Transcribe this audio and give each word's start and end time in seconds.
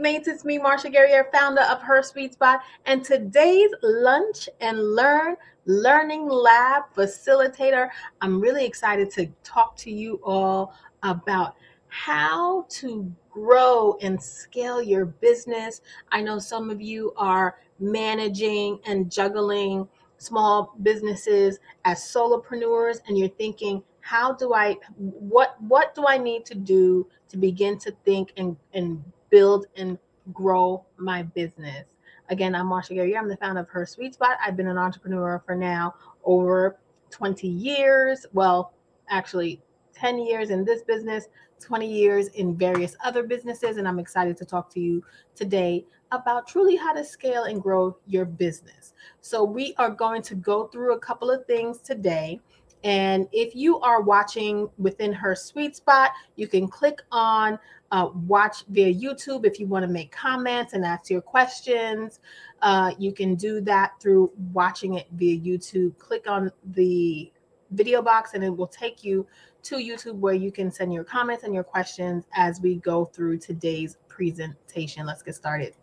It's 0.00 0.44
me, 0.44 0.60
Marsha 0.60 0.94
Guerriere, 0.94 1.28
founder 1.32 1.62
of 1.62 1.82
Her 1.82 2.04
Sweet 2.04 2.34
Spot. 2.34 2.60
And 2.86 3.04
today's 3.04 3.70
Lunch 3.82 4.48
and 4.60 4.94
Learn 4.94 5.34
Learning 5.64 6.28
Lab 6.28 6.84
facilitator, 6.96 7.88
I'm 8.20 8.40
really 8.40 8.64
excited 8.64 9.10
to 9.12 9.26
talk 9.42 9.76
to 9.78 9.90
you 9.90 10.20
all 10.22 10.72
about 11.02 11.56
how 11.88 12.64
to 12.68 13.12
grow 13.28 13.98
and 14.00 14.22
scale 14.22 14.80
your 14.80 15.04
business. 15.04 15.80
I 16.12 16.22
know 16.22 16.38
some 16.38 16.70
of 16.70 16.80
you 16.80 17.12
are 17.16 17.56
managing 17.80 18.78
and 18.86 19.10
juggling 19.10 19.88
small 20.18 20.76
businesses 20.82 21.58
as 21.84 21.98
solopreneurs 21.98 22.98
and 23.08 23.18
you're 23.18 23.28
thinking 23.28 23.82
how 24.00 24.32
do 24.32 24.52
i 24.52 24.74
what 24.96 25.54
what 25.62 25.94
do 25.94 26.06
i 26.08 26.18
need 26.18 26.44
to 26.44 26.56
do 26.56 27.06
to 27.28 27.36
begin 27.36 27.78
to 27.78 27.94
think 28.04 28.32
and 28.36 28.56
and 28.74 29.00
build 29.30 29.66
and 29.76 29.98
grow 30.32 30.84
my 30.96 31.22
business. 31.22 31.84
Again, 32.30 32.54
I'm 32.54 32.66
Marsha 32.66 32.94
Guerriere. 32.94 33.18
I'm 33.18 33.28
the 33.28 33.36
founder 33.38 33.62
of 33.62 33.68
Her 33.68 33.86
Sweet 33.86 34.14
Spot. 34.14 34.36
I've 34.44 34.56
been 34.56 34.68
an 34.68 34.76
entrepreneur 34.76 35.42
for 35.46 35.54
now 35.54 35.94
over 36.24 36.78
20 37.10 37.48
years. 37.48 38.26
Well, 38.32 38.74
actually, 39.08 39.62
10 39.94 40.18
years 40.18 40.50
in 40.50 40.64
this 40.64 40.82
business, 40.82 41.28
20 41.60 41.90
years 41.90 42.28
in 42.28 42.56
various 42.56 42.96
other 43.02 43.22
businesses. 43.22 43.78
And 43.78 43.88
I'm 43.88 43.98
excited 43.98 44.36
to 44.36 44.44
talk 44.44 44.70
to 44.74 44.80
you 44.80 45.02
today 45.34 45.86
about 46.12 46.46
truly 46.46 46.76
how 46.76 46.92
to 46.92 47.04
scale 47.04 47.44
and 47.44 47.62
grow 47.62 47.96
your 48.06 48.26
business. 48.26 48.92
So, 49.22 49.42
we 49.42 49.74
are 49.78 49.90
going 49.90 50.20
to 50.22 50.34
go 50.34 50.66
through 50.66 50.94
a 50.94 51.00
couple 51.00 51.30
of 51.30 51.46
things 51.46 51.78
today. 51.78 52.40
And 52.84 53.26
if 53.32 53.56
you 53.56 53.80
are 53.80 54.02
watching 54.02 54.68
within 54.78 55.12
her 55.12 55.34
sweet 55.34 55.74
spot, 55.74 56.12
you 56.36 56.46
can 56.46 56.68
click 56.68 57.00
on 57.10 57.58
uh, 57.90 58.10
watch 58.26 58.64
via 58.68 58.92
YouTube 58.92 59.44
if 59.46 59.58
you 59.58 59.66
want 59.66 59.82
to 59.82 59.90
make 59.90 60.12
comments 60.12 60.72
and 60.72 60.84
ask 60.84 61.10
your 61.10 61.20
questions. 61.20 62.20
Uh, 62.62 62.92
you 62.98 63.12
can 63.12 63.34
do 63.34 63.60
that 63.62 63.92
through 64.00 64.30
watching 64.52 64.94
it 64.94 65.06
via 65.12 65.38
YouTube. 65.38 65.96
Click 65.98 66.28
on 66.28 66.50
the 66.72 67.32
video 67.70 68.02
box 68.02 68.34
and 68.34 68.44
it 68.44 68.54
will 68.54 68.66
take 68.66 69.04
you 69.04 69.26
to 69.62 69.76
YouTube 69.76 70.14
where 70.14 70.34
you 70.34 70.52
can 70.52 70.70
send 70.70 70.92
your 70.92 71.04
comments 71.04 71.44
and 71.44 71.54
your 71.54 71.64
questions 71.64 72.24
as 72.34 72.60
we 72.60 72.76
go 72.76 73.04
through 73.04 73.38
today's 73.38 73.96
presentation. 74.08 75.06
Let's 75.06 75.22
get 75.22 75.34
started. 75.34 75.74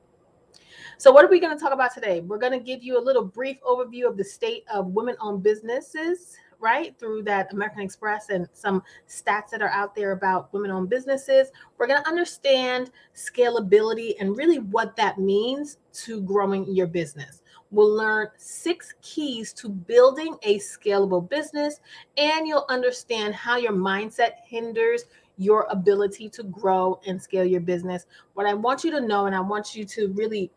So, 0.97 1.11
what 1.11 1.25
are 1.25 1.29
we 1.29 1.39
going 1.39 1.55
to 1.55 1.61
talk 1.61 1.73
about 1.73 1.93
today? 1.93 2.21
We're 2.21 2.37
going 2.37 2.53
to 2.53 2.59
give 2.59 2.81
you 2.83 2.97
a 2.97 3.03
little 3.03 3.23
brief 3.23 3.57
overview 3.61 4.07
of 4.07 4.17
the 4.17 4.23
state 4.23 4.63
of 4.73 4.87
women 4.87 5.15
owned 5.19 5.43
businesses 5.43 6.37
right? 6.65 6.97
Through 6.97 7.21
that 7.23 7.53
American 7.53 7.81
Express 7.81 8.29
and 8.29 8.49
some 8.53 8.81
stats 9.07 9.51
that 9.51 9.61
are 9.61 9.69
out 9.69 9.93
there 9.93 10.13
about 10.13 10.51
women 10.51 10.71
owned 10.71 10.89
businesses. 10.89 11.49
We're 11.77 11.85
going 11.85 12.01
to 12.01 12.09
understand 12.09 12.89
scalability 13.15 14.15
and 14.19 14.35
really 14.35 14.57
what 14.57 14.95
that 14.95 15.19
means 15.19 15.77
to 16.05 16.21
growing 16.21 16.65
your 16.73 16.87
business. 16.87 17.43
We'll 17.69 17.95
learn 17.95 18.29
six 18.37 18.95
keys 19.03 19.53
to 19.53 19.69
building 19.69 20.37
a 20.41 20.57
scalable 20.57 21.29
business, 21.29 21.81
and 22.17 22.47
you'll 22.47 22.65
understand 22.69 23.35
how 23.35 23.57
your 23.57 23.73
mindset 23.73 24.31
hinders 24.43 25.03
your 25.37 25.67
ability 25.69 26.29
to 26.29 26.43
grow 26.43 26.99
and 27.05 27.21
scale 27.21 27.45
your 27.45 27.61
business. 27.61 28.05
What 28.33 28.47
I 28.47 28.53
want 28.55 28.83
you 28.83 28.91
to 28.91 29.01
know, 29.01 29.27
and 29.27 29.35
I 29.35 29.41
want 29.41 29.75
you 29.75 29.85
to 29.85 30.07
really 30.13 30.49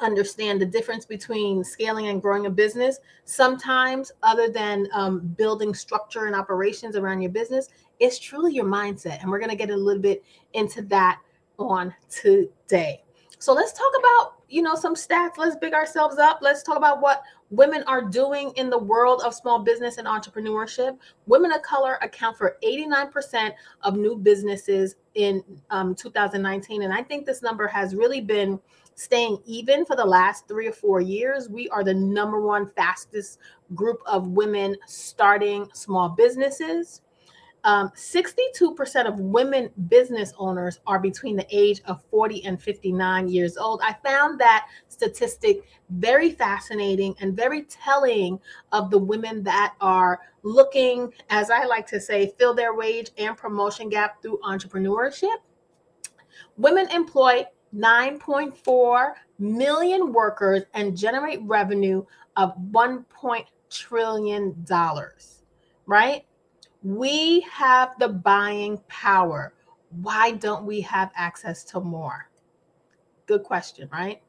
understand 0.00 0.60
the 0.60 0.66
difference 0.66 1.04
between 1.04 1.64
scaling 1.64 2.08
and 2.08 2.20
growing 2.22 2.46
a 2.46 2.50
business. 2.50 2.98
Sometimes, 3.24 4.12
other 4.22 4.48
than 4.48 4.88
um, 4.92 5.20
building 5.20 5.74
structure 5.74 6.26
and 6.26 6.34
operations 6.34 6.96
around 6.96 7.22
your 7.22 7.30
business, 7.30 7.68
it's 8.00 8.18
truly 8.18 8.54
your 8.54 8.64
mindset. 8.64 9.20
And 9.20 9.30
we're 9.30 9.38
going 9.38 9.50
to 9.50 9.56
get 9.56 9.70
a 9.70 9.76
little 9.76 10.02
bit 10.02 10.24
into 10.52 10.82
that 10.82 11.20
on 11.58 11.94
today. 12.08 13.02
So 13.40 13.52
let's 13.52 13.72
talk 13.72 13.92
about, 13.98 14.34
you 14.48 14.62
know, 14.62 14.74
some 14.74 14.94
stats. 14.94 15.38
Let's 15.38 15.56
big 15.56 15.72
ourselves 15.72 16.18
up. 16.18 16.40
Let's 16.42 16.62
talk 16.62 16.76
about 16.76 17.00
what 17.00 17.22
women 17.50 17.84
are 17.86 18.02
doing 18.02 18.52
in 18.56 18.68
the 18.68 18.78
world 18.78 19.22
of 19.24 19.34
small 19.34 19.60
business 19.60 19.98
and 19.98 20.06
entrepreneurship. 20.06 20.98
Women 21.26 21.52
of 21.52 21.62
color 21.62 21.98
account 22.02 22.36
for 22.36 22.56
89% 22.64 23.52
of 23.82 23.96
new 23.96 24.16
businesses 24.16 24.96
in 25.14 25.42
um, 25.70 25.94
2019. 25.94 26.82
And 26.82 26.92
I 26.92 27.02
think 27.02 27.26
this 27.26 27.42
number 27.42 27.66
has 27.68 27.94
really 27.94 28.20
been 28.20 28.58
staying 28.98 29.38
even 29.46 29.84
for 29.84 29.94
the 29.94 30.04
last 30.04 30.48
three 30.48 30.66
or 30.66 30.72
four 30.72 31.00
years. 31.00 31.48
We 31.48 31.68
are 31.68 31.84
the 31.84 31.94
number 31.94 32.40
one 32.40 32.68
fastest 32.70 33.38
group 33.74 34.02
of 34.06 34.26
women 34.28 34.76
starting 34.86 35.68
small 35.72 36.08
businesses. 36.08 37.02
Um, 37.62 37.90
62% 37.90 39.06
of 39.06 39.20
women 39.20 39.70
business 39.88 40.32
owners 40.36 40.80
are 40.86 40.98
between 40.98 41.36
the 41.36 41.46
age 41.50 41.80
of 41.86 42.02
40 42.10 42.44
and 42.44 42.60
59 42.60 43.28
years 43.28 43.56
old. 43.56 43.80
I 43.84 43.94
found 44.04 44.40
that 44.40 44.66
statistic 44.88 45.62
very 45.90 46.30
fascinating 46.30 47.14
and 47.20 47.36
very 47.36 47.64
telling 47.64 48.40
of 48.72 48.90
the 48.90 48.98
women 48.98 49.44
that 49.44 49.74
are 49.80 50.20
looking, 50.42 51.12
as 51.30 51.50
I 51.50 51.66
like 51.66 51.86
to 51.88 52.00
say, 52.00 52.32
fill 52.36 52.54
their 52.54 52.74
wage 52.74 53.10
and 53.16 53.36
promotion 53.36 53.88
gap 53.88 54.22
through 54.22 54.38
entrepreneurship. 54.38 55.36
Women 56.56 56.90
employ 56.90 57.44
9.4 57.74 59.12
million 59.38 60.12
workers 60.12 60.62
and 60.74 60.96
generate 60.96 61.40
revenue 61.42 62.04
of 62.36 62.52
1. 62.72 63.04
trillion 63.70 64.64
dollars, 64.64 65.42
right? 65.86 66.24
We 66.82 67.40
have 67.40 67.98
the 67.98 68.08
buying 68.08 68.80
power. 68.88 69.52
Why 69.90 70.32
don't 70.32 70.64
we 70.64 70.80
have 70.82 71.10
access 71.16 71.64
to 71.64 71.80
more? 71.80 72.30
Good 73.26 73.42
question, 73.42 73.88
right? 73.92 74.22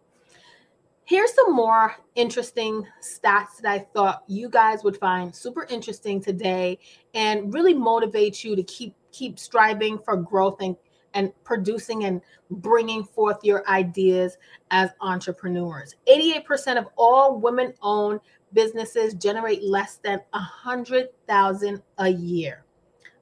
Here's 1.06 1.34
some 1.34 1.56
more 1.56 1.96
interesting 2.14 2.86
stats 3.02 3.62
that 3.62 3.72
I 3.72 3.80
thought 3.80 4.24
you 4.28 4.48
guys 4.48 4.84
would 4.84 4.98
find 4.98 5.36
super 5.36 5.64
interesting 5.64 6.22
today 6.22 6.78
and 7.16 7.52
really 7.54 7.74
motivate 7.74 8.44
you 8.44 8.56
to 8.56 8.64
keep 8.64 8.94
keep 9.12 9.40
striving 9.40 9.98
for 9.98 10.16
growth 10.16 10.58
and 10.62 10.76
and 11.14 11.32
producing 11.44 12.06
and 12.06 12.22
bringing 12.52 13.04
forth 13.04 13.38
your 13.44 13.68
ideas 13.68 14.38
as 14.72 14.92
entrepreneurs. 15.02 15.96
88% 16.08 16.78
of 16.78 16.88
all 16.98 17.40
women 17.40 17.74
owned 17.82 18.20
businesses 18.54 19.14
generate 19.14 19.64
less 19.64 19.98
than 19.98 20.20
a 20.34 20.38
100,000 20.38 21.82
a 21.98 22.10
year. 22.10 22.64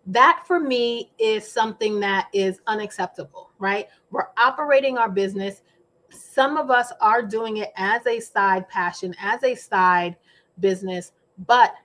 That 0.05 0.43
for 0.47 0.59
me 0.59 1.11
is 1.19 1.49
something 1.49 1.99
that 1.99 2.29
is 2.33 2.61
unacceptable, 2.67 3.51
right? 3.59 3.87
We're 4.09 4.29
operating 4.37 4.97
our 4.97 5.09
business. 5.09 5.63
Some 6.09 6.55
of 6.55 6.71
us 6.71 6.93
are 7.01 7.21
doing 7.21 7.57
it 7.57 7.71
as 7.75 8.05
a 8.07 8.21
side 8.21 8.69
passion, 8.69 9.13
as 9.21 9.43
a 9.43 9.53
side 9.53 10.15
business, 10.59 11.11
but 11.45 11.75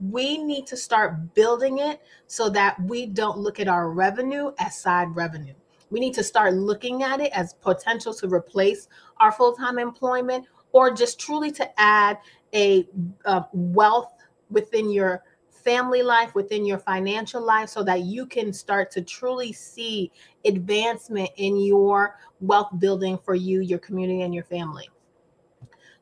we 0.00 0.38
need 0.42 0.66
to 0.66 0.76
start 0.76 1.34
building 1.34 1.78
it 1.78 2.00
so 2.26 2.48
that 2.50 2.80
we 2.82 3.06
don't 3.06 3.38
look 3.38 3.60
at 3.60 3.68
our 3.68 3.90
revenue 3.90 4.52
as 4.58 4.78
side 4.78 5.14
revenue. 5.14 5.54
We 5.90 6.00
need 6.00 6.14
to 6.14 6.24
start 6.24 6.54
looking 6.54 7.02
at 7.02 7.20
it 7.20 7.32
as 7.32 7.54
potential 7.54 8.14
to 8.14 8.28
replace 8.28 8.88
our 9.18 9.32
full 9.32 9.54
time 9.54 9.78
employment 9.78 10.46
or 10.72 10.94
just 10.94 11.18
truly 11.18 11.50
to 11.52 11.80
add 11.80 12.18
a, 12.54 12.86
a, 13.24 13.44
wealth 13.52 14.12
within 14.50 14.90
your 14.90 15.24
family 15.50 16.02
life, 16.02 16.34
within 16.34 16.64
your 16.64 16.78
financial 16.78 17.44
life, 17.44 17.68
so 17.68 17.82
that 17.82 18.02
you 18.02 18.24
can 18.24 18.52
start 18.52 18.90
to 18.92 19.02
truly 19.02 19.52
see 19.52 20.10
advancement 20.44 21.28
in 21.36 21.58
your 21.58 22.16
wealth 22.40 22.70
building 22.78 23.18
for 23.18 23.34
you, 23.34 23.60
your 23.60 23.78
community, 23.80 24.22
and 24.22 24.34
your 24.34 24.44
family. 24.44 24.88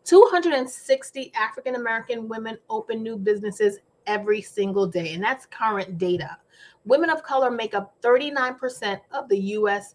260 0.05 1.33
African 1.35 1.75
American 1.75 2.29
women 2.29 2.57
open 2.71 3.03
new 3.03 3.19
businesses 3.19 3.79
every 4.09 4.43
single 4.43 4.89
day, 4.89 5.15
and 5.15 5.23
that's 5.23 5.47
current 5.47 5.99
data. 5.99 6.37
Women 6.85 7.11
of 7.11 7.23
color 7.23 7.51
make 7.51 7.75
up 7.75 7.95
39% 8.03 9.01
of 9.13 9.29
the 9.29 9.39
US 9.39 9.95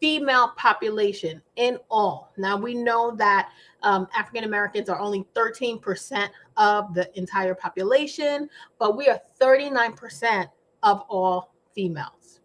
female 0.00 0.48
population 0.56 1.40
in 1.54 1.78
all. 1.88 2.32
Now, 2.36 2.56
we 2.56 2.74
know 2.74 3.14
that 3.14 3.50
um, 3.84 4.08
African 4.16 4.42
Americans 4.42 4.88
are 4.88 4.98
only 4.98 5.24
13% 5.36 6.28
of 6.56 6.92
the 6.92 7.16
entire 7.16 7.54
population, 7.54 8.48
but 8.80 8.96
we 8.96 9.06
are 9.08 9.20
39% 9.40 10.48
of 10.82 11.02
all 11.08 11.54
females. 11.72 12.40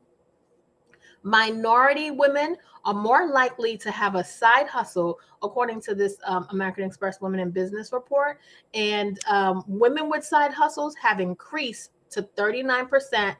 Minority 1.23 2.11
women 2.11 2.57
are 2.87 2.93
more 2.93 3.27
likely 3.27 3.77
to 3.77 3.91
have 3.91 4.15
a 4.15 4.23
side 4.23 4.65
hustle, 4.65 5.19
according 5.43 5.81
to 5.81 5.93
this 5.93 6.15
um, 6.23 6.47
American 6.51 6.85
Express 6.85 7.19
Women 7.19 7.41
in 7.41 7.51
Business 7.51 7.91
report. 7.91 8.39
And 8.73 9.19
um, 9.27 9.65
women 9.67 10.09
with 10.09 10.23
side 10.23 10.53
hustles 10.53 10.95
have 10.95 11.19
increased 11.19 11.91
to 12.11 12.23
39% 12.37 13.35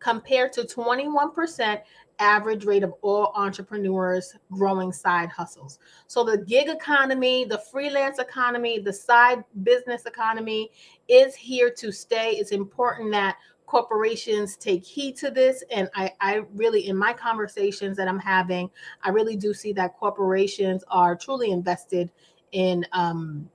compared 0.00 0.52
to 0.54 0.62
21% 0.62 1.80
average 2.18 2.64
rate 2.64 2.82
of 2.82 2.92
all 3.02 3.30
entrepreneurs 3.36 4.34
growing 4.50 4.92
side 4.92 5.28
hustles. 5.28 5.78
So 6.08 6.24
the 6.24 6.38
gig 6.38 6.68
economy, 6.68 7.44
the 7.44 7.62
freelance 7.70 8.18
economy, 8.18 8.80
the 8.80 8.92
side 8.92 9.44
business 9.62 10.06
economy 10.06 10.72
is 11.06 11.36
here 11.36 11.70
to 11.76 11.92
stay. 11.92 12.32
It's 12.32 12.50
important 12.50 13.12
that 13.12 13.36
corporations 13.68 14.56
take 14.56 14.82
heed 14.82 15.14
to 15.18 15.30
this. 15.30 15.62
And 15.70 15.90
I, 15.94 16.10
I 16.20 16.42
really, 16.54 16.88
in 16.88 16.96
my 16.96 17.12
conversations 17.12 17.96
that 17.98 18.08
I'm 18.08 18.18
having, 18.18 18.70
I 19.02 19.10
really 19.10 19.36
do 19.36 19.52
see 19.52 19.72
that 19.74 19.96
corporations 19.98 20.82
are 20.88 21.14
truly 21.14 21.50
invested 21.50 22.10
in 22.52 22.86
um, 22.92 23.48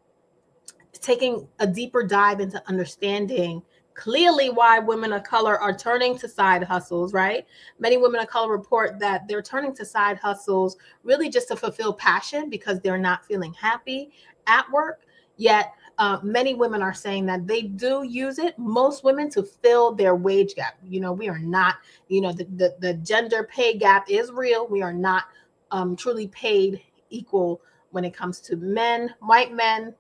taking 0.94 1.48
a 1.60 1.66
deeper 1.66 2.04
dive 2.04 2.40
into 2.40 2.62
understanding 2.70 3.64
clearly 3.96 4.50
why 4.50 4.80
women 4.80 5.14
of 5.14 5.24
color 5.24 5.60
are 5.60 5.76
turning 5.76 6.18
to 6.18 6.28
side 6.28 6.64
hustles, 6.64 7.14
right? 7.14 7.46
Many 7.80 7.98
women 7.98 8.22
of 8.22 8.28
color 8.28 8.52
report 8.52 9.00
that 9.00 9.28
they're 9.28 9.42
turning 9.42 9.76
to 9.76 9.86
side 9.86 10.18
hustles 10.18 10.78
really 11.04 11.30
just 11.30 11.48
to 11.50 11.56
fulfill 11.56 11.94
passion 11.94 12.50
because 12.50 12.80
they're 12.80 12.98
not 12.98 13.26
feeling 13.26 13.54
happy 13.54 14.12
at 14.48 14.70
work. 14.72 15.02
Yet, 15.38 15.74
uh, 15.98 16.20
many 16.24 16.54
women 16.54 16.82
are 16.82 16.94
saying 16.94 17.26
that 17.28 17.46
they 17.46 17.62
do 17.62 18.04
use 18.04 18.40
it, 18.40 18.58
most 18.58 19.04
women, 19.04 19.30
to 19.32 19.44
fill 19.44 19.94
their 19.94 20.16
wage 20.16 20.56
gap. 20.56 20.76
You 20.84 21.00
know, 21.00 21.14
we 21.14 21.30
are 21.30 21.40
not, 21.40 21.76
you 22.08 22.22
know, 22.22 22.32
the, 22.32 22.46
the, 22.46 22.76
the 22.80 22.94
gender 22.96 23.44
pay 23.44 23.78
gap 23.78 24.10
is 24.10 24.32
real. 24.32 24.68
We 24.68 24.82
are 24.82 24.94
not 24.94 25.26
um, 25.72 25.96
truly 25.96 26.28
paid 26.30 26.82
equal 27.10 27.62
when 27.92 28.04
it 28.04 28.14
comes 28.14 28.40
to 28.42 28.56
men, 28.56 29.14
white 29.20 29.54
men, 29.54 29.94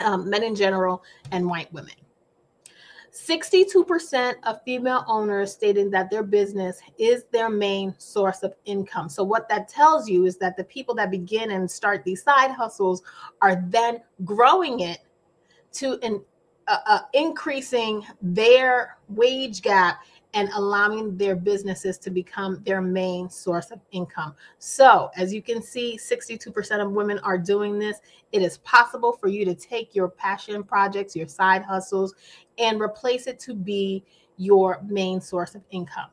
um, 0.00 0.28
men 0.28 0.42
in 0.42 0.54
general, 0.54 1.02
and 1.32 1.46
white 1.46 1.72
women. 1.72 1.94
62% 3.12 4.34
of 4.44 4.62
female 4.62 5.04
owners 5.08 5.52
stating 5.52 5.90
that 5.90 6.10
their 6.10 6.22
business 6.22 6.80
is 6.98 7.24
their 7.32 7.50
main 7.50 7.94
source 7.98 8.42
of 8.42 8.54
income. 8.64 9.08
So, 9.08 9.24
what 9.24 9.48
that 9.48 9.68
tells 9.68 10.08
you 10.08 10.26
is 10.26 10.36
that 10.38 10.56
the 10.56 10.64
people 10.64 10.94
that 10.96 11.10
begin 11.10 11.50
and 11.50 11.70
start 11.70 12.04
these 12.04 12.22
side 12.22 12.50
hustles 12.50 13.02
are 13.42 13.62
then 13.68 14.00
growing 14.24 14.80
it 14.80 14.98
to 15.72 15.98
an 16.02 16.22
uh, 16.68 16.78
uh, 16.86 17.00
increasing 17.14 18.04
their 18.22 18.96
wage 19.08 19.62
gap 19.62 20.04
and 20.34 20.48
allowing 20.54 21.16
their 21.16 21.34
businesses 21.34 21.98
to 21.98 22.10
become 22.10 22.62
their 22.64 22.80
main 22.80 23.28
source 23.28 23.70
of 23.70 23.80
income. 23.90 24.34
So, 24.58 25.10
as 25.16 25.34
you 25.34 25.42
can 25.42 25.60
see, 25.60 25.98
62% 26.00 26.80
of 26.80 26.92
women 26.92 27.18
are 27.20 27.38
doing 27.38 27.78
this. 27.78 27.98
It 28.32 28.42
is 28.42 28.58
possible 28.58 29.12
for 29.12 29.28
you 29.28 29.44
to 29.44 29.54
take 29.54 29.94
your 29.94 30.08
passion 30.08 30.62
projects, 30.62 31.16
your 31.16 31.26
side 31.26 31.62
hustles, 31.62 32.14
and 32.58 32.80
replace 32.80 33.26
it 33.26 33.40
to 33.40 33.54
be 33.54 34.04
your 34.36 34.80
main 34.86 35.20
source 35.20 35.54
of 35.54 35.62
income. 35.70 36.10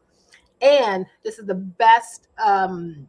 And 0.61 1.05
this 1.23 1.37
is 1.37 1.45
the 1.45 1.55
best 1.55 2.27
um, 2.43 3.07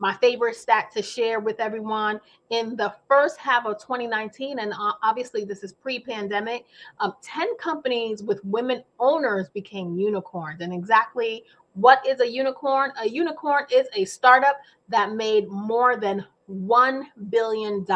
my 0.00 0.14
favorite 0.14 0.56
stat 0.56 0.90
to 0.92 1.02
share 1.02 1.38
with 1.38 1.60
everyone. 1.60 2.20
In 2.50 2.74
the 2.74 2.92
first 3.06 3.38
half 3.38 3.64
of 3.66 3.78
2019 3.78 4.58
and 4.58 4.74
obviously 5.02 5.44
this 5.44 5.62
is 5.62 5.72
pre-pandemic 5.72 6.66
um, 6.98 7.14
10 7.22 7.56
companies 7.58 8.22
with 8.22 8.44
women 8.44 8.82
owners 8.98 9.48
became 9.50 9.96
unicorns. 9.96 10.60
And 10.60 10.72
exactly 10.72 11.44
what 11.74 12.04
is 12.04 12.20
a 12.20 12.28
unicorn? 12.28 12.90
A 13.00 13.08
unicorn 13.08 13.66
is 13.70 13.86
a 13.94 14.04
startup 14.04 14.56
that 14.88 15.12
made 15.12 15.48
more 15.48 15.96
than 15.96 16.26
$1 16.50 17.02
billion 17.30 17.86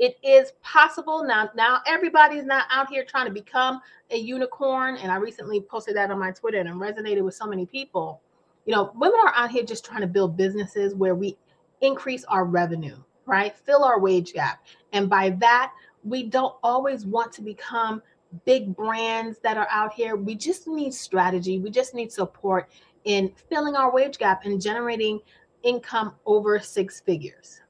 it 0.00 0.16
is 0.22 0.52
possible. 0.62 1.24
Now 1.24 1.50
now 1.56 1.80
everybody's 1.84 2.44
not 2.44 2.66
out 2.70 2.88
here 2.88 3.04
trying 3.04 3.26
to 3.26 3.32
become 3.32 3.80
a 4.10 4.16
unicorn 4.16 4.96
and 4.96 5.12
i 5.12 5.16
recently 5.16 5.60
posted 5.60 5.96
that 5.96 6.10
on 6.10 6.18
my 6.18 6.30
twitter 6.30 6.58
and 6.58 6.68
it 6.68 6.74
resonated 6.74 7.22
with 7.22 7.34
so 7.34 7.46
many 7.46 7.66
people 7.66 8.22
you 8.68 8.74
know, 8.74 8.92
women 8.96 9.18
are 9.24 9.32
out 9.34 9.50
here 9.50 9.62
just 9.62 9.82
trying 9.82 10.02
to 10.02 10.06
build 10.06 10.36
businesses 10.36 10.94
where 10.94 11.14
we 11.14 11.38
increase 11.80 12.24
our 12.24 12.44
revenue, 12.44 12.98
right? 13.24 13.56
Fill 13.56 13.82
our 13.82 13.98
wage 13.98 14.34
gap. 14.34 14.62
And 14.92 15.08
by 15.08 15.30
that, 15.40 15.72
we 16.04 16.24
don't 16.24 16.54
always 16.62 17.06
want 17.06 17.32
to 17.32 17.40
become 17.40 18.02
big 18.44 18.76
brands 18.76 19.38
that 19.38 19.56
are 19.56 19.68
out 19.70 19.94
here. 19.94 20.16
We 20.16 20.34
just 20.34 20.68
need 20.68 20.92
strategy. 20.92 21.58
We 21.58 21.70
just 21.70 21.94
need 21.94 22.12
support 22.12 22.68
in 23.04 23.32
filling 23.48 23.74
our 23.74 23.90
wage 23.90 24.18
gap 24.18 24.44
and 24.44 24.60
generating 24.60 25.20
income 25.62 26.16
over 26.26 26.60
six 26.60 27.00
figures. 27.00 27.62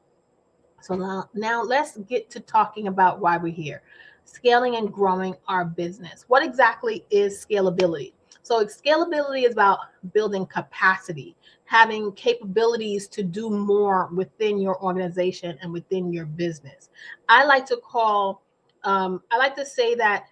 So 0.80 0.96
now, 0.96 1.30
now 1.32 1.62
let's 1.62 1.96
get 1.96 2.28
to 2.30 2.40
talking 2.40 2.88
about 2.88 3.20
why 3.20 3.36
we're 3.36 3.52
here. 3.52 3.82
Scaling 4.24 4.74
and 4.74 4.92
growing 4.92 5.36
our 5.46 5.64
business. 5.64 6.24
What 6.26 6.42
exactly 6.42 7.04
is 7.08 7.46
scalability? 7.48 8.14
So 8.42 8.64
scalability 8.64 9.44
is 9.46 9.52
about 9.52 9.80
building 10.12 10.46
capacity, 10.46 11.36
having 11.64 12.12
capabilities 12.12 13.08
to 13.08 13.22
do 13.22 13.50
more 13.50 14.08
within 14.14 14.58
your 14.58 14.82
organization 14.82 15.58
and 15.62 15.72
within 15.72 16.12
your 16.12 16.26
business. 16.26 16.90
I 17.28 17.44
like 17.44 17.66
to 17.66 17.76
call, 17.76 18.42
um, 18.84 19.22
I 19.30 19.36
like 19.36 19.54
to 19.56 19.66
say 19.66 19.94
that 19.96 20.24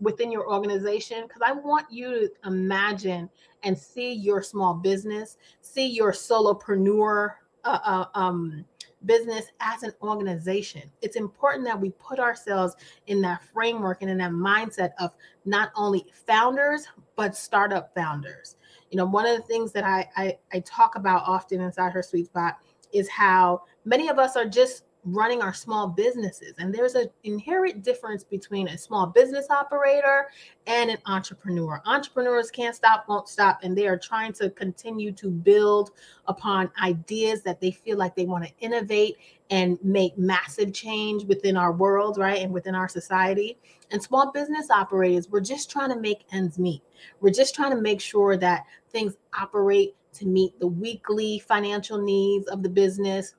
within 0.00 0.30
your 0.30 0.48
organization 0.50 1.22
because 1.26 1.42
I 1.44 1.52
want 1.52 1.90
you 1.90 2.10
to 2.10 2.30
imagine 2.44 3.30
and 3.62 3.76
see 3.76 4.12
your 4.12 4.42
small 4.42 4.74
business, 4.74 5.38
see 5.60 5.86
your 5.86 6.12
solopreneur 6.12 7.34
uh, 7.64 7.78
uh, 7.84 8.04
um, 8.14 8.64
business 9.06 9.46
as 9.60 9.82
an 9.82 9.92
organization. 10.02 10.82
It's 11.00 11.16
important 11.16 11.64
that 11.64 11.80
we 11.80 11.90
put 11.90 12.18
ourselves 12.18 12.74
in 13.06 13.22
that 13.22 13.42
framework 13.52 14.02
and 14.02 14.10
in 14.10 14.18
that 14.18 14.32
mindset 14.32 14.90
of 14.98 15.12
not 15.44 15.70
only 15.76 16.06
founders, 16.26 16.86
but 17.14 17.36
startup 17.36 17.94
founders. 17.94 18.56
You 18.90 18.98
know, 18.98 19.06
one 19.06 19.26
of 19.26 19.36
the 19.36 19.42
things 19.42 19.72
that 19.72 19.84
I, 19.84 20.08
I, 20.16 20.38
I 20.52 20.60
talk 20.60 20.96
about 20.96 21.22
often 21.26 21.60
inside 21.60 21.92
her 21.92 22.02
sweet 22.02 22.26
spot 22.26 22.58
is 22.92 23.08
how 23.08 23.62
many 23.84 24.08
of 24.08 24.18
us 24.18 24.36
are 24.36 24.46
just 24.46 24.84
running 25.06 25.40
our 25.40 25.54
small 25.54 25.86
businesses. 25.86 26.54
And 26.58 26.74
there's 26.74 26.96
an 26.96 27.08
inherent 27.22 27.84
difference 27.84 28.24
between 28.24 28.68
a 28.68 28.76
small 28.76 29.06
business 29.06 29.46
operator 29.50 30.26
and 30.66 30.90
an 30.90 30.98
entrepreneur. 31.06 31.80
Entrepreneurs 31.86 32.50
can't 32.50 32.74
stop, 32.74 33.08
won't 33.08 33.28
stop, 33.28 33.60
and 33.62 33.78
they 33.78 33.86
are 33.86 33.96
trying 33.96 34.32
to 34.34 34.50
continue 34.50 35.12
to 35.12 35.30
build 35.30 35.92
upon 36.26 36.70
ideas 36.82 37.42
that 37.42 37.60
they 37.60 37.70
feel 37.70 37.96
like 37.96 38.16
they 38.16 38.24
want 38.24 38.44
to 38.44 38.52
innovate 38.58 39.16
and 39.50 39.78
make 39.84 40.18
massive 40.18 40.72
change 40.74 41.24
within 41.24 41.56
our 41.56 41.72
world, 41.72 42.18
right? 42.18 42.42
And 42.42 42.52
within 42.52 42.74
our 42.74 42.88
society. 42.88 43.58
And 43.92 44.02
small 44.02 44.32
business 44.32 44.70
operators, 44.70 45.28
we're 45.30 45.40
just 45.40 45.70
trying 45.70 45.90
to 45.90 46.00
make 46.00 46.24
ends 46.32 46.58
meet. 46.58 46.82
We're 47.20 47.30
just 47.30 47.54
trying 47.54 47.70
to 47.70 47.80
make 47.80 48.00
sure 48.00 48.36
that 48.36 48.64
things 48.90 49.14
operate 49.38 49.94
to 50.14 50.26
meet 50.26 50.58
the 50.58 50.66
weekly 50.66 51.38
financial 51.38 51.98
needs 51.98 52.48
of 52.48 52.64
the 52.64 52.68
business 52.68 53.36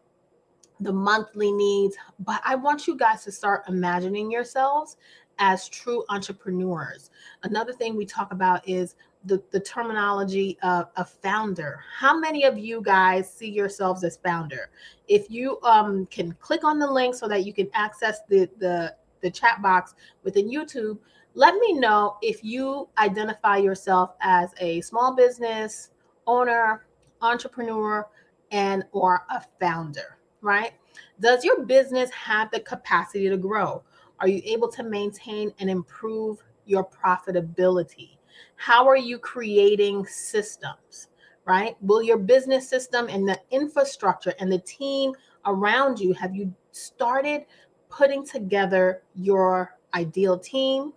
the 0.80 0.94
monthly 0.94 1.52
needs. 1.52 1.96
But 2.20 2.42
I 2.46 2.56
want 2.56 2.88
you 2.88 2.96
guys 2.96 3.24
to 3.24 3.32
start 3.32 3.64
imagining 3.68 4.32
yourselves 4.32 4.98
as 5.40 5.70
true 5.70 6.04
entrepreneurs. 6.10 7.12
Another 7.44 7.74
thing 7.74 7.96
we 7.96 8.06
talk 8.06 8.32
about 8.32 8.68
is 8.68 8.96
the, 9.26 9.42
the 9.52 9.60
terminology 9.60 10.58
of 10.64 10.90
a 10.96 11.06
founder. 11.06 11.80
How 11.96 12.18
many 12.18 12.44
of 12.44 12.58
you 12.58 12.82
guys 12.82 13.32
see 13.32 13.50
yourselves 13.50 14.04
as 14.04 14.18
founder? 14.18 14.70
If 15.08 15.30
you 15.30 15.60
um, 15.64 16.06
can 16.08 16.34
click 16.34 16.64
on 16.64 16.80
the 16.80 16.90
link 16.90 17.16
so 17.16 17.28
that 17.28 17.46
you 17.46 17.54
can 17.54 17.70
access 17.74 18.20
the, 18.30 18.50
the, 18.58 18.96
the 19.22 19.30
chat 19.30 19.62
box 19.62 19.96
within 20.24 20.50
YouTube, 20.50 20.98
let 21.34 21.56
me 21.56 21.74
know 21.74 22.18
if 22.22 22.44
you 22.44 22.88
identify 22.98 23.58
yourself 23.58 24.16
as 24.22 24.52
a 24.60 24.82
small 24.82 25.16
business 25.16 25.92
owner, 26.26 26.86
entrepreneur, 27.22 28.08
and 28.52 28.86
or 28.92 29.24
a 29.30 29.44
founder 29.60 30.17
right? 30.42 30.74
Does 31.20 31.44
your 31.44 31.66
business 31.66 32.10
have 32.12 32.52
the 32.52 32.60
capacity 32.60 33.30
to 33.30 33.38
grow? 33.38 33.84
Are 34.20 34.28
you 34.28 34.42
able 34.46 34.68
to 34.70 34.84
maintain 34.84 35.54
and 35.60 35.70
improve 35.70 36.44
your 36.66 36.88
profitability? 36.88 38.18
How 38.56 38.88
are 38.88 38.98
you 38.98 39.20
creating 39.20 40.06
systems, 40.06 41.10
right? 41.46 41.76
Will 41.82 42.04
your 42.04 42.18
business 42.18 42.68
system 42.68 43.08
and 43.10 43.28
the 43.28 43.40
infrastructure 43.52 44.34
and 44.40 44.52
the 44.52 44.60
team 44.60 45.14
around 45.46 46.00
you 46.00 46.14
have 46.14 46.36
you 46.36 46.54
started 46.72 47.46
putting 47.90 48.26
together 48.26 49.04
your 49.16 49.78
ideal 49.94 50.38
team? 50.38 50.94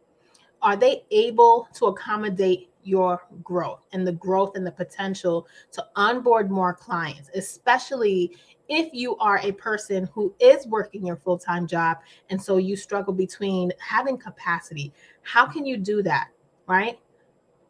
Are 0.62 0.76
they 0.76 1.04
able 1.10 1.68
to 1.74 1.86
accommodate 1.86 2.70
your 2.82 3.26
growth 3.44 3.80
and 3.92 4.06
the 4.06 4.12
growth 4.12 4.56
and 4.56 4.66
the 4.66 4.72
potential 4.72 5.46
to 5.72 5.84
onboard 5.96 6.50
more 6.50 6.74
clients, 6.74 7.30
especially 7.34 8.36
if 8.70 8.94
you 8.94 9.16
are 9.16 9.38
a 9.42 9.52
person 9.52 10.08
who 10.14 10.32
is 10.40 10.66
working 10.66 11.04
your 11.04 11.16
full 11.16 11.36
time 11.36 11.66
job 11.66 11.98
and 12.30 12.40
so 12.40 12.56
you 12.56 12.76
struggle 12.76 13.12
between 13.12 13.72
having 13.78 14.16
capacity. 14.16 14.94
How 15.22 15.44
can 15.44 15.66
you 15.66 15.76
do 15.76 16.02
that? 16.04 16.28
Right? 16.66 16.98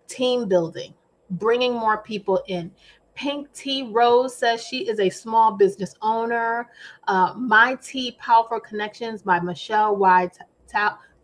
Team 0.07 0.47
building, 0.47 0.95
bringing 1.31 1.73
more 1.73 1.99
people 1.99 2.43
in. 2.47 2.71
Pink 3.15 3.53
T 3.53 3.89
Rose 3.91 4.37
says 4.37 4.63
she 4.63 4.89
is 4.89 5.01
a 5.01 5.11
small 5.11 5.53
business 5.53 5.95
owner. 6.01 6.69
Uh, 7.09 7.35
My 7.37 7.77
T 7.83 8.13
Powerful 8.21 8.61
Connections 8.61 9.23
by 9.23 9.41
Michelle 9.41 9.97
Y. 9.97 10.31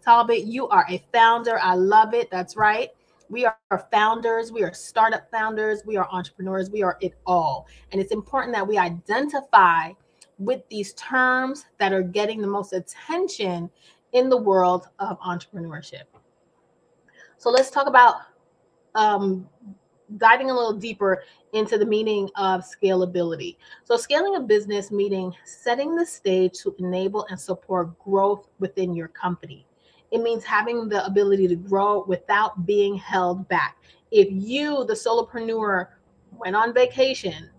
Talbot. 0.03 0.45
You 0.45 0.69
are 0.69 0.87
a 0.89 1.05
founder. 1.13 1.59
I 1.61 1.75
love 1.75 2.15
it. 2.15 2.31
That's 2.31 2.57
right. 2.57 2.91
We 3.29 3.45
are 3.45 3.89
founders, 3.91 4.53
we 4.53 4.63
are 4.63 4.73
startup 4.73 5.31
founders, 5.31 5.83
we 5.85 5.97
are 5.97 6.09
entrepreneurs, 6.11 6.71
we 6.71 6.83
are 6.83 6.97
it 7.01 7.15
all. 7.27 7.67
And 7.93 8.01
it's 8.01 8.13
important 8.13 8.55
that 8.55 8.67
we 8.67 8.79
identify 8.79 9.93
with 10.39 10.63
these 10.69 10.93
terms 10.95 11.67
that 11.79 11.93
are 11.93 12.03
getting 12.03 12.41
the 12.41 12.47
most 12.47 12.73
attention 12.73 13.71
in 14.13 14.29
the 14.29 14.37
world 14.37 14.89
of 14.99 15.19
entrepreneurship. 15.21 16.05
So 17.39 17.51
let's 17.51 17.71
talk 17.71 17.87
about 17.87 18.17
um, 18.95 19.49
diving 20.17 20.51
a 20.51 20.55
little 20.55 20.73
deeper 20.73 21.23
into 21.53 21.79
the 21.79 21.87
meaning 21.87 22.29
of 22.37 22.63
scalability. 22.63 23.57
So, 23.85 23.97
scaling 23.97 24.37
a 24.37 24.41
business 24.41 24.91
meaning 24.91 25.35
setting 25.45 25.95
the 25.97 26.07
stage 26.07 26.59
to 26.63 26.75
enable 26.79 27.27
and 27.31 27.39
support 27.39 27.99
growth 27.99 28.49
within 28.59 28.95
your 28.95 29.09
company. 29.09 29.67
It 30.17 30.23
means 30.23 30.45
having 30.45 30.89
the 30.89 31.05
ability 31.05 31.47
to 31.49 31.57
grow 31.57 32.03
without 32.09 32.65
being 32.65 32.97
held 32.97 33.47
back. 33.49 33.77
If 34.11 34.29
you, 34.31 34.87
the 34.87 34.95
solopreneur, 34.95 35.89
went 36.33 36.57
on 36.57 36.73
vacation, 36.73 37.51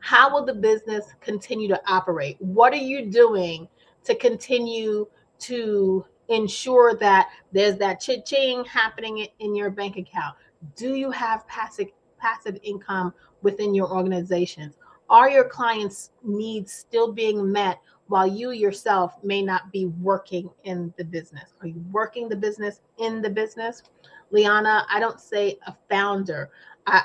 how 0.00 0.32
will 0.32 0.44
the 0.44 0.54
business 0.54 1.04
continue 1.20 1.68
to 1.68 1.80
operate? 1.86 2.38
What 2.40 2.72
are 2.72 2.84
you 2.92 3.06
doing 3.06 3.68
to 4.02 4.16
continue 4.16 5.06
to 5.42 6.04
ensure 6.26 6.96
that 6.96 7.28
there's 7.52 7.78
that 7.78 8.00
cha-ching 8.00 8.64
happening 8.64 9.28
in 9.38 9.54
your 9.54 9.70
bank 9.70 9.96
account? 9.96 10.34
Do 10.74 10.96
you 10.96 11.12
have 11.12 11.46
passive 11.46 11.86
passive 12.18 12.58
income 12.64 13.14
within 13.42 13.76
your 13.76 13.94
organizations? 13.94 14.74
Are 15.08 15.30
your 15.30 15.44
clients' 15.44 16.10
needs 16.24 16.72
still 16.72 17.12
being 17.12 17.52
met 17.52 17.78
while 18.08 18.26
you 18.26 18.50
yourself 18.50 19.22
may 19.22 19.42
not 19.42 19.72
be 19.72 19.86
working 19.86 20.50
in 20.64 20.92
the 20.96 21.04
business? 21.04 21.54
Are 21.60 21.66
you 21.66 21.82
working 21.90 22.28
the 22.28 22.36
business 22.36 22.80
in 22.98 23.22
the 23.22 23.30
business? 23.30 23.82
Liana, 24.30 24.86
I 24.90 25.00
don't 25.00 25.20
say 25.20 25.58
a 25.66 25.74
founder. 25.88 26.50
I, 26.86 27.02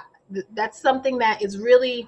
that's 0.53 0.79
something 0.79 1.17
that 1.19 1.41
is 1.41 1.57
really 1.57 2.07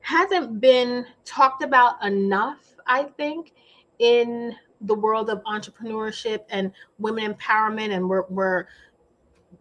hasn't 0.00 0.60
been 0.60 1.06
talked 1.24 1.62
about 1.62 2.04
enough, 2.04 2.74
I 2.86 3.04
think, 3.04 3.52
in 3.98 4.54
the 4.82 4.94
world 4.94 5.30
of 5.30 5.42
entrepreneurship 5.44 6.40
and 6.50 6.72
women 6.98 7.34
empowerment. 7.34 7.94
And 7.94 8.08
we're, 8.08 8.24
we're 8.28 8.66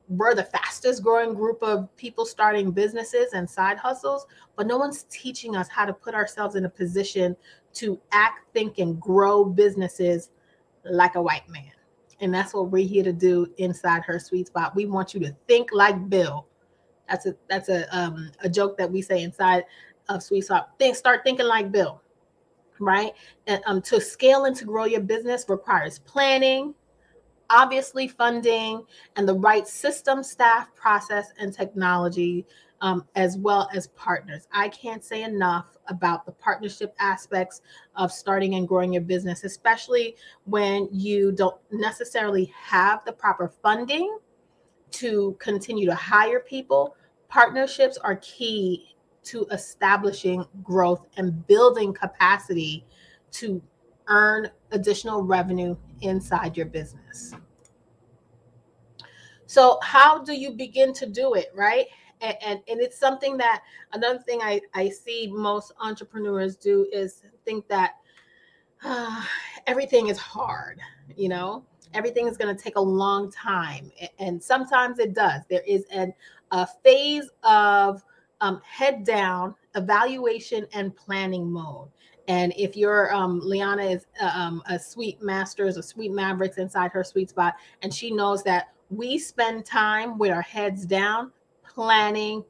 we're 0.07 0.35
the 0.35 0.43
fastest 0.43 1.03
growing 1.03 1.33
group 1.33 1.61
of 1.61 1.95
people 1.97 2.25
starting 2.25 2.71
businesses 2.71 3.33
and 3.33 3.49
side 3.49 3.77
hustles, 3.77 4.25
but 4.55 4.67
no 4.67 4.77
one's 4.77 5.03
teaching 5.09 5.55
us 5.55 5.67
how 5.69 5.85
to 5.85 5.93
put 5.93 6.13
ourselves 6.13 6.55
in 6.55 6.65
a 6.65 6.69
position 6.69 7.35
to 7.73 7.99
act, 8.11 8.53
think, 8.53 8.77
and 8.79 8.99
grow 8.99 9.43
businesses 9.45 10.29
like 10.85 11.15
a 11.15 11.21
white 11.21 11.47
man. 11.49 11.71
And 12.19 12.33
that's 12.33 12.53
what 12.53 12.69
we're 12.69 12.87
here 12.87 13.03
to 13.03 13.13
do 13.13 13.47
inside 13.57 14.03
her 14.03 14.19
sweet 14.19 14.47
spot. 14.47 14.75
We 14.75 14.85
want 14.85 15.13
you 15.13 15.19
to 15.21 15.35
think 15.47 15.69
like 15.73 16.09
Bill. 16.09 16.47
That's 17.09 17.25
a 17.25 17.35
that's 17.49 17.69
a 17.69 17.95
um, 17.95 18.31
a 18.39 18.49
joke 18.49 18.77
that 18.77 18.89
we 18.89 19.01
say 19.01 19.23
inside 19.23 19.65
of 20.09 20.23
Sweet 20.23 20.45
Spot. 20.45 20.69
Think, 20.79 20.95
start 20.95 21.21
thinking 21.23 21.45
like 21.45 21.71
Bill, 21.71 22.01
right? 22.79 23.13
And 23.47 23.61
um, 23.65 23.81
to 23.83 23.99
scale 23.99 24.45
and 24.45 24.55
to 24.55 24.65
grow 24.65 24.85
your 24.85 25.01
business 25.01 25.45
requires 25.47 25.99
planning, 25.99 26.73
obviously 27.53 28.07
funding 28.07 28.83
and 29.15 29.29
the 29.29 29.35
right 29.35 29.67
system, 29.67 30.23
staff, 30.23 30.73
process, 30.75 31.27
and 31.39 31.53
technology, 31.53 32.45
um, 32.81 33.05
as 33.15 33.37
well 33.37 33.69
as 33.73 33.87
partners. 33.89 34.47
I 34.51 34.67
can't 34.69 35.03
say 35.03 35.23
enough 35.23 35.77
about 35.87 36.25
the 36.25 36.31
partnership 36.31 36.95
aspects 36.99 37.61
of 37.95 38.11
starting 38.11 38.55
and 38.55 38.67
growing 38.67 38.93
your 38.93 39.03
business, 39.03 39.43
especially 39.43 40.17
when 40.45 40.89
you 40.91 41.31
don't 41.31 41.55
necessarily 41.71 42.51
have 42.55 43.05
the 43.05 43.13
proper 43.13 43.47
funding 43.47 44.17
to 44.91 45.37
continue 45.39 45.85
to 45.85 45.95
hire 45.95 46.39
people. 46.39 46.95
Partnerships 47.29 47.97
are 47.97 48.17
key 48.17 48.95
to 49.23 49.45
establishing 49.51 50.45
growth 50.63 51.05
and 51.17 51.45
building 51.47 51.93
capacity 51.93 52.85
to 53.31 53.61
earn 54.07 54.49
additional 54.71 55.23
revenue 55.23 55.75
inside 56.01 56.57
your 56.57 56.65
business. 56.65 57.33
So, 59.45 59.77
how 59.83 60.23
do 60.23 60.33
you 60.33 60.51
begin 60.51 60.93
to 60.93 61.05
do 61.05 61.33
it, 61.35 61.51
right? 61.53 61.85
And, 62.21 62.35
and, 62.45 62.59
and 62.67 62.81
it's 62.81 62.97
something 62.97 63.37
that 63.37 63.61
another 63.91 64.19
thing 64.19 64.41
I, 64.41 64.61
I 64.73 64.89
see 64.89 65.27
most 65.27 65.73
entrepreneurs 65.79 66.55
do 66.55 66.87
is 66.91 67.21
think 67.45 67.67
that 67.67 67.95
uh, 68.83 69.23
everything 69.67 70.07
is 70.07 70.17
hard, 70.17 70.79
you 71.15 71.29
know, 71.29 71.63
everything 71.93 72.27
is 72.27 72.37
going 72.37 72.55
to 72.55 72.61
take 72.61 72.77
a 72.77 72.81
long 72.81 73.31
time. 73.31 73.91
And 74.19 74.41
sometimes 74.41 74.99
it 74.99 75.13
does. 75.13 75.41
There 75.49 75.63
is 75.67 75.85
an, 75.91 76.13
a 76.51 76.67
phase 76.83 77.29
of 77.43 78.03
um, 78.41 78.61
head 78.65 79.03
down 79.03 79.55
evaluation 79.75 80.67
and 80.73 80.95
planning 80.95 81.49
mode. 81.51 81.89
And 82.27 82.53
if 82.57 82.77
your 82.77 83.13
um, 83.13 83.41
Liana 83.43 83.83
is 83.83 84.05
uh, 84.21 84.31
um, 84.33 84.63
a 84.67 84.79
sweet 84.79 85.21
masters, 85.21 85.77
a 85.77 85.83
sweet 85.83 86.11
mavericks 86.11 86.57
inside 86.57 86.91
her 86.91 87.03
sweet 87.03 87.29
spot, 87.29 87.55
and 87.81 87.93
she 87.93 88.11
knows 88.11 88.43
that 88.43 88.73
we 88.89 89.17
spend 89.17 89.65
time 89.65 90.17
with 90.17 90.31
our 90.31 90.41
heads 90.41 90.85
down 90.85 91.31
planning 91.63 92.43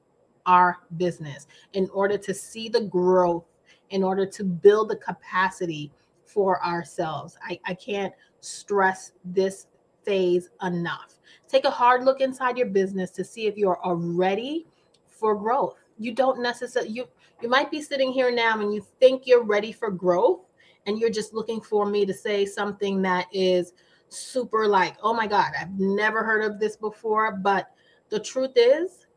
our 0.46 0.77
business 0.98 1.48
in 1.74 1.89
order 1.94 2.18
to 2.18 2.34
see 2.34 2.70
the 2.70 2.82
growth, 2.82 3.46
in 3.89 4.03
order 4.03 4.25
to 4.25 4.44
build 4.44 4.89
the 4.89 4.96
capacity 4.98 5.92
for 6.25 6.63
ourselves. 6.63 7.38
I, 7.44 7.60
I 7.65 7.74
can't 7.74 8.13
stress 8.42 9.13
this 9.24 9.68
phase 10.03 10.50
enough. 10.62 11.15
Take 11.48 11.65
a 11.65 11.72
hard 11.72 12.03
look 12.03 12.20
inside 12.22 12.58
your 12.58 12.68
business 12.68 13.10
to 13.12 13.24
see 13.24 13.48
if 13.48 13.58
you're 13.58 13.80
ready 13.86 14.65
for 15.08 15.36
growth. 15.36 15.75
You 15.98 16.13
don't 16.13 16.42
necessarily 16.42 16.92
you 16.92 17.08
you 17.43 17.50
might 17.50 17.69
be 17.69 17.81
sitting 17.81 18.13
here 18.13 18.31
now 18.31 18.59
and 18.62 18.73
you 18.73 18.81
think 19.01 19.27
you're 19.27 19.43
ready 19.43 19.73
for 19.73 19.91
growth 19.91 20.39
and 20.85 20.97
you're 20.97 21.09
just 21.09 21.33
looking 21.33 21.59
for 21.59 21.85
me 21.85 22.05
to 22.05 22.13
say 22.13 22.45
something 22.45 23.01
that 23.01 23.27
is 23.33 23.73
super 24.07 24.65
like, 24.65 24.95
oh 25.03 25.13
my 25.13 25.27
God, 25.27 25.51
I've 25.59 25.77
never 25.77 26.23
heard 26.23 26.43
of 26.50 26.57
this 26.57 26.77
before. 26.77 27.33
But 27.35 27.69
the 28.09 28.19
truth 28.19 28.53
is, 28.55 29.07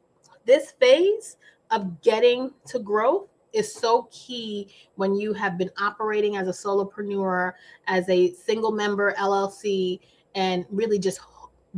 this 0.45 0.73
phase 0.73 1.37
of 1.71 2.00
getting 2.02 2.52
to 2.66 2.80
growth 2.80 3.28
is 3.52 3.73
so 3.73 4.09
key 4.11 4.75
when 4.97 5.14
you 5.14 5.33
have 5.33 5.56
been 5.56 5.71
operating 5.80 6.37
as 6.37 6.49
a 6.49 6.50
solopreneur, 6.50 7.52
as 7.87 8.09
a 8.09 8.33
single 8.33 8.73
member 8.73 9.12
LLC, 9.14 10.00
and 10.35 10.66
really 10.71 10.99
just 10.99 11.21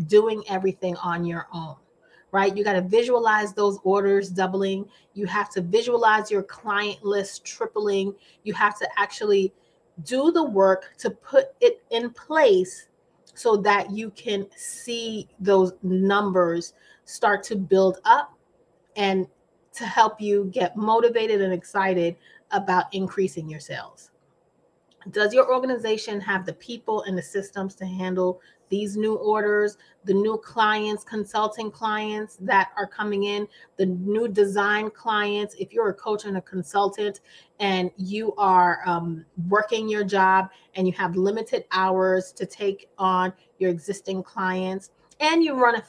doing 0.06 0.42
everything 0.48 0.96
on 0.96 1.24
your 1.24 1.46
own 1.52 1.76
right? 2.32 2.56
You 2.56 2.64
got 2.64 2.74
to 2.74 2.82
visualize 2.82 3.52
those 3.52 3.78
orders 3.84 4.28
doubling. 4.28 4.86
You 5.14 5.26
have 5.26 5.50
to 5.50 5.60
visualize 5.60 6.30
your 6.30 6.42
client 6.42 7.04
list 7.04 7.44
tripling. 7.44 8.14
You 8.44 8.54
have 8.54 8.78
to 8.78 8.88
actually 8.98 9.52
do 10.04 10.30
the 10.30 10.44
work 10.44 10.94
to 10.98 11.10
put 11.10 11.46
it 11.60 11.82
in 11.90 12.10
place 12.10 12.88
so 13.34 13.56
that 13.56 13.90
you 13.90 14.10
can 14.10 14.46
see 14.56 15.28
those 15.38 15.72
numbers 15.82 16.74
start 17.04 17.42
to 17.44 17.56
build 17.56 17.98
up 18.04 18.36
and 18.96 19.26
to 19.72 19.84
help 19.84 20.20
you 20.20 20.50
get 20.52 20.76
motivated 20.76 21.40
and 21.40 21.52
excited 21.52 22.16
about 22.50 22.92
increasing 22.92 23.48
your 23.48 23.60
sales. 23.60 24.10
Does 25.10 25.32
your 25.32 25.50
organization 25.50 26.20
have 26.20 26.44
the 26.44 26.54
people 26.54 27.02
and 27.02 27.16
the 27.16 27.22
systems 27.22 27.74
to 27.76 27.86
handle 27.86 28.40
these 28.68 28.96
new 28.96 29.14
orders, 29.14 29.76
the 30.04 30.14
new 30.14 30.38
clients, 30.38 31.04
consulting 31.04 31.70
clients 31.70 32.36
that 32.40 32.70
are 32.76 32.86
coming 32.86 33.24
in, 33.24 33.48
the 33.76 33.86
new 33.86 34.28
design 34.28 34.90
clients? 34.90 35.54
If 35.58 35.72
you're 35.72 35.88
a 35.88 35.94
coach 35.94 36.24
and 36.24 36.36
a 36.36 36.42
consultant 36.42 37.20
and 37.60 37.90
you 37.96 38.34
are 38.36 38.80
um, 38.86 39.24
working 39.48 39.88
your 39.88 40.04
job 40.04 40.50
and 40.74 40.86
you 40.86 40.92
have 40.94 41.16
limited 41.16 41.64
hours 41.72 42.32
to 42.32 42.46
take 42.46 42.88
on 42.98 43.32
your 43.58 43.70
existing 43.70 44.22
clients, 44.22 44.90
and 45.20 45.42
you 45.42 45.54
run 45.54 45.76
a 45.76 45.82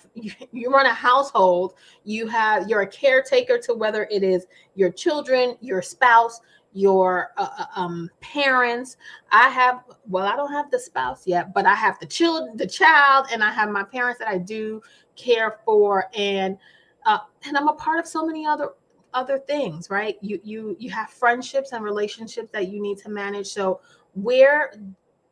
you 0.51 0.74
run 0.74 0.86
a 0.86 0.93
household 0.93 1.75
you 2.03 2.27
have 2.27 2.67
you're 2.69 2.81
a 2.81 2.88
caretaker 2.88 3.57
to 3.57 3.74
whether 3.74 4.07
it 4.12 4.24
is 4.24 4.48
your 4.75 4.91
children 4.91 5.55
your 5.62 5.81
spouse 5.81 6.41
your 6.73 7.31
uh, 7.38 7.49
uh, 7.57 7.65
um, 7.75 8.09
parents. 8.21 8.97
I 9.31 9.49
have, 9.49 9.83
well, 10.07 10.25
I 10.25 10.35
don't 10.35 10.51
have 10.51 10.69
the 10.71 10.79
spouse 10.79 11.25
yet, 11.25 11.53
but 11.53 11.65
I 11.65 11.73
have 11.75 11.99
the 11.99 12.05
children, 12.05 12.57
the 12.57 12.67
child, 12.67 13.27
and 13.31 13.43
I 13.43 13.51
have 13.51 13.69
my 13.69 13.83
parents 13.83 14.19
that 14.19 14.27
I 14.27 14.38
do 14.38 14.81
care 15.15 15.59
for, 15.65 16.05
and 16.15 16.57
uh, 17.05 17.19
and 17.45 17.57
I'm 17.57 17.67
a 17.67 17.73
part 17.73 17.99
of 17.99 18.07
so 18.07 18.25
many 18.25 18.45
other 18.45 18.73
other 19.13 19.39
things, 19.39 19.89
right? 19.89 20.17
You 20.21 20.39
you 20.43 20.75
you 20.79 20.89
have 20.91 21.09
friendships 21.09 21.71
and 21.71 21.83
relationships 21.83 22.49
that 22.53 22.67
you 22.67 22.81
need 22.81 22.97
to 22.99 23.09
manage. 23.09 23.47
So 23.47 23.81
where 24.13 24.73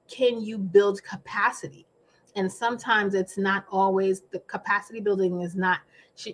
can 0.09 0.41
you 0.41 0.57
build 0.57 1.03
capacity? 1.03 1.85
And 2.35 2.51
sometimes 2.51 3.13
it's 3.13 3.37
not 3.37 3.65
always 3.71 4.21
the 4.31 4.39
capacity 4.39 4.99
building 4.99 5.41
is 5.41 5.55
not. 5.55 5.79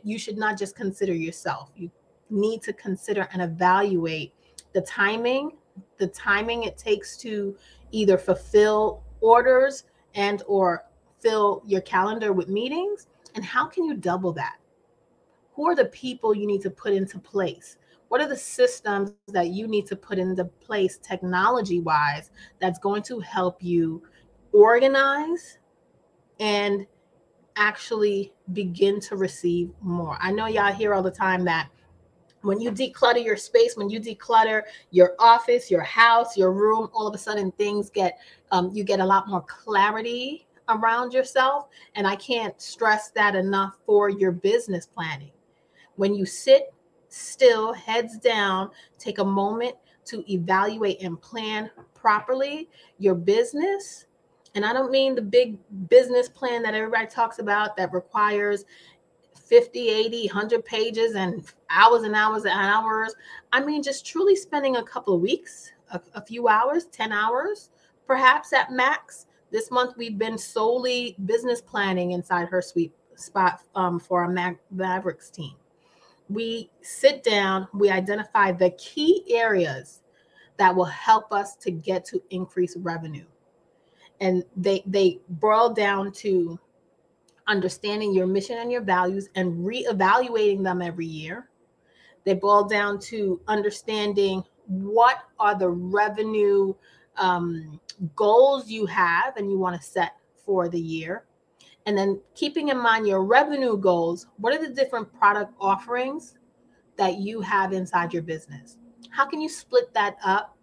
You 0.03 0.17
should 0.17 0.37
not 0.37 0.57
just 0.57 0.75
consider 0.75 1.13
yourself. 1.13 1.71
You 1.75 1.91
need 2.29 2.61
to 2.63 2.73
consider 2.73 3.27
and 3.33 3.41
evaluate 3.41 4.33
the 4.73 4.81
timing, 4.81 5.51
the 5.97 6.07
timing 6.07 6.63
it 6.63 6.77
takes 6.77 7.17
to 7.17 7.55
either 7.91 8.17
fulfill 8.17 9.03
orders 9.21 9.85
and 10.15 10.43
or 10.47 10.85
fill 11.19 11.63
your 11.65 11.81
calendar 11.81 12.33
with 12.33 12.49
meetings 12.49 13.07
and 13.35 13.43
how 13.43 13.65
can 13.65 13.85
you 13.85 13.95
double 13.95 14.33
that? 14.33 14.57
Who 15.55 15.67
are 15.67 15.75
the 15.75 15.85
people 15.85 16.35
you 16.35 16.47
need 16.47 16.61
to 16.61 16.69
put 16.69 16.93
into 16.93 17.19
place? 17.19 17.77
What 18.09 18.21
are 18.21 18.27
the 18.27 18.37
systems 18.37 19.13
that 19.27 19.49
you 19.49 19.67
need 19.67 19.87
to 19.87 19.95
put 19.95 20.19
into 20.19 20.45
place 20.45 20.97
technology 20.97 21.79
wise 21.79 22.29
that's 22.59 22.77
going 22.79 23.01
to 23.03 23.19
help 23.19 23.63
you 23.63 24.03
organize 24.51 25.57
and 26.39 26.85
actually 27.55 28.33
begin 28.53 28.99
to 28.99 29.15
receive 29.15 29.71
more. 29.81 30.17
I 30.19 30.31
know 30.31 30.47
y'all 30.47 30.73
hear 30.73 30.93
all 30.93 31.03
the 31.03 31.11
time 31.11 31.43
that 31.45 31.69
when 32.43 32.61
you 32.61 32.71
declutter 32.71 33.23
your 33.23 33.37
space, 33.37 33.75
when 33.75 33.89
you 33.89 33.99
declutter 33.99 34.63
your 34.91 35.15
office, 35.19 35.71
your 35.71 35.81
house, 35.81 36.37
your 36.37 36.51
room, 36.51 36.89
all 36.93 37.07
of 37.07 37.15
a 37.15 37.17
sudden 37.17 37.51
things 37.53 37.89
get, 37.89 38.19
um, 38.51 38.69
you 38.73 38.83
get 38.83 38.99
a 38.99 39.05
lot 39.05 39.27
more 39.27 39.41
clarity 39.41 40.45
around 40.69 41.13
yourself. 41.13 41.67
And 41.95 42.05
I 42.05 42.15
can't 42.17 42.59
stress 42.61 43.11
that 43.11 43.35
enough 43.35 43.77
for 43.85 44.09
your 44.09 44.31
business 44.31 44.85
planning. 44.85 45.31
When 45.95 46.13
you 46.13 46.25
sit 46.25 46.73
still, 47.09 47.73
heads 47.73 48.17
down, 48.17 48.71
take 48.99 49.19
a 49.19 49.25
moment 49.25 49.75
to 50.05 50.23
evaluate 50.31 51.01
and 51.01 51.21
plan 51.21 51.69
properly 51.93 52.69
your 52.99 53.15
business. 53.15 54.05
And 54.55 54.65
I 54.65 54.73
don't 54.73 54.91
mean 54.91 55.15
the 55.15 55.21
big 55.21 55.57
business 55.87 56.29
plan 56.29 56.61
that 56.63 56.73
everybody 56.73 57.07
talks 57.07 57.39
about 57.39 57.77
that 57.77 57.93
requires 57.93 58.65
50, 59.43 59.89
80, 59.89 60.27
100 60.27 60.65
pages 60.65 61.15
and 61.15 61.45
hours 61.69 62.03
and 62.03 62.15
hours 62.15 62.45
and 62.45 62.53
hours. 62.53 63.13
I 63.51 63.63
mean, 63.63 63.83
just 63.83 64.05
truly 64.05 64.35
spending 64.35 64.77
a 64.77 64.83
couple 64.83 65.13
of 65.13 65.21
weeks, 65.21 65.71
a, 65.91 66.01
a 66.15 66.25
few 66.25 66.47
hours, 66.47 66.85
10 66.85 67.11
hours, 67.11 67.69
perhaps 68.07 68.53
at 68.53 68.71
max. 68.71 69.27
This 69.51 69.69
month, 69.69 69.95
we've 69.97 70.17
been 70.17 70.37
solely 70.37 71.15
business 71.25 71.61
planning 71.61 72.11
inside 72.11 72.47
her 72.47 72.61
sweet 72.61 72.91
spot 73.15 73.61
um, 73.75 73.99
for 73.99 74.23
our 74.23 74.57
Mavericks 74.71 75.29
team. 75.29 75.53
We 76.29 76.71
sit 76.81 77.23
down, 77.23 77.67
we 77.73 77.89
identify 77.89 78.51
the 78.51 78.71
key 78.71 79.23
areas 79.29 80.01
that 80.57 80.75
will 80.75 80.85
help 80.85 81.31
us 81.31 81.55
to 81.57 81.71
get 81.71 82.05
to 82.05 82.21
increase 82.29 82.75
revenue. 82.77 83.25
And 84.19 84.43
they 84.55 84.83
they 84.85 85.19
boil 85.27 85.73
down 85.73 86.11
to 86.13 86.59
understanding 87.47 88.13
your 88.13 88.27
mission 88.27 88.57
and 88.57 88.71
your 88.71 88.81
values 88.81 89.29
and 89.35 89.65
reevaluating 89.65 90.63
them 90.63 90.81
every 90.81 91.05
year. 91.05 91.49
They 92.23 92.33
boil 92.33 92.63
down 92.63 92.99
to 93.01 93.41
understanding 93.47 94.43
what 94.65 95.17
are 95.39 95.57
the 95.57 95.69
revenue 95.69 96.73
um, 97.17 97.79
goals 98.15 98.69
you 98.69 98.85
have 98.85 99.37
and 99.37 99.51
you 99.51 99.59
want 99.59 99.79
to 99.79 99.87
set 99.87 100.13
for 100.45 100.69
the 100.69 100.79
year. 100.79 101.25
And 101.85 101.97
then 101.97 102.21
keeping 102.33 102.69
in 102.69 102.77
mind 102.77 103.07
your 103.07 103.23
revenue 103.23 103.77
goals, 103.77 104.27
what 104.37 104.53
are 104.53 104.65
the 104.65 104.73
different 104.73 105.13
product 105.13 105.53
offerings 105.59 106.35
that 106.97 107.17
you 107.17 107.41
have 107.41 107.73
inside 107.73 108.13
your 108.13 108.23
business? 108.23 108.77
How 109.09 109.25
can 109.25 109.41
you 109.41 109.49
split 109.49 109.93
that 109.93 110.17
up 110.23 110.57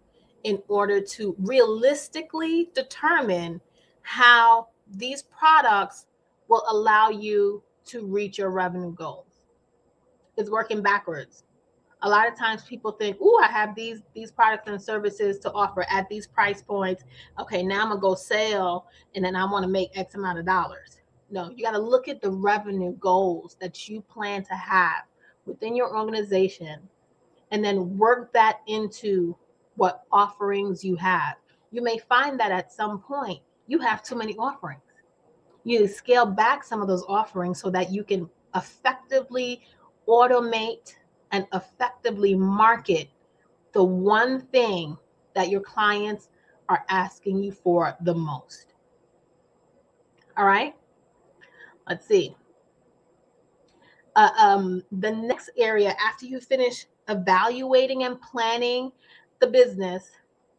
in 0.45 0.63
order 0.69 1.01
to 1.01 1.37
realistically 1.39 2.71
determine 2.75 3.61
how 4.03 4.69
these 4.91 5.23
products 5.23 6.07
will 6.51 6.65
allow 6.69 7.09
you 7.09 7.63
to 7.87 8.05
reach 8.05 8.37
your 8.37 8.51
revenue 8.51 8.93
goals. 8.93 9.47
It's 10.37 10.51
working 10.51 10.83
backwards. 10.83 11.45
A 12.03 12.09
lot 12.09 12.27
of 12.27 12.37
times 12.37 12.65
people 12.65 12.93
think, 12.93 13.19
"Oh, 13.21 13.41
I 13.43 13.47
have 13.47 13.75
these 13.75 14.03
these 14.15 14.33
products 14.33 14.69
and 14.69 14.83
services 14.83 15.39
to 15.41 15.53
offer 15.53 15.87
at 15.89 16.09
these 16.09 16.27
price 16.27 16.63
points. 16.63 17.05
Okay, 17.39 17.63
now 17.63 17.83
I'm 17.83 17.89
gonna 17.89 18.01
go 18.01 18.15
sell, 18.15 18.89
and 19.15 19.25
then 19.25 19.37
I 19.37 19.45
want 19.45 19.63
to 19.63 19.69
make 19.69 19.97
X 19.97 20.15
amount 20.15 20.39
of 20.39 20.47
dollars." 20.47 21.01
No, 21.31 21.51
you 21.51 21.63
got 21.63 21.73
to 21.73 21.79
look 21.79 22.09
at 22.09 22.21
the 22.21 22.31
revenue 22.31 22.93
goals 22.97 23.57
that 23.61 23.89
you 23.89 24.01
plan 24.01 24.43
to 24.45 24.55
have 24.55 25.05
within 25.47 25.77
your 25.77 25.97
organization, 25.97 26.89
and 27.53 27.65
then 27.65 27.97
work 27.97 28.33
that 28.33 28.61
into 28.67 29.37
what 29.77 30.05
offerings 30.11 30.85
you 30.85 30.97
have. 30.97 31.37
You 31.71 31.83
may 31.83 31.99
find 31.99 32.41
that 32.41 32.51
at 32.51 32.73
some 32.73 33.01
point 33.01 33.41
you 33.69 33.79
have 33.79 34.03
too 34.03 34.17
many 34.17 34.37
offerings 34.37 34.90
you 35.65 35.87
scale 35.87 36.27
back 36.27 36.65
some 36.65 36.81
of 36.81 36.89
those 36.89 37.05
offerings 37.09 37.61
so 37.61 37.71
that 37.71 37.93
you 37.93 38.05
can 38.05 38.29
effectively 38.55 39.63
automate 40.09 40.95
and 41.33 41.47
effectively 41.53 42.35
market 42.35 43.09
the 43.73 43.83
one 43.83 44.41
thing 44.47 44.97
that 45.35 45.49
your 45.49 45.61
clients 45.61 46.29
are 46.69 46.85
asking 46.89 47.43
you 47.43 47.53
for 47.53 47.97
the 48.03 48.15
most. 48.15 48.75
All 50.37 50.47
right, 50.47 50.75
let's 51.89 52.07
see. 52.07 52.35
Uh, 54.17 54.31
um, 54.39 54.83
the 54.91 55.11
next 55.11 55.51
area 55.57 55.95
after 56.05 56.27
you 56.27 56.41
finish 56.41 56.87
evaluating 57.09 58.05
and 58.05 58.21
planning 58.21 58.91
the 59.41 59.47
business, 59.47 60.11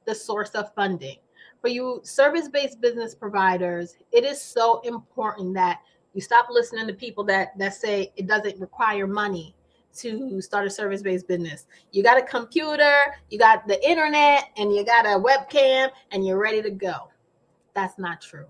the 0.06 0.16
source 0.16 0.52
of 0.52 0.74
funding 0.74 1.18
for 1.62 1.68
you 1.68 2.02
service-based 2.04 2.82
business 2.82 3.16
providers, 3.16 3.96
it 4.12 4.24
is 4.24 4.42
so 4.42 4.82
important 4.82 5.54
that 5.54 5.80
you 6.14 6.22
stop 6.22 6.48
listening 6.50 6.88
to 6.88 6.94
people 6.94 7.24
that 7.26 7.58
that 7.58 7.74
say 7.74 8.12
it 8.18 8.28
doesn't 8.28 8.60
require 8.60 9.08
money 9.08 9.56
to 9.94 10.42
start 10.42 10.66
a 10.66 10.70
service-based 10.70 11.28
business. 11.28 11.68
You 11.92 12.02
got 12.02 12.18
a 12.18 12.26
computer, 12.26 12.96
you 13.30 13.38
got 13.38 13.68
the 13.68 13.88
internet, 13.88 14.50
and 14.58 14.74
you 14.74 14.86
got 14.86 15.06
a 15.06 15.20
webcam, 15.20 15.90
and 16.12 16.26
you're 16.26 16.40
ready 16.40 16.62
to 16.62 16.72
go. 16.72 17.10
That's 17.74 18.00
not 18.00 18.22
true. 18.22 18.46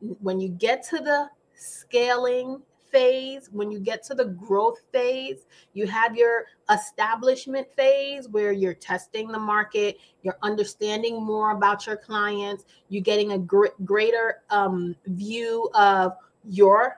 When 0.00 0.40
you 0.40 0.48
get 0.48 0.82
to 0.88 0.98
the 0.98 1.28
scaling 1.54 2.62
phase, 2.90 3.48
when 3.52 3.70
you 3.70 3.78
get 3.78 4.02
to 4.04 4.14
the 4.14 4.24
growth 4.24 4.80
phase, 4.92 5.46
you 5.72 5.86
have 5.86 6.16
your 6.16 6.46
establishment 6.70 7.66
phase 7.76 8.28
where 8.28 8.52
you're 8.52 8.74
testing 8.74 9.28
the 9.28 9.38
market, 9.38 9.98
you're 10.22 10.38
understanding 10.42 11.22
more 11.22 11.52
about 11.52 11.86
your 11.86 11.96
clients, 11.96 12.64
you're 12.88 13.02
getting 13.02 13.32
a 13.32 13.38
gr- 13.38 13.66
greater 13.84 14.42
um, 14.50 14.94
view 15.06 15.68
of 15.74 16.12
your 16.48 16.96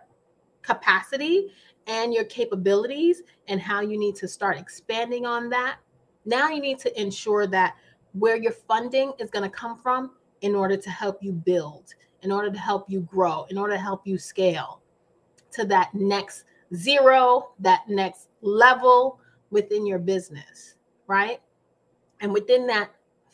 capacity 0.62 1.48
and 1.87 2.12
your 2.14 2.24
capabilities 2.24 3.22
and 3.48 3.61
how 3.61 3.81
you 3.81 3.98
need 3.98 4.14
to 4.16 4.29
start 4.29 4.59
expanding 4.59 5.26
on 5.26 5.48
that. 5.50 5.79
Now 6.24 6.50
you 6.50 6.61
need 6.61 6.79
to 6.81 7.00
ensure 7.00 7.46
that 7.48 7.74
where 8.12 8.37
your 8.37 8.53
funding 8.53 9.12
is 9.18 9.31
going 9.31 9.48
to 9.48 9.57
come 9.57 9.79
from 9.79 10.12
in 10.42 10.55
order 10.55 10.76
to 10.76 10.90
help 10.90 11.22
you 11.22 11.33
build, 11.33 11.94
in 12.22 12.33
order 12.33 12.50
to 12.50 12.59
help 12.59 12.88
you 12.88 13.00
grow, 13.00 13.46
in 13.50 13.59
order 13.59 13.74
to 13.74 13.81
help 13.81 14.07
you 14.07 14.18
scale 14.18 14.81
to 15.53 15.65
that 15.67 15.95
next 15.95 16.45
zero, 16.75 17.53
that 17.59 17.89
next 17.89 18.29
level 18.43 19.21
within 19.51 19.87
your 19.87 19.99
business, 19.99 20.77
right? 21.07 21.41
And 22.21 22.33
within 22.33 22.67
that 22.69 22.91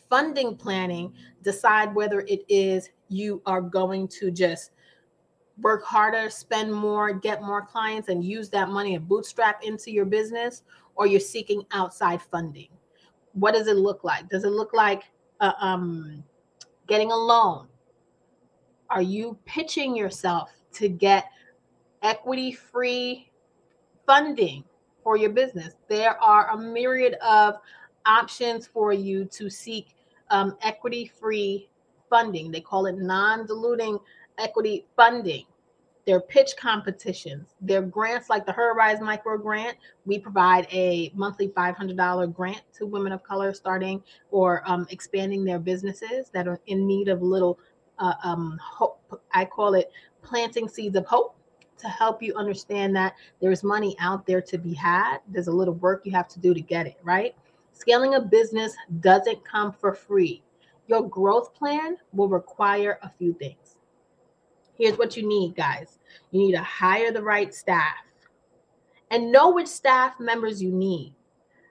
funding 0.08 0.56
planning, 0.56 1.12
decide 1.42 1.94
whether 1.94 2.20
it 2.20 2.44
is 2.48 2.90
you 3.08 3.42
are 3.46 3.60
going 3.60 4.08
to 4.08 4.30
just 4.30 4.70
work 5.60 5.84
harder, 5.84 6.28
spend 6.30 6.72
more, 6.72 7.12
get 7.12 7.42
more 7.42 7.64
clients, 7.64 8.08
and 8.08 8.24
use 8.24 8.48
that 8.50 8.68
money 8.68 8.94
and 8.94 9.08
bootstrap 9.08 9.62
into 9.64 9.90
your 9.90 10.04
business, 10.04 10.62
or 10.94 11.06
you're 11.06 11.20
seeking 11.20 11.64
outside 11.72 12.20
funding. 12.20 12.68
What 13.32 13.52
does 13.52 13.66
it 13.66 13.76
look 13.76 14.04
like? 14.04 14.28
Does 14.28 14.44
it 14.44 14.50
look 14.50 14.72
like 14.72 15.04
uh, 15.40 15.52
um, 15.60 16.22
getting 16.86 17.10
a 17.10 17.16
loan? 17.16 17.68
Are 18.88 19.02
you 19.02 19.36
pitching 19.44 19.96
yourself 19.96 20.50
to 20.74 20.88
get 20.88 21.26
equity 22.06 22.52
free 22.52 23.28
funding 24.06 24.62
for 25.02 25.16
your 25.16 25.30
business. 25.30 25.74
There 25.88 26.16
are 26.22 26.50
a 26.50 26.56
myriad 26.56 27.14
of 27.14 27.56
options 28.06 28.66
for 28.66 28.92
you 28.92 29.24
to 29.24 29.50
seek 29.50 29.96
um, 30.30 30.56
equity 30.62 31.10
free 31.20 31.68
funding. 32.08 32.52
They 32.52 32.60
call 32.60 32.86
it 32.86 32.96
non 32.96 33.46
diluting 33.46 33.98
equity 34.38 34.86
funding. 34.94 35.46
Their 36.06 36.20
pitch 36.20 36.52
competitions, 36.56 37.56
their 37.60 37.82
grants 37.82 38.30
like 38.30 38.46
the 38.46 38.52
Her 38.52 38.74
Rise 38.74 39.00
Micro 39.00 39.36
Grant. 39.36 39.76
We 40.04 40.20
provide 40.20 40.68
a 40.70 41.10
monthly 41.16 41.48
$500 41.48 42.32
grant 42.32 42.62
to 42.74 42.86
women 42.86 43.10
of 43.10 43.24
color 43.24 43.52
starting 43.52 44.00
or 44.30 44.62
um, 44.66 44.86
expanding 44.90 45.44
their 45.44 45.58
businesses 45.58 46.30
that 46.32 46.46
are 46.46 46.60
in 46.68 46.86
need 46.86 47.08
of 47.08 47.22
little 47.22 47.58
uh, 47.98 48.14
um, 48.22 48.56
hope. 48.62 49.20
I 49.32 49.46
call 49.46 49.74
it 49.74 49.90
planting 50.22 50.68
seeds 50.68 50.94
of 50.94 51.06
hope 51.06 51.36
to 51.78 51.88
help 51.88 52.22
you 52.22 52.34
understand 52.34 52.94
that 52.96 53.14
there's 53.40 53.62
money 53.62 53.96
out 53.98 54.26
there 54.26 54.40
to 54.42 54.58
be 54.58 54.74
had. 54.74 55.18
There's 55.28 55.48
a 55.48 55.52
little 55.52 55.74
work 55.74 56.02
you 56.04 56.12
have 56.12 56.28
to 56.28 56.40
do 56.40 56.54
to 56.54 56.60
get 56.60 56.86
it, 56.86 56.98
right? 57.02 57.34
Scaling 57.72 58.14
a 58.14 58.20
business 58.20 58.74
doesn't 59.00 59.44
come 59.44 59.72
for 59.72 59.92
free. 59.92 60.42
Your 60.86 61.08
growth 61.08 61.54
plan 61.54 61.96
will 62.12 62.28
require 62.28 62.98
a 63.02 63.10
few 63.18 63.34
things. 63.34 63.76
Here's 64.78 64.98
what 64.98 65.16
you 65.16 65.26
need, 65.26 65.56
guys 65.56 65.98
you 66.30 66.40
need 66.40 66.52
to 66.52 66.62
hire 66.62 67.12
the 67.12 67.22
right 67.22 67.54
staff 67.54 67.96
and 69.10 69.30
know 69.30 69.50
which 69.50 69.68
staff 69.68 70.18
members 70.18 70.62
you 70.62 70.72
need, 70.72 71.14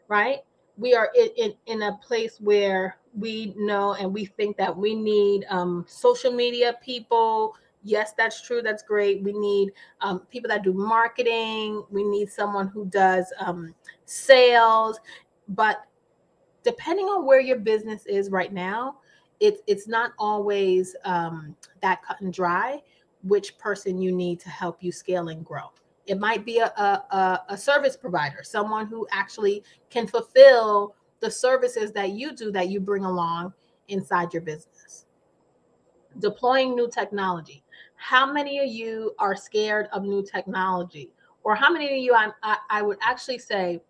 right? 0.08 0.40
We 0.78 0.94
are 0.94 1.12
in, 1.16 1.30
in, 1.38 1.54
in 1.68 1.82
a 1.84 1.98
place 1.98 2.38
where 2.40 2.98
we 3.18 3.54
know 3.58 3.94
and 3.94 4.14
we 4.14 4.26
think 4.26 4.58
that 4.58 4.76
we 4.76 4.96
need 4.96 5.46
um, 5.50 5.86
social 5.88 6.32
media 6.32 6.76
people, 6.84 7.56
yes, 7.86 8.14
that's 8.18 8.42
true. 8.42 8.62
That's 8.62 8.84
great. 8.84 9.24
We 9.24 9.32
need 9.32 9.72
um, 10.02 10.20
people 10.30 10.50
that 10.50 10.64
do 10.64 10.74
marketing. 10.74 11.86
We 11.90 12.04
need 12.04 12.30
someone 12.30 12.68
who 12.68 12.86
does 12.88 13.32
um, 13.40 13.74
sales. 14.04 15.00
But 15.48 15.86
depending 16.64 17.06
on 17.06 17.26
where 17.26 17.40
your 17.40 17.60
business 17.60 18.06
is 18.08 18.30
right 18.32 18.52
now, 18.52 18.98
it's 19.40 19.62
it's 19.68 19.88
not 19.88 20.12
always 20.20 20.96
um, 21.06 21.56
that 21.82 22.04
cut 22.04 22.20
and 22.22 22.34
dry. 22.34 22.82
which 23.26 23.58
person 23.58 23.98
you 24.00 24.12
need 24.12 24.40
to 24.40 24.50
help 24.50 24.84
you 24.84 24.92
scale 24.92 25.30
and 25.30 25.44
grow. 25.44 25.72
It 26.06 26.20
might 26.20 26.46
be 26.46 26.60
a, 26.60 26.68
a, 26.68 27.42
a 27.50 27.58
service 27.58 27.98
provider, 27.98 28.44
someone 28.44 28.86
who 28.86 29.08
actually 29.12 29.64
can 29.90 30.06
fulfill 30.06 30.96
the 31.20 31.32
services 31.32 31.92
that 31.94 32.12
you 32.12 32.36
do 32.36 32.52
that 32.52 32.70
you 32.70 32.80
bring 32.80 33.04
along 33.04 33.54
inside 33.88 34.32
your 34.32 34.44
business. 34.44 35.08
Deploying 36.20 36.76
new 36.76 36.88
technology. 36.88 37.64
How 37.96 38.32
many 38.32 38.60
of 38.60 38.68
you 38.68 39.14
are 39.20 39.36
scared 39.36 39.88
of 39.92 40.04
new 40.04 40.24
technology? 40.24 41.12
Or 41.44 41.56
how 41.56 41.72
many 41.72 41.86
of 41.86 41.98
you, 41.98 42.14
I, 42.14 42.30
I, 42.44 42.58
I 42.70 42.82
would 42.82 42.98
actually 43.02 43.40
say, 43.40 43.82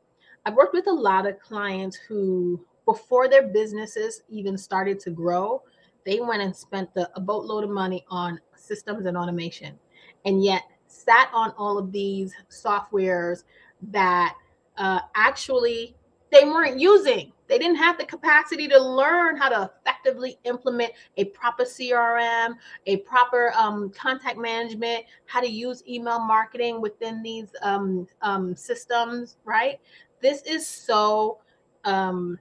I've 0.46 0.56
worked 0.56 0.74
with 0.74 0.88
a 0.88 0.94
lot 0.94 1.26
of 1.26 1.40
clients 1.40 1.96
who, 1.96 2.64
before 2.86 3.28
their 3.28 3.48
businesses 3.48 4.24
even 4.30 4.58
started 4.58 5.00
to 5.02 5.10
grow, 5.10 5.64
they 6.06 6.20
went 6.20 6.44
and 6.44 6.56
spent 6.56 6.94
the, 6.94 7.10
a 7.16 7.20
boatload 7.20 7.64
of 7.64 7.70
money 7.70 8.06
on 8.10 8.40
systems 8.56 9.06
and 9.06 9.18
automation. 9.18 9.78
And 10.26 10.44
yet 10.44 10.64
sat 10.88 11.30
on 11.34 11.52
all 11.58 11.78
of 11.78 11.92
these 11.92 12.34
softwares 12.50 13.44
that 13.90 14.36
uh, 14.78 15.00
actually 15.16 15.96
they 16.32 16.46
weren't 16.46 16.80
using. 16.80 17.32
They 17.48 17.58
didn't 17.58 17.78
have 17.78 17.98
the 17.98 18.06
capacity 18.06 18.68
to 18.68 18.82
learn 18.82 19.38
how 19.38 19.50
to 19.50 19.72
effectively 19.80 20.40
implement 20.44 20.94
a 21.18 21.26
proper 21.26 21.64
CRM, 21.64 22.56
a 22.88 22.98
proper 22.98 23.54
um, 23.56 23.92
contact 23.92 24.38
management, 24.38 25.06
how 25.26 25.42
to 25.42 25.48
use 25.48 25.84
email 25.88 26.20
marketing 26.20 26.82
within 26.82 27.22
these 27.22 27.50
um, 27.62 28.08
um, 28.22 28.56
systems, 28.56 29.38
right? 29.46 29.80
This 30.22 30.42
is 30.44 30.68
so 30.68 31.40
um, 31.84 32.40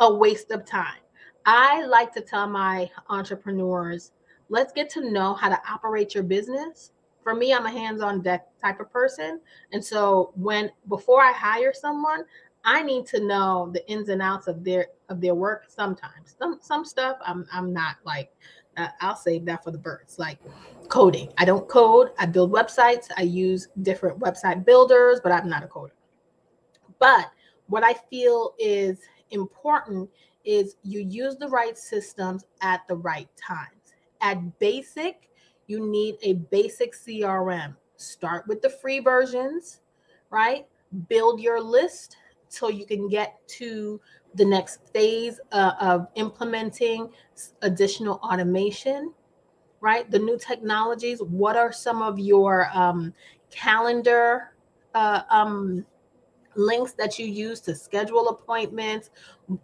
a 0.00 0.12
waste 0.12 0.50
of 0.50 0.64
time. 0.64 1.00
I 1.46 1.84
like 1.86 2.12
to 2.14 2.20
tell 2.20 2.46
my 2.46 2.90
entrepreneurs, 3.08 4.12
let's 4.48 4.72
get 4.72 4.90
to 4.90 5.10
know 5.10 5.34
how 5.34 5.48
to 5.48 5.60
operate 5.68 6.14
your 6.14 6.24
business 6.24 6.92
for 7.28 7.34
me, 7.34 7.52
I'm 7.52 7.66
a 7.66 7.70
hands-on 7.70 8.22
deck 8.22 8.48
type 8.58 8.80
of 8.80 8.90
person. 8.90 9.38
And 9.72 9.84
so 9.84 10.32
when 10.34 10.70
before 10.88 11.20
I 11.20 11.30
hire 11.32 11.74
someone, 11.74 12.24
I 12.68 12.82
need 12.82 13.06
to 13.06 13.26
know 13.26 13.70
the 13.72 13.88
ins 13.90 14.10
and 14.10 14.20
outs 14.20 14.46
of 14.46 14.62
their 14.62 14.88
of 15.08 15.22
their 15.22 15.34
work 15.34 15.64
sometimes. 15.68 16.36
Some 16.38 16.58
some 16.60 16.84
stuff 16.84 17.16
I'm 17.24 17.46
I'm 17.50 17.72
not 17.72 17.96
like 18.04 18.30
uh, 18.76 18.88
I'll 19.00 19.16
save 19.16 19.46
that 19.46 19.64
for 19.64 19.70
the 19.70 19.78
birds. 19.78 20.18
Like 20.18 20.38
coding. 20.88 21.32
I 21.38 21.46
don't 21.46 21.66
code. 21.66 22.10
I 22.18 22.26
build 22.26 22.52
websites. 22.52 23.06
I 23.16 23.22
use 23.22 23.68
different 23.80 24.18
website 24.18 24.66
builders, 24.66 25.18
but 25.22 25.32
I'm 25.32 25.48
not 25.48 25.64
a 25.64 25.66
coder. 25.66 25.92
But 26.98 27.30
what 27.68 27.84
I 27.84 27.94
feel 28.10 28.52
is 28.58 29.00
important 29.30 30.10
is 30.44 30.76
you 30.82 31.00
use 31.00 31.36
the 31.36 31.48
right 31.48 31.76
systems 31.78 32.44
at 32.60 32.86
the 32.86 32.96
right 32.96 33.30
times. 33.34 33.94
At 34.20 34.58
basic, 34.58 35.30
you 35.68 35.88
need 35.88 36.16
a 36.20 36.34
basic 36.34 36.94
CRM. 36.94 37.76
Start 37.96 38.46
with 38.46 38.60
the 38.60 38.68
free 38.68 39.00
versions, 39.00 39.80
right? 40.28 40.66
Build 41.08 41.40
your 41.40 41.62
list 41.62 42.18
so 42.48 42.68
you 42.68 42.86
can 42.86 43.08
get 43.08 43.46
to 43.48 44.00
the 44.34 44.44
next 44.44 44.80
phase 44.92 45.40
uh, 45.52 45.72
of 45.80 46.08
implementing 46.14 47.10
additional 47.62 48.16
automation, 48.16 49.12
right? 49.80 50.10
The 50.10 50.18
new 50.18 50.38
technologies. 50.38 51.20
What 51.22 51.56
are 51.56 51.72
some 51.72 52.02
of 52.02 52.18
your 52.18 52.68
um, 52.72 53.14
calendar 53.50 54.54
uh, 54.94 55.22
um, 55.30 55.84
links 56.54 56.92
that 56.92 57.18
you 57.18 57.26
use 57.26 57.60
to 57.62 57.74
schedule 57.74 58.28
appointments? 58.28 59.10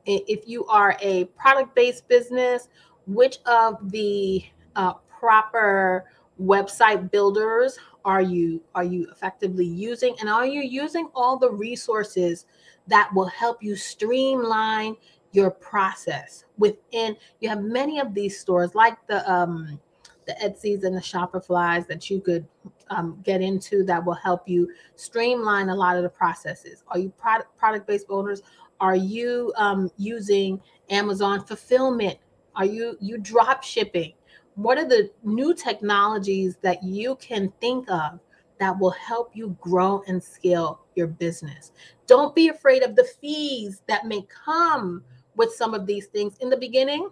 If 0.07 0.49
you 0.49 0.65
are 0.67 0.97
a 1.01 1.27
product 1.27 1.75
based 1.75 2.09
business, 2.09 2.69
which 3.07 3.39
of 3.47 3.91
the 3.91 4.45
uh, 4.77 4.95
proper 5.19 6.07
website 6.41 7.11
builders 7.11 7.79
are 8.05 8.21
you 8.21 8.61
are 8.75 8.85
you 8.85 9.09
effectively 9.11 9.65
using 9.65 10.17
and 10.21 10.29
are 10.29 10.47
you 10.47 10.63
using 10.63 11.09
all 11.15 11.39
the 11.39 11.51
resources 11.51 12.47
that 12.87 13.11
will 13.15 13.27
help 13.27 13.63
you 13.63 13.77
streamline 13.77 14.97
your 15.33 15.51
process 15.51 16.45
within 16.59 17.17
you 17.41 17.49
have 17.49 17.63
many 17.63 17.99
of 17.99 18.15
these 18.15 18.39
stores 18.39 18.75
like 18.75 18.95
the 19.09 19.31
um 19.31 19.81
the 20.27 20.33
Etsy's 20.43 20.85
and 20.85 20.97
the 20.97 21.01
Shopify's 21.01 21.87
that 21.87 22.09
you 22.09 22.19
could 22.19 22.47
um, 22.89 23.21
get 23.23 23.43
into 23.43 23.85
that 23.85 24.03
will 24.03 24.15
help 24.15 24.49
you 24.49 24.71
streamline 24.95 25.69
a 25.69 25.75
lot 25.75 25.99
of 25.99 26.03
the 26.03 26.09
processes. 26.09 26.83
Are 26.89 26.99
you 26.99 27.11
product 27.11 27.55
product 27.59 27.87
based 27.87 28.07
owners? 28.09 28.41
Are 28.81 28.97
you 28.97 29.53
um, 29.57 29.91
using 29.99 30.63
Amazon 30.89 31.45
fulfillment? 31.45 32.17
Are 32.57 32.65
you 32.65 32.97
you 33.03 33.19
drop 33.19 33.63
shipping? 33.63 34.15
what 34.55 34.79
are 34.79 34.87
the 34.87 35.11
new 35.23 35.55
technologies 35.55 36.57
that 36.63 36.83
you 36.83 37.17
can 37.17 37.53
think 37.61 37.91
of 37.91 38.21
that 38.61 38.79
will 38.79 38.91
help 38.91 39.31
you 39.35 39.57
grow 39.61 40.03
and 40.07 40.23
scale 40.23 40.81
your 40.95 41.09
business? 41.09 41.73
Don't 42.07 42.35
be 42.35 42.49
afraid 42.49 42.83
of 42.83 42.97
the 42.97 43.05
fees 43.05 43.83
that 43.89 44.07
may 44.07 44.27
come 44.45 45.03
with 45.37 45.53
some 45.53 45.75
of 45.75 45.87
these 45.87 46.07
things 46.07 46.37
in 46.41 46.51
the 46.51 46.57
beginning. 46.57 47.09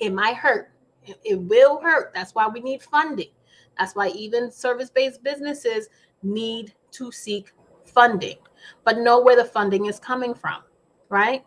It 0.00 0.12
might 0.12 0.36
hurt. 0.36 0.70
It 1.24 1.40
will 1.40 1.80
hurt. 1.80 2.12
That's 2.14 2.34
why 2.34 2.48
we 2.48 2.60
need 2.60 2.82
funding. 2.82 3.30
That's 3.78 3.94
why 3.94 4.08
even 4.08 4.50
service 4.50 4.90
based 4.90 5.22
businesses 5.22 5.88
need 6.22 6.72
to 6.92 7.12
seek 7.12 7.52
funding, 7.84 8.36
but 8.84 8.98
know 8.98 9.20
where 9.20 9.36
the 9.36 9.44
funding 9.44 9.86
is 9.86 10.00
coming 10.00 10.34
from, 10.34 10.62
right? 11.08 11.44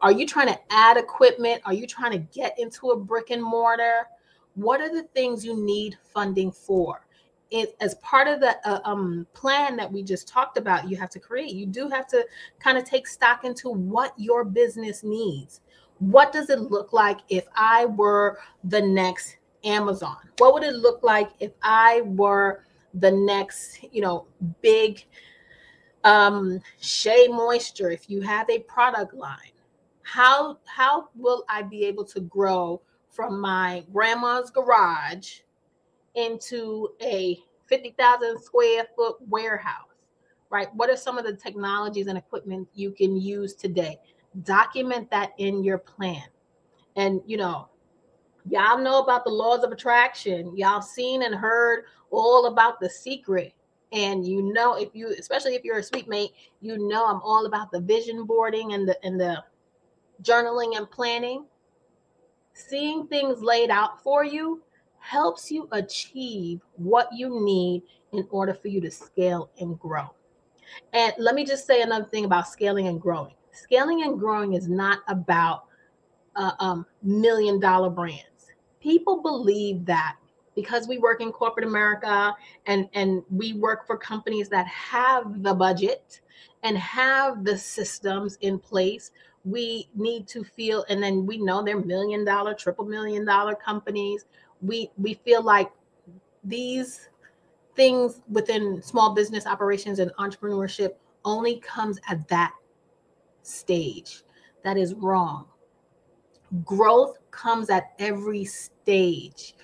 Are 0.00 0.12
you 0.12 0.26
trying 0.26 0.48
to 0.48 0.58
add 0.70 0.96
equipment? 0.96 1.62
Are 1.64 1.72
you 1.72 1.86
trying 1.86 2.12
to 2.12 2.18
get 2.18 2.58
into 2.58 2.90
a 2.90 2.98
brick 2.98 3.30
and 3.30 3.42
mortar? 3.42 4.06
What 4.54 4.80
are 4.80 4.92
the 4.92 5.04
things 5.14 5.44
you 5.44 5.56
need 5.56 5.96
funding 6.12 6.52
for? 6.52 7.06
It, 7.50 7.76
as 7.80 7.94
part 7.96 8.26
of 8.26 8.40
the 8.40 8.56
uh, 8.68 8.80
um, 8.84 9.26
plan 9.32 9.76
that 9.76 9.90
we 9.90 10.02
just 10.02 10.26
talked 10.26 10.58
about, 10.58 10.88
you 10.88 10.96
have 10.96 11.10
to 11.10 11.20
create. 11.20 11.52
You 11.52 11.66
do 11.66 11.88
have 11.88 12.06
to 12.08 12.26
kind 12.58 12.76
of 12.76 12.84
take 12.84 13.06
stock 13.06 13.44
into 13.44 13.68
what 13.68 14.12
your 14.16 14.44
business 14.44 15.04
needs. 15.04 15.60
What 15.98 16.32
does 16.32 16.50
it 16.50 16.60
look 16.60 16.92
like 16.92 17.20
if 17.28 17.46
I 17.54 17.86
were 17.86 18.38
the 18.64 18.82
next 18.82 19.36
Amazon? 19.62 20.16
What 20.38 20.54
would 20.54 20.64
it 20.64 20.74
look 20.74 21.02
like 21.02 21.30
if 21.38 21.52
I 21.62 22.02
were 22.02 22.64
the 22.94 23.10
next, 23.10 23.84
you 23.92 24.00
know, 24.00 24.26
big 24.60 25.04
um, 26.02 26.60
Shea 26.80 27.28
Moisture? 27.28 27.90
If 27.90 28.10
you 28.10 28.20
have 28.22 28.50
a 28.50 28.60
product 28.60 29.14
line, 29.14 29.52
how 30.02 30.58
how 30.64 31.08
will 31.14 31.44
I 31.48 31.62
be 31.62 31.84
able 31.84 32.04
to 32.06 32.20
grow 32.20 32.80
from 33.10 33.40
my 33.40 33.84
grandma's 33.92 34.50
garage 34.50 35.40
into 36.14 36.90
a 37.00 37.38
50,000 37.68 38.40
square 38.42 38.86
foot 38.96 39.16
warehouse? 39.28 39.88
Right? 40.50 40.68
What 40.74 40.90
are 40.90 40.96
some 40.96 41.18
of 41.18 41.24
the 41.24 41.34
technologies 41.34 42.06
and 42.06 42.16
equipment 42.16 42.68
you 42.74 42.92
can 42.92 43.20
use 43.20 43.54
today? 43.54 43.98
Document 44.42 45.10
that 45.10 45.32
in 45.38 45.64
your 45.64 45.78
plan. 45.78 46.24
And 46.96 47.20
you 47.26 47.36
know, 47.36 47.68
y'all 48.48 48.78
know 48.78 49.02
about 49.02 49.24
the 49.24 49.30
laws 49.30 49.64
of 49.64 49.72
attraction. 49.72 50.56
Y'all 50.56 50.82
seen 50.82 51.22
and 51.22 51.34
heard 51.34 51.84
all 52.10 52.46
about 52.46 52.78
the 52.78 52.88
secret 52.88 53.54
and 53.92 54.26
you 54.26 54.40
know 54.52 54.76
if 54.76 54.88
you 54.92 55.14
especially 55.18 55.54
if 55.54 55.64
you're 55.64 55.78
a 55.78 55.82
sweet 55.82 56.08
mate 56.08 56.30
you 56.60 56.78
know 56.88 57.06
i'm 57.06 57.20
all 57.22 57.46
about 57.46 57.70
the 57.72 57.80
vision 57.80 58.24
boarding 58.24 58.72
and 58.72 58.88
the 58.88 58.96
and 59.04 59.20
the 59.20 59.42
journaling 60.22 60.76
and 60.76 60.90
planning, 60.90 61.44
seeing 62.52 63.06
things 63.06 63.42
laid 63.42 63.70
out 63.70 64.02
for 64.02 64.24
you 64.24 64.62
helps 65.04 65.50
you 65.50 65.68
achieve 65.72 66.60
what 66.76 67.08
you 67.12 67.44
need 67.44 67.82
in 68.12 68.26
order 68.30 68.54
for 68.54 68.68
you 68.68 68.80
to 68.80 68.90
scale 68.90 69.50
and 69.60 69.78
grow. 69.78 70.08
And 70.94 71.12
let 71.18 71.34
me 71.34 71.44
just 71.44 71.66
say 71.66 71.82
another 71.82 72.06
thing 72.06 72.24
about 72.24 72.48
scaling 72.48 72.88
and 72.88 73.00
growing. 73.00 73.34
Scaling 73.52 74.02
and 74.02 74.18
growing 74.18 74.54
is 74.54 74.66
not 74.66 75.00
about 75.08 75.64
uh, 76.36 76.52
um, 76.58 76.86
million 77.02 77.60
dollar 77.60 77.90
brands. 77.90 78.48
People 78.80 79.20
believe 79.20 79.84
that 79.84 80.16
because 80.56 80.88
we 80.88 80.96
work 80.96 81.20
in 81.20 81.32
corporate 81.32 81.66
America 81.66 82.34
and, 82.66 82.88
and 82.94 83.22
we 83.30 83.52
work 83.52 83.86
for 83.86 83.98
companies 83.98 84.48
that 84.48 84.66
have 84.66 85.42
the 85.42 85.52
budget 85.52 86.22
and 86.62 86.78
have 86.78 87.44
the 87.44 87.58
systems 87.58 88.38
in 88.40 88.58
place 88.58 89.10
we 89.44 89.90
need 89.94 90.26
to 90.26 90.42
feel 90.42 90.86
and 90.88 91.02
then 91.02 91.26
we 91.26 91.36
know 91.36 91.62
they're 91.62 91.80
million 91.84 92.24
dollar 92.24 92.54
triple 92.54 92.84
million 92.84 93.26
dollar 93.26 93.54
companies 93.54 94.24
we 94.62 94.90
we 94.96 95.14
feel 95.14 95.42
like 95.42 95.70
these 96.42 97.08
things 97.74 98.20
within 98.28 98.82
small 98.82 99.14
business 99.14 99.46
operations 99.46 99.98
and 99.98 100.12
entrepreneurship 100.18 100.94
only 101.24 101.56
comes 101.60 101.98
at 102.08 102.26
that 102.28 102.52
stage. 103.42 104.22
That 104.62 104.76
is 104.76 104.94
wrong. 104.94 105.46
Growth 106.64 107.18
comes 107.30 107.70
at 107.70 107.92
every 107.98 108.44
stage. 108.44 109.54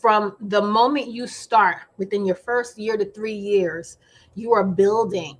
From 0.00 0.36
the 0.40 0.62
moment 0.62 1.08
you 1.08 1.26
start 1.26 1.78
within 1.96 2.24
your 2.24 2.36
first 2.36 2.78
year 2.78 2.96
to 2.96 3.04
3 3.04 3.32
years 3.32 3.98
you 4.34 4.52
are 4.52 4.64
building. 4.64 5.36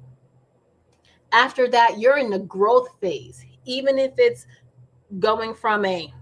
After 1.30 1.68
that 1.68 1.98
you're 1.98 2.18
in 2.18 2.30
the 2.30 2.40
growth 2.40 2.88
phase. 3.00 3.44
Even 3.64 3.98
if 3.98 4.12
it's 4.18 4.46
going 5.20 5.54
from 5.54 5.84
a 5.84 6.12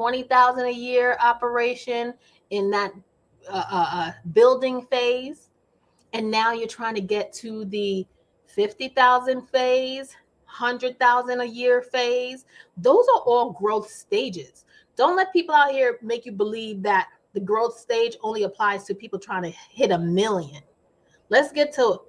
20,000 0.00 0.64
a 0.64 0.70
year 0.70 1.18
operation 1.20 2.14
in 2.48 2.70
that 2.70 2.90
uh, 3.50 3.64
uh, 3.70 3.86
uh 3.92 4.12
building 4.32 4.80
phase, 4.86 5.50
and 6.14 6.30
now 6.30 6.52
you're 6.54 6.66
trying 6.66 6.94
to 6.94 7.02
get 7.02 7.34
to 7.34 7.66
the 7.66 8.06
50,000 8.46 9.42
phase, 9.48 10.16
100,000 10.46 11.40
a 11.42 11.44
year 11.44 11.82
phase. 11.82 12.46
Those 12.78 13.04
are 13.14 13.20
all 13.26 13.52
growth 13.52 13.90
stages. 13.90 14.64
Don't 14.96 15.16
let 15.16 15.34
people 15.34 15.54
out 15.54 15.70
here 15.70 15.98
make 16.00 16.24
you 16.24 16.32
believe 16.32 16.82
that 16.82 17.08
the 17.34 17.40
growth 17.40 17.78
stage 17.78 18.16
only 18.22 18.44
applies 18.44 18.84
to 18.84 18.94
people 18.94 19.18
trying 19.18 19.42
to 19.42 19.50
hit 19.50 19.90
a 19.90 19.98
million. 19.98 20.62
Let's 21.28 21.52
get 21.52 21.74
to 21.74 22.00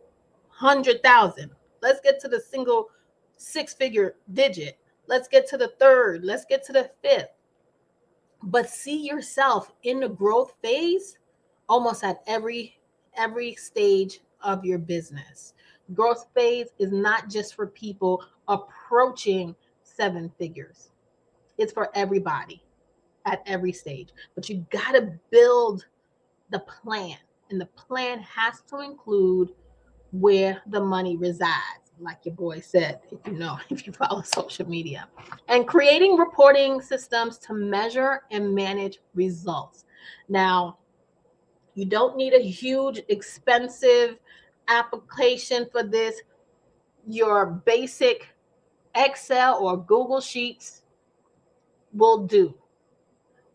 100,000. 0.60 1.52
Let's 1.82 2.00
get 2.00 2.22
to 2.22 2.30
the 2.30 2.40
single 2.40 2.88
six 3.36 3.74
figure 3.74 4.16
digit. 4.32 4.80
Let's 5.08 5.28
get 5.28 5.46
to 5.50 5.58
the 5.58 5.74
third. 5.78 6.24
Let's 6.24 6.46
get 6.46 6.64
to 6.68 6.72
the 6.72 6.90
fifth. 7.02 7.28
But 8.44 8.70
see 8.70 9.06
yourself 9.06 9.72
in 9.84 10.00
the 10.00 10.10
growth 10.10 10.54
phase 10.62 11.18
almost 11.70 12.04
at 12.04 12.22
every 12.28 12.78
every 13.16 13.56
stage 13.56 14.20
of 14.42 14.66
your 14.66 14.80
business. 14.80 15.54
Growth 15.94 16.28
phase 16.34 16.70
is 16.80 16.92
not 16.92 17.30
just 17.30 17.56
for 17.56 17.68
people 17.68 18.24
approaching 18.48 19.56
seven 19.84 20.32
figures. 20.40 20.92
It's 21.58 21.74
for 21.74 21.90
everybody 21.96 22.64
at 23.26 23.44
every 23.46 23.74
stage. 23.74 24.10
But 24.36 24.50
you 24.50 24.66
got 24.70 24.94
to 24.94 25.14
build 25.30 25.86
the 26.50 26.60
plan, 26.60 27.18
and 27.50 27.60
the 27.60 27.68
plan 27.68 28.20
has 28.20 28.62
to 28.70 28.80
include 28.80 29.50
where 30.12 30.62
the 30.68 30.82
money 30.82 31.18
resides, 31.18 31.81
like 32.02 32.26
your 32.26 32.36
boy 32.36 32.60
said, 32.60 33.00
if 33.12 33.20
you 33.26 33.38
know, 33.38 33.58
if 33.70 33.86
you 33.86 33.94
follow 33.94 34.22
social 34.22 34.68
media, 34.68 35.08
and 35.48 35.68
creating 35.68 36.18
reporting 36.18 36.82
systems 36.82 37.38
to 37.40 37.54
measure 37.54 38.24
and 38.32 38.54
manage 38.54 39.00
results. 39.14 39.86
Now, 40.28 40.78
you 41.76 41.86
don't 41.86 42.18
need 42.18 42.34
a 42.34 42.42
huge, 42.42 43.02
expensive 43.10 44.18
application 44.68 45.68
for 45.72 45.84
this. 45.84 46.22
Your 47.08 47.46
basic 47.66 48.28
Excel 48.96 49.58
or 49.64 49.78
Google 49.78 50.20
Sheets 50.20 50.84
will 51.94 52.26
do 52.26 52.54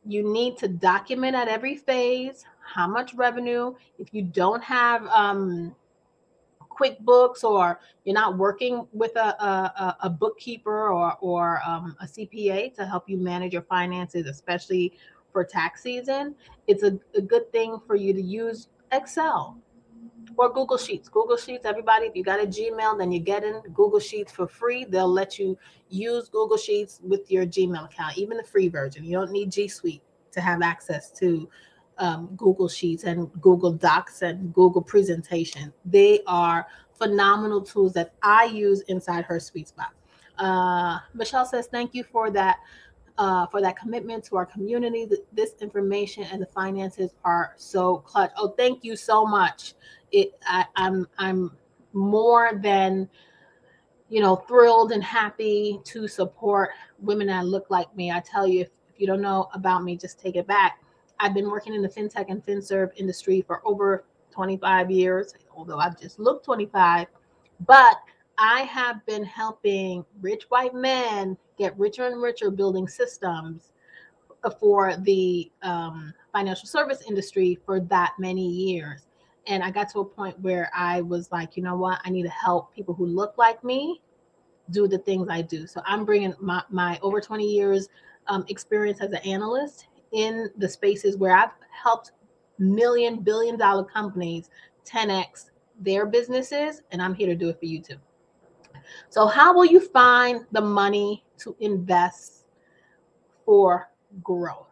you 0.07 0.23
need 0.23 0.57
to 0.59 0.69
document 0.69 1.35
at 1.35 1.49
every 1.49 1.77
phase 1.77 2.45
how 2.61 2.87
much 2.87 3.15
revenue. 3.15 3.75
If 3.99 4.13
you 4.13 4.23
don't 4.23 4.63
have 4.63 5.07
um, 5.09 5.75
QuickBooks 6.79 7.45
or 7.45 7.81
you're 8.05 8.15
not 8.15 8.37
working 8.37 8.87
with 8.93 9.17
a, 9.17 9.29
a, 9.43 9.97
a 10.03 10.11
bookkeeper 10.11 10.91
or, 10.91 11.17
or 11.21 11.61
um, 11.67 11.97
a 12.01 12.07
CPA 12.07 12.75
to 12.75 12.87
help 12.87 13.09
you 13.09 13.17
manage 13.17 13.53
your 13.53 13.63
finances, 13.63 14.27
especially 14.27 14.93
for 15.37 15.45
tax 15.45 15.83
season, 15.83 16.35
it's 16.67 16.83
a, 16.83 16.99
a 17.15 17.21
good 17.21 17.53
thing 17.53 17.79
for 17.87 17.95
you 17.95 18.15
to 18.15 18.23
use 18.23 18.69
Excel 18.91 19.61
or 20.39 20.51
Google 20.51 20.79
Sheets. 20.79 21.11
Google 21.11 21.37
Sheets, 21.37 21.67
everybody, 21.67 22.07
if 22.07 22.17
you 22.17 22.25
got 22.25 22.43
a 22.43 22.47
Gmail, 22.47 22.97
then 22.97 23.13
you 23.13 23.21
get 23.21 23.45
in 23.45 23.61
Google 23.75 24.01
Sheets 24.01 24.33
for 24.33 24.47
free. 24.47 24.87
They'll 24.87 25.13
let 25.13 25.39
you 25.39 25.59
use 25.91 26.31
Google 26.31 26.57
Sheets 26.57 27.01
with 27.03 27.31
your 27.31 27.45
Gmail 27.45 27.85
account, 27.85 28.17
even 28.17 28.39
the 28.39 28.45
free 28.45 28.69
version. 28.69 29.05
You 29.05 29.13
don't 29.13 29.31
need 29.31 29.53
G 29.53 29.69
Suite 29.69 30.01
to 30.33 30.41
have 30.41 30.63
access 30.63 31.11
to 31.19 31.47
um, 31.99 32.29
Google 32.37 32.69
Sheets 32.69 33.05
and 33.05 33.31
Google 33.41 33.73
Docs 33.73 34.23
and 34.23 34.53
Google 34.53 34.83
Presentation. 34.83 35.73
They 35.85 36.21
are 36.27 36.67
phenomenal 36.93 37.63
tools 37.63 37.93
that 37.95 38.15
I 38.23 38.45
use 38.45 38.83
inside 38.83 39.25
her 39.25 39.41
sweet 39.41 39.69
spot. 39.69 39.93
Uh, 40.39 40.99
Michelle 41.15 41.47
says, 41.47 41.67
"Thank 41.67 41.95
you 41.95 42.05
for 42.05 42.31
that." 42.31 42.59
Uh, 43.19 43.47
for 43.47 43.63
that 43.63 43.79
commitment 43.79 44.23
to 44.23 44.37
our 44.37 44.45
community. 44.45 45.09
This 45.33 45.55
information 45.63 46.25
and 46.25 46.43
the 46.43 46.45
finances 46.45 47.15
are 47.25 47.55
so 47.57 48.01
clutch. 48.01 48.31
Oh, 48.37 48.49
thank 48.49 48.85
you 48.85 48.95
so 48.95 49.25
much 49.25 49.73
it 50.13 50.39
I, 50.47 50.65
I'm 50.77 51.07
I'm 51.19 51.53
more 51.93 52.53
than 52.63 53.09
you 54.09 54.21
know 54.21 54.37
thrilled 54.37 54.93
and 54.93 55.03
happy 55.03 55.81
to 55.85 56.09
support 56.09 56.71
women 56.99 57.27
that 57.29 57.47
look 57.47 57.71
like 57.71 57.95
me. 57.97 58.11
I 58.11 58.21
tell 58.21 58.47
you, 58.47 58.63
if, 58.63 58.69
if 58.93 59.01
you 59.01 59.07
don't 59.07 59.21
know 59.21 59.49
about 59.53 59.85
me, 59.85 59.97
just 59.97 60.21
take 60.21 60.37
it 60.37 60.47
back. 60.47 60.81
I've 61.21 61.35
been 61.35 61.51
working 61.51 61.75
in 61.75 61.83
the 61.83 61.89
fintech 61.89 62.27
and 62.29 62.45
finserv 62.45 62.91
industry 62.97 63.43
for 63.47 63.63
over 63.65 64.05
25 64.31 64.91
years, 64.91 65.35
although 65.55 65.79
I've 65.79 65.99
just 65.99 66.19
looked 66.19 66.45
25. 66.45 67.07
But 67.67 67.97
I 68.39 68.61
have 68.63 69.05
been 69.07 69.25
helping 69.25 70.05
rich 70.21 70.45
white 70.51 70.75
men 70.75 71.37
get 71.59 71.79
richer 71.79 72.07
and 72.07 72.21
richer 72.21 72.51
building 72.51 72.87
systems 72.87 73.73
for 74.61 74.97
the 74.99 75.51
um, 75.63 76.13
financial 76.33 76.69
service 76.69 77.03
industry 77.09 77.59
for 77.65 77.81
that 77.81 78.15
many 78.19 78.47
years. 78.47 79.07
And 79.47 79.63
I 79.63 79.71
got 79.71 79.89
to 79.91 80.01
a 80.01 80.05
point 80.05 80.39
where 80.41 80.71
I 80.75 81.01
was 81.01 81.31
like, 81.33 81.57
you 81.57 81.63
know 81.63 81.77
what? 81.77 82.01
I 82.05 82.11
need 82.11 82.25
to 82.25 82.29
help 82.29 82.75
people 82.75 82.95
who 82.95 83.07
look 83.07 83.39
like 83.39 83.63
me 83.65 84.03
do 84.71 84.89
the 84.89 84.99
things 84.99 85.29
I 85.31 85.43
do. 85.43 85.67
So 85.67 85.81
I'm 85.87 86.05
bringing 86.05 86.35
my, 86.41 86.63
my 86.69 86.99
over 87.01 87.21
20 87.21 87.45
years 87.45 87.89
um, 88.27 88.45
experience 88.49 89.01
as 89.01 89.13
an 89.13 89.21
analyst 89.25 89.87
in 90.17 90.51
the 90.57 90.69
spaces 90.69 91.17
where 91.17 91.37
I've 91.37 91.51
helped 91.71 92.13
million, 92.59 93.21
billion 93.21 93.57
dollar 93.57 93.85
companies 93.85 94.49
10x 94.87 95.51
their 95.79 96.07
businesses. 96.07 96.83
And 96.91 97.03
I'm 97.03 97.15
here 97.15 97.27
to 97.27 97.35
do 97.35 97.51
it 97.51 97.59
for 97.59 97.67
you 97.67 97.81
too. 97.81 97.97
So, 99.11 99.27
how 99.27 99.55
will 99.55 99.67
you 99.67 99.81
find 99.81 100.47
the 100.53 100.61
money 100.61 101.25
to 101.39 101.55
invest 101.61 102.47
for 103.45 103.91
growth? 104.23 104.69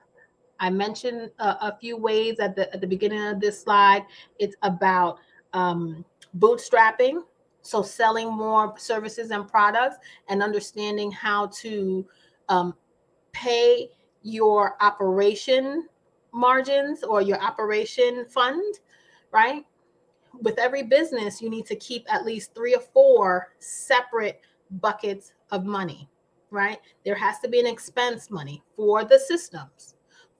I 0.60 0.70
mentioned 0.70 1.30
a, 1.40 1.44
a 1.44 1.78
few 1.80 1.96
ways 1.96 2.38
at 2.38 2.56
the 2.56 2.72
at 2.72 2.80
the 2.80 2.86
beginning 2.86 3.22
of 3.26 3.40
this 3.40 3.60
slide. 3.60 4.06
It's 4.38 4.56
about 4.62 5.18
um, 5.52 6.04
bootstrapping, 6.38 7.22
so 7.60 7.82
selling 7.82 8.32
more 8.32 8.78
services 8.78 9.30
and 9.30 9.46
products, 9.48 9.96
and 10.28 10.42
understanding 10.42 11.10
how 11.10 11.48
to 11.60 12.06
um, 12.48 12.74
pay 13.32 13.90
your 14.24 14.76
operation 14.80 15.88
margins 16.32 17.04
or 17.04 17.22
your 17.22 17.40
operation 17.40 18.26
fund, 18.26 18.80
right? 19.30 19.64
With 20.42 20.58
every 20.58 20.82
business, 20.82 21.40
you 21.40 21.48
need 21.48 21.66
to 21.66 21.76
keep 21.76 22.12
at 22.12 22.24
least 22.24 22.52
three 22.54 22.74
or 22.74 22.80
four 22.80 23.52
separate 23.60 24.40
buckets 24.80 25.32
of 25.52 25.64
money, 25.64 26.08
right? 26.50 26.80
There 27.04 27.14
has 27.14 27.38
to 27.40 27.48
be 27.48 27.60
an 27.60 27.66
expense 27.66 28.30
money 28.30 28.64
for 28.74 29.04
the 29.04 29.18
systems 29.18 29.94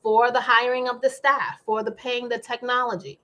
for 0.05 0.31
the 0.31 0.40
hiring 0.40 0.87
of 0.87 1.01
the 1.01 1.09
staff, 1.09 1.62
for 1.64 1.83
the 1.83 1.90
paying 1.90 2.29
the 2.29 2.38
technology, 2.38 3.18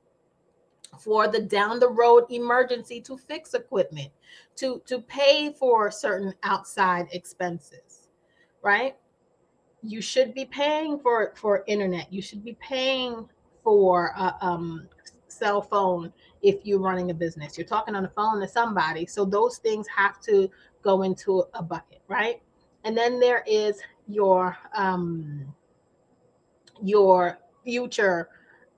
for 0.98 1.28
the 1.28 1.38
down 1.38 1.78
the 1.78 1.88
road 1.88 2.24
emergency 2.30 3.02
to 3.02 3.18
fix 3.18 3.52
equipment, 3.52 4.10
to 4.56 4.80
to 4.86 4.98
pay 5.02 5.52
for 5.52 5.90
certain 5.90 6.32
outside 6.42 7.06
expenses, 7.12 8.08
right? 8.62 8.96
You 9.82 10.00
should 10.00 10.34
be 10.34 10.44
paying 10.44 10.98
for 10.98 11.32
for 11.36 11.64
internet. 11.66 12.12
You 12.12 12.22
should 12.22 12.44
be 12.44 12.56
paying 12.60 13.28
for 13.64 14.12
a 14.16 14.36
um, 14.40 14.88
cell 15.28 15.62
phone 15.62 16.12
if 16.42 16.64
you're 16.64 16.80
running 16.80 17.10
a 17.10 17.14
business. 17.14 17.56
You're 17.56 17.66
talking 17.66 17.94
on 17.94 18.02
the 18.02 18.10
phone 18.10 18.40
to 18.40 18.48
somebody, 18.48 19.06
so 19.06 19.24
those 19.24 19.58
things 19.58 19.86
have 19.88 20.20
to 20.22 20.50
go 20.82 21.02
into 21.02 21.44
a 21.54 21.62
bucket, 21.62 22.02
right? 22.08 22.40
And 22.84 22.96
then 22.96 23.20
there 23.20 23.44
is 23.46 23.80
your 24.08 24.56
um, 24.74 25.54
your 26.82 27.38
future 27.64 28.28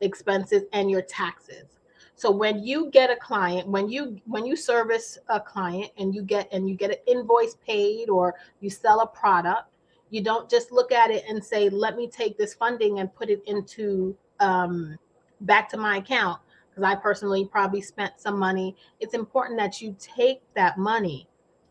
expenses 0.01 0.65
and 0.73 0.91
your 0.91 1.03
taxes 1.03 1.79
so 2.23 2.31
when 2.31 2.63
you 2.63 2.91
get 2.91 3.11
a 3.11 3.17
client 3.17 3.67
when 3.67 3.89
you 3.89 4.17
when 4.27 4.47
you 4.47 4.55
service 4.55 5.19
a 5.29 5.41
client 5.41 5.91
and 5.99 6.15
you 6.15 6.23
get 6.23 6.49
and 6.53 6.69
you 6.69 6.77
get 6.77 6.91
an 6.91 6.97
invoice 7.09 7.57
paid 7.67 8.09
or 8.09 8.35
you 8.61 8.71
sell 8.71 9.01
a 9.01 9.07
product 9.09 9.72
you 10.13 10.23
don't 10.23 10.49
just 10.49 10.71
look 10.71 10.93
at 10.93 11.11
it 11.11 11.25
and 11.29 11.45
say 11.45 11.69
let 11.69 11.97
me 11.97 12.07
take 12.07 12.39
this 12.39 12.55
funding 12.55 13.01
and 13.01 13.13
put 13.15 13.29
it 13.29 13.43
into 13.47 14.17
um, 14.39 14.97
back 15.41 15.69
to 15.69 15.77
my 15.77 15.97
account 15.97 16.41
because 16.71 16.85
i 16.85 16.95
personally 16.95 17.45
probably 17.45 17.81
spent 17.81 18.13
some 18.17 18.39
money 18.39 18.77
it's 19.01 19.15
important 19.15 19.59
that 19.59 19.81
you 19.81 19.97
take 19.99 20.41
that 20.55 20.79
money 20.79 21.29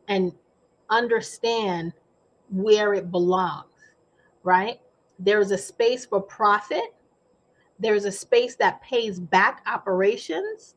and 0.10 0.34
understand 0.90 1.94
where 2.50 2.94
it 2.94 3.10
belongs 3.12 3.66
right 4.44 4.82
there's 5.24 5.52
a 5.52 5.58
space 5.58 6.06
for 6.06 6.20
profit. 6.20 6.96
There's 7.80 8.06
a 8.06 8.12
space 8.12 8.56
that 8.56 8.82
pays 8.82 9.20
back 9.20 9.62
operations. 9.68 10.76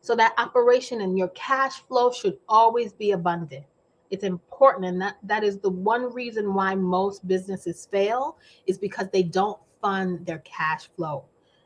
So 0.00 0.14
that 0.16 0.34
operation 0.38 1.00
and 1.00 1.18
your 1.18 1.28
cash 1.28 1.80
flow 1.82 2.12
should 2.12 2.38
always 2.48 2.92
be 2.92 3.10
abundant. 3.10 3.64
It's 4.12 4.24
important. 4.24 4.84
And 4.84 5.00
that, 5.00 5.16
that 5.22 5.42
is 5.42 5.58
the 5.58 5.70
one 5.70 6.12
reason 6.12 6.52
why 6.52 6.74
most 6.74 7.26
businesses 7.26 7.88
fail 7.90 8.36
is 8.66 8.76
because 8.76 9.08
they 9.10 9.22
don't 9.22 9.58
fund 9.80 10.26
their 10.26 10.40
cash 10.40 10.90
flow 10.94 11.24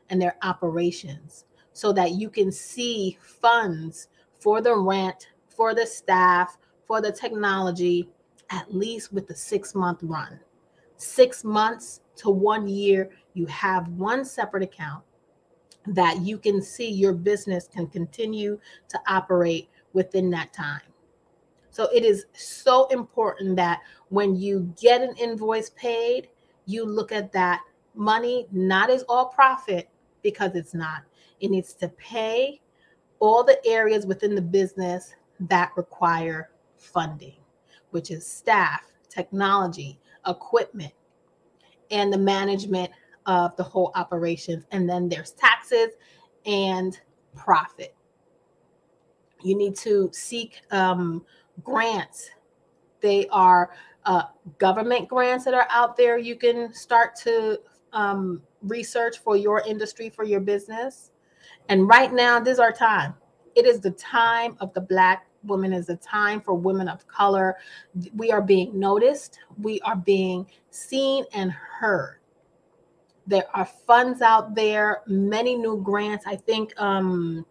and 0.09 0.21
their 0.21 0.37
operations 0.41 1.43
so 1.73 1.91
that 1.91 2.11
you 2.11 2.29
can 2.29 2.49
see 2.49 3.17
funds 3.21 4.07
for 4.39 4.61
the 4.61 4.73
rent, 4.73 5.27
for 5.49 5.75
the 5.75 5.85
staff, 5.85 6.57
for 6.87 7.01
the 7.01 7.11
technology, 7.11 8.09
at 8.49 8.73
least 8.73 9.11
with 9.11 9.27
the 9.27 9.35
six 9.35 9.75
month 9.75 9.99
run. 10.01 10.39
Six 10.95 11.43
months 11.43 11.99
to 12.15 12.29
one 12.29 12.65
year, 12.69 13.09
you 13.33 13.45
have 13.47 13.89
one 13.89 14.23
separate 14.23 14.63
account 14.63 15.03
that 15.85 16.21
you 16.21 16.37
can 16.37 16.61
see 16.61 16.89
your 16.89 17.13
business 17.13 17.67
can 17.67 17.87
continue 17.87 18.57
to 18.87 18.99
operate 19.05 19.69
within 19.91 20.29
that 20.29 20.53
time. 20.53 20.81
So 21.77 21.87
it 21.93 22.03
is 22.03 22.25
so 22.33 22.87
important 22.87 23.55
that 23.57 23.81
when 24.09 24.35
you 24.35 24.73
get 24.81 25.03
an 25.03 25.15
invoice 25.15 25.69
paid, 25.75 26.27
you 26.65 26.83
look 26.83 27.11
at 27.11 27.31
that 27.33 27.61
money 27.93 28.47
not 28.51 28.89
as 28.89 29.03
all 29.03 29.27
profit 29.27 29.87
because 30.23 30.55
it's 30.55 30.73
not. 30.73 31.03
It 31.39 31.51
needs 31.51 31.75
to 31.75 31.87
pay 31.89 32.61
all 33.19 33.43
the 33.43 33.63
areas 33.63 34.07
within 34.07 34.33
the 34.33 34.41
business 34.41 35.13
that 35.41 35.71
require 35.77 36.49
funding, 36.77 37.35
which 37.91 38.09
is 38.09 38.25
staff, 38.25 38.81
technology, 39.07 39.99
equipment, 40.25 40.93
and 41.91 42.11
the 42.11 42.17
management 42.17 42.89
of 43.27 43.55
the 43.55 43.63
whole 43.63 43.91
operations. 43.93 44.63
And 44.71 44.89
then 44.89 45.09
there's 45.09 45.29
taxes 45.33 45.89
and 46.43 46.99
profit. 47.35 47.93
You 49.43 49.55
need 49.55 49.75
to 49.75 50.09
seek 50.11 50.61
um, 50.71 51.23
grants. 51.63 52.29
They 53.01 53.27
are 53.27 53.71
uh, 54.05 54.23
government 54.57 55.07
grants 55.07 55.45
that 55.45 55.53
are 55.53 55.67
out 55.69 55.97
there. 55.97 56.17
You 56.17 56.35
can 56.35 56.73
start 56.73 57.15
to 57.17 57.59
um, 57.93 58.41
research 58.61 59.19
for 59.19 59.35
your 59.35 59.61
industry, 59.67 60.09
for 60.09 60.23
your 60.23 60.39
business. 60.39 61.11
And 61.69 61.87
right 61.87 62.13
now, 62.13 62.39
this 62.39 62.53
is 62.53 62.59
our 62.59 62.71
time. 62.71 63.13
It 63.55 63.65
is 63.65 63.79
the 63.79 63.91
time 63.91 64.55
of 64.59 64.73
the 64.73 64.81
Black 64.81 65.27
woman, 65.43 65.73
is 65.73 65.87
the 65.87 65.95
time 65.97 66.41
for 66.41 66.53
women 66.53 66.87
of 66.87 67.07
color. 67.07 67.57
We 68.15 68.31
are 68.31 68.41
being 68.41 68.77
noticed, 68.77 69.39
we 69.61 69.79
are 69.81 69.95
being 69.95 70.45
seen 70.69 71.25
and 71.33 71.51
heard. 71.51 72.19
There 73.25 73.45
are 73.53 73.65
funds 73.65 74.21
out 74.21 74.55
there, 74.55 75.01
many 75.07 75.55
new 75.55 75.81
grants. 75.81 76.25
I 76.25 76.35
think 76.35 76.73
um, 76.77 77.45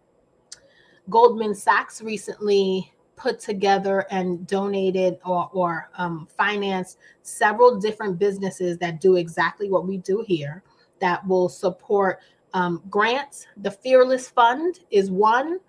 Goldman 1.09 1.53
Sachs 1.53 2.01
recently 2.01 2.91
put 3.17 3.39
together 3.39 4.05
and 4.11 4.47
donated 4.47 5.19
or, 5.25 5.49
or 5.51 5.89
um, 5.97 6.27
financed 6.37 6.99
several 7.23 7.77
different 7.77 8.17
businesses 8.17 8.77
that 8.77 9.01
do 9.01 9.17
exactly 9.17 9.69
what 9.69 9.85
we 9.85 9.97
do 9.97 10.23
here 10.25 10.63
that 11.01 11.27
will 11.27 11.49
support 11.49 12.19
um, 12.53 12.81
grants. 12.89 13.47
The 13.57 13.71
Fearless 13.71 14.29
Fund 14.29 14.79
is 14.91 15.11
one. 15.11 15.59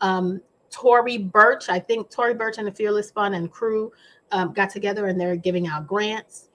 Um, 0.00 0.40
Tory 0.70 1.18
Burch, 1.18 1.70
I 1.70 1.78
think 1.78 2.10
Tory 2.10 2.34
Burch 2.34 2.58
and 2.58 2.66
the 2.66 2.72
Fearless 2.72 3.10
Fund 3.10 3.34
and 3.34 3.50
crew 3.50 3.90
um, 4.30 4.52
got 4.52 4.70
together 4.70 5.06
and 5.06 5.18
they're 5.18 5.34
giving 5.34 5.66
out 5.66 5.86
grants. 5.86 6.50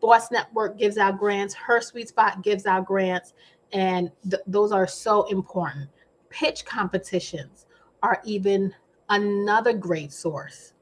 Boss 0.00 0.30
Network 0.30 0.78
gives 0.78 0.96
out 0.96 1.18
grants. 1.18 1.54
Her 1.54 1.80
Sweet 1.80 2.08
Spot 2.08 2.40
gives 2.42 2.66
out 2.66 2.86
grants. 2.86 3.34
And 3.72 4.12
th- 4.30 4.42
those 4.46 4.70
are 4.70 4.86
so 4.86 5.24
important. 5.24 5.90
Pitch 6.30 6.64
competitions 6.64 7.66
are 8.02 8.22
even 8.24 8.72
another 9.10 9.72
great 9.72 10.12
source. 10.12 10.72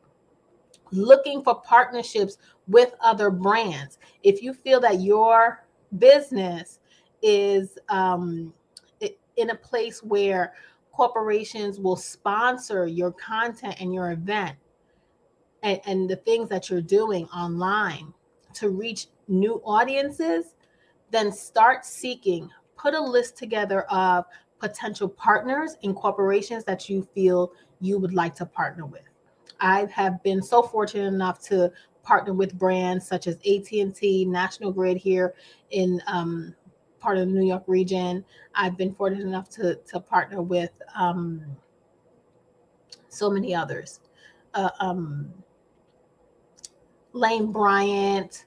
Looking 0.93 1.43
for 1.43 1.61
partnerships 1.63 2.39
with 2.69 2.95
other 3.01 3.31
brands. 3.31 3.99
If 4.23 4.43
you 4.43 4.53
feel 4.53 4.81
that 4.81 5.01
your 5.01 5.67
business 5.99 6.81
is 7.23 7.79
um, 7.89 8.53
in 9.37 9.51
a 9.51 9.55
place 9.55 10.03
where 10.03 10.55
corporations 10.93 11.79
will 11.79 11.97
sponsor 11.97 12.87
your 12.87 13.13
content 13.13 13.77
and 13.81 13.93
your 13.93 14.13
event 14.13 14.57
and, 15.63 15.81
and 15.87 16.09
the 16.09 16.17
things 16.17 16.49
that 16.49 16.71
you're 16.71 16.81
doing 16.81 17.27
online 17.27 18.13
to 18.55 18.71
reach 18.71 19.09
new 19.29 19.61
audiences, 19.65 20.55
then 21.11 21.31
start 21.31 21.85
seeking, 21.85 22.49
put 22.77 22.95
a 22.95 23.01
list 23.01 23.37
together 23.37 23.83
of 23.83 24.25
potential 24.59 25.09
partners 25.09 25.77
and 25.83 25.95
corporations 25.95 26.65
that 26.65 26.89
you 26.89 27.07
feel 27.15 27.53
you 27.81 27.99
would 27.99 28.15
like 28.15 28.35
to 28.37 28.47
partner 28.47 28.87
with. 28.87 29.03
I 29.61 29.87
have 29.93 30.23
been 30.23 30.43
so 30.43 30.63
fortunate 30.63 31.07
enough 31.07 31.41
to 31.45 31.73
partner 32.03 32.33
with 32.33 32.57
brands 32.59 33.07
such 33.07 33.27
as 33.27 33.37
AT&T, 33.37 34.25
National 34.27 34.73
Grid 34.73 34.97
here 34.97 35.35
in 35.71 36.01
um, 36.07 36.55
part 36.99 37.19
of 37.19 37.27
the 37.27 37.33
New 37.33 37.47
York 37.47 37.65
region. 37.67 38.25
I've 38.55 38.77
been 38.77 38.95
fortunate 38.95 39.27
enough 39.27 39.49
to, 39.51 39.77
to 39.77 40.01
partner 40.01 40.43
with 40.43 40.71
um, 40.95 41.45
so 43.09 43.31
many 43.31 43.55
others. 43.55 44.01
Uh, 44.55 44.71
um, 44.81 45.33
Lane 47.13 47.51
Bryant, 47.51 48.46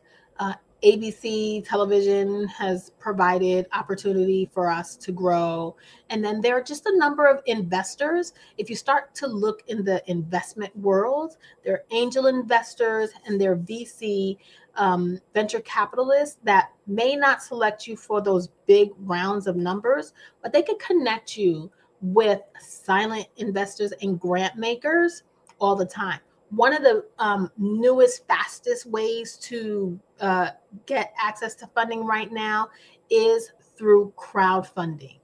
ABC 0.84 1.68
television 1.68 2.48
has 2.48 2.92
provided 3.00 3.68
opportunity 3.74 4.50
for 4.54 4.70
us 4.70 4.96
to 4.98 5.12
grow. 5.12 5.76
And 6.10 6.24
then 6.24 6.42
there 6.42 6.56
are 6.58 6.64
just 6.64 6.86
a 6.86 6.98
number 6.98 7.26
of 7.26 7.42
investors. 7.46 8.34
If 8.58 8.70
you 8.70 8.76
start 8.76 9.14
to 9.16 9.28
look 9.28 9.64
in 9.68 9.84
the 9.84 10.02
investment 10.10 10.76
world, 10.78 11.38
there 11.64 11.74
are 11.74 11.84
angel 11.92 12.28
investors 12.28 13.10
and 13.26 13.40
there 13.40 13.52
are 13.54 13.58
VC 13.58 14.38
um, 14.76 15.20
venture 15.34 15.60
capitalists 15.62 16.38
that 16.44 16.72
may 16.88 17.16
not 17.16 17.44
select 17.44 17.86
you 17.86 17.98
for 17.98 18.22
those 18.22 18.48
big 18.66 18.92
rounds 19.00 19.48
of 19.48 19.58
numbers, 19.58 20.14
but 20.42 20.54
they 20.54 20.62
could 20.62 20.80
connect 20.80 21.36
you 21.38 21.70
with 22.02 22.40
silent 22.62 23.28
investors 23.36 23.92
and 24.02 24.20
grant 24.20 24.56
makers 24.56 25.24
all 25.60 25.76
the 25.76 25.86
time 25.86 26.22
one 26.50 26.74
of 26.74 26.82
the 26.82 27.06
um, 27.20 27.52
newest, 27.58 28.28
fastest 28.28 28.86
ways 28.86 29.36
to 29.38 30.00
uh, 30.20 30.50
get 30.86 31.14
access 31.22 31.56
to 31.56 31.68
funding 31.68 32.06
right 32.06 32.32
now 32.32 32.70
is 33.10 33.52
through 33.78 34.14
crowdfunding. 34.18 35.20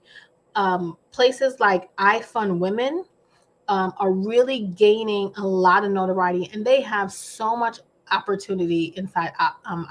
Um, 0.56 0.98
places 1.12 1.60
like 1.60 1.94
iFund 1.98 2.60
Women 2.60 3.06
um, 3.68 3.94
are 3.98 4.12
really 4.12 4.68
gaining 4.68 5.32
a 5.38 5.46
lot 5.46 5.84
of 5.84 5.92
notoriety, 5.92 6.50
and 6.54 6.66
they 6.66 6.82
have 6.82 7.12
so 7.12 7.56
much 7.56 7.80
opportunity 8.12 8.94
inside 8.96 9.34
uh, 9.40 9.52
um, 9.66 9.88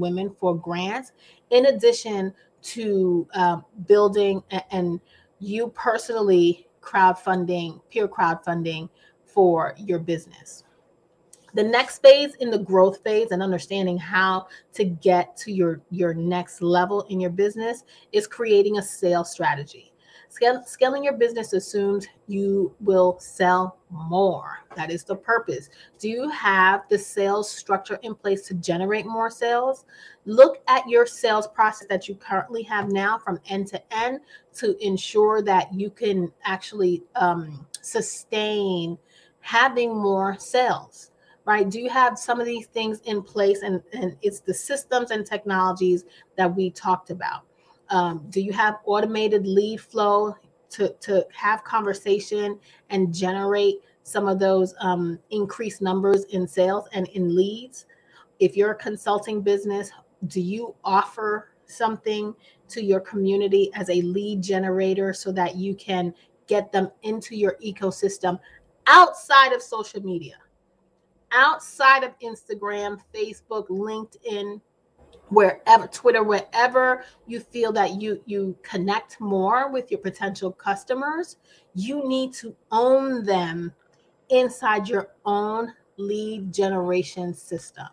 Women 0.00 0.30
for 0.38 0.56
grants, 0.56 1.12
in 1.50 1.66
addition 1.66 2.32
to 2.62 3.26
uh, 3.34 3.58
building 3.86 4.42
and, 4.50 4.62
and 4.70 5.00
you 5.38 5.68
personally 5.68 6.66
crowdfunding, 6.80 7.80
peer 7.90 8.08
crowdfunding 8.08 8.88
for 9.24 9.74
your 9.76 9.98
business. 9.98 10.64
The 11.56 11.64
next 11.64 12.02
phase 12.02 12.34
in 12.34 12.50
the 12.50 12.58
growth 12.58 13.02
phase 13.02 13.30
and 13.30 13.42
understanding 13.42 13.96
how 13.96 14.48
to 14.74 14.84
get 14.84 15.38
to 15.38 15.50
your, 15.50 15.80
your 15.90 16.12
next 16.12 16.60
level 16.60 17.00
in 17.08 17.18
your 17.18 17.30
business 17.30 17.82
is 18.12 18.26
creating 18.26 18.76
a 18.76 18.82
sales 18.82 19.32
strategy. 19.32 19.94
Scaling 20.28 21.02
your 21.02 21.14
business 21.14 21.54
assumes 21.54 22.06
you 22.26 22.74
will 22.80 23.18
sell 23.20 23.78
more. 23.88 24.64
That 24.76 24.90
is 24.90 25.02
the 25.02 25.16
purpose. 25.16 25.70
Do 25.98 26.10
you 26.10 26.28
have 26.28 26.82
the 26.90 26.98
sales 26.98 27.50
structure 27.50 27.98
in 28.02 28.14
place 28.14 28.46
to 28.48 28.54
generate 28.54 29.06
more 29.06 29.30
sales? 29.30 29.86
Look 30.26 30.58
at 30.68 30.86
your 30.86 31.06
sales 31.06 31.48
process 31.48 31.88
that 31.88 32.06
you 32.06 32.16
currently 32.16 32.64
have 32.64 32.92
now 32.92 33.16
from 33.16 33.40
end 33.48 33.68
to 33.68 33.80
end 33.96 34.20
to 34.56 34.76
ensure 34.86 35.40
that 35.40 35.72
you 35.72 35.88
can 35.88 36.30
actually 36.44 37.02
um, 37.14 37.66
sustain 37.80 38.98
having 39.40 39.96
more 39.96 40.36
sales 40.38 41.12
right? 41.46 41.70
Do 41.70 41.80
you 41.80 41.88
have 41.88 42.18
some 42.18 42.40
of 42.40 42.46
these 42.46 42.66
things 42.66 43.00
in 43.04 43.22
place? 43.22 43.62
And, 43.62 43.80
and 43.92 44.16
it's 44.20 44.40
the 44.40 44.52
systems 44.52 45.12
and 45.12 45.24
technologies 45.24 46.04
that 46.36 46.54
we 46.54 46.70
talked 46.70 47.10
about. 47.10 47.44
Um, 47.88 48.26
do 48.30 48.40
you 48.40 48.52
have 48.52 48.78
automated 48.84 49.46
lead 49.46 49.80
flow 49.80 50.34
to, 50.70 50.92
to 51.00 51.24
have 51.32 51.62
conversation 51.62 52.58
and 52.90 53.14
generate 53.14 53.76
some 54.02 54.26
of 54.26 54.40
those 54.40 54.74
um, 54.80 55.20
increased 55.30 55.80
numbers 55.80 56.24
in 56.24 56.48
sales 56.48 56.88
and 56.92 57.06
in 57.08 57.34
leads? 57.34 57.86
If 58.40 58.56
you're 58.56 58.72
a 58.72 58.76
consulting 58.76 59.40
business, 59.40 59.90
do 60.26 60.40
you 60.40 60.74
offer 60.84 61.50
something 61.66 62.34
to 62.68 62.82
your 62.82 63.00
community 63.00 63.70
as 63.74 63.88
a 63.88 64.02
lead 64.02 64.42
generator 64.42 65.12
so 65.12 65.30
that 65.32 65.54
you 65.54 65.76
can 65.76 66.12
get 66.48 66.72
them 66.72 66.90
into 67.02 67.36
your 67.36 67.56
ecosystem 67.64 68.38
outside 68.88 69.52
of 69.52 69.62
social 69.62 70.02
media? 70.02 70.34
Outside 71.32 72.04
of 72.04 72.18
Instagram, 72.20 72.98
Facebook, 73.14 73.68
LinkedIn, 73.68 74.60
wherever 75.28 75.86
Twitter, 75.88 76.22
wherever 76.22 77.04
you 77.26 77.40
feel 77.40 77.72
that 77.72 78.00
you 78.00 78.22
you 78.26 78.56
connect 78.62 79.20
more 79.20 79.70
with 79.70 79.90
your 79.90 80.00
potential 80.00 80.52
customers, 80.52 81.36
you 81.74 82.06
need 82.06 82.32
to 82.34 82.54
own 82.70 83.24
them 83.24 83.72
inside 84.28 84.88
your 84.88 85.08
own 85.24 85.72
lead 85.96 86.52
generation 86.52 87.34
system. 87.34 87.88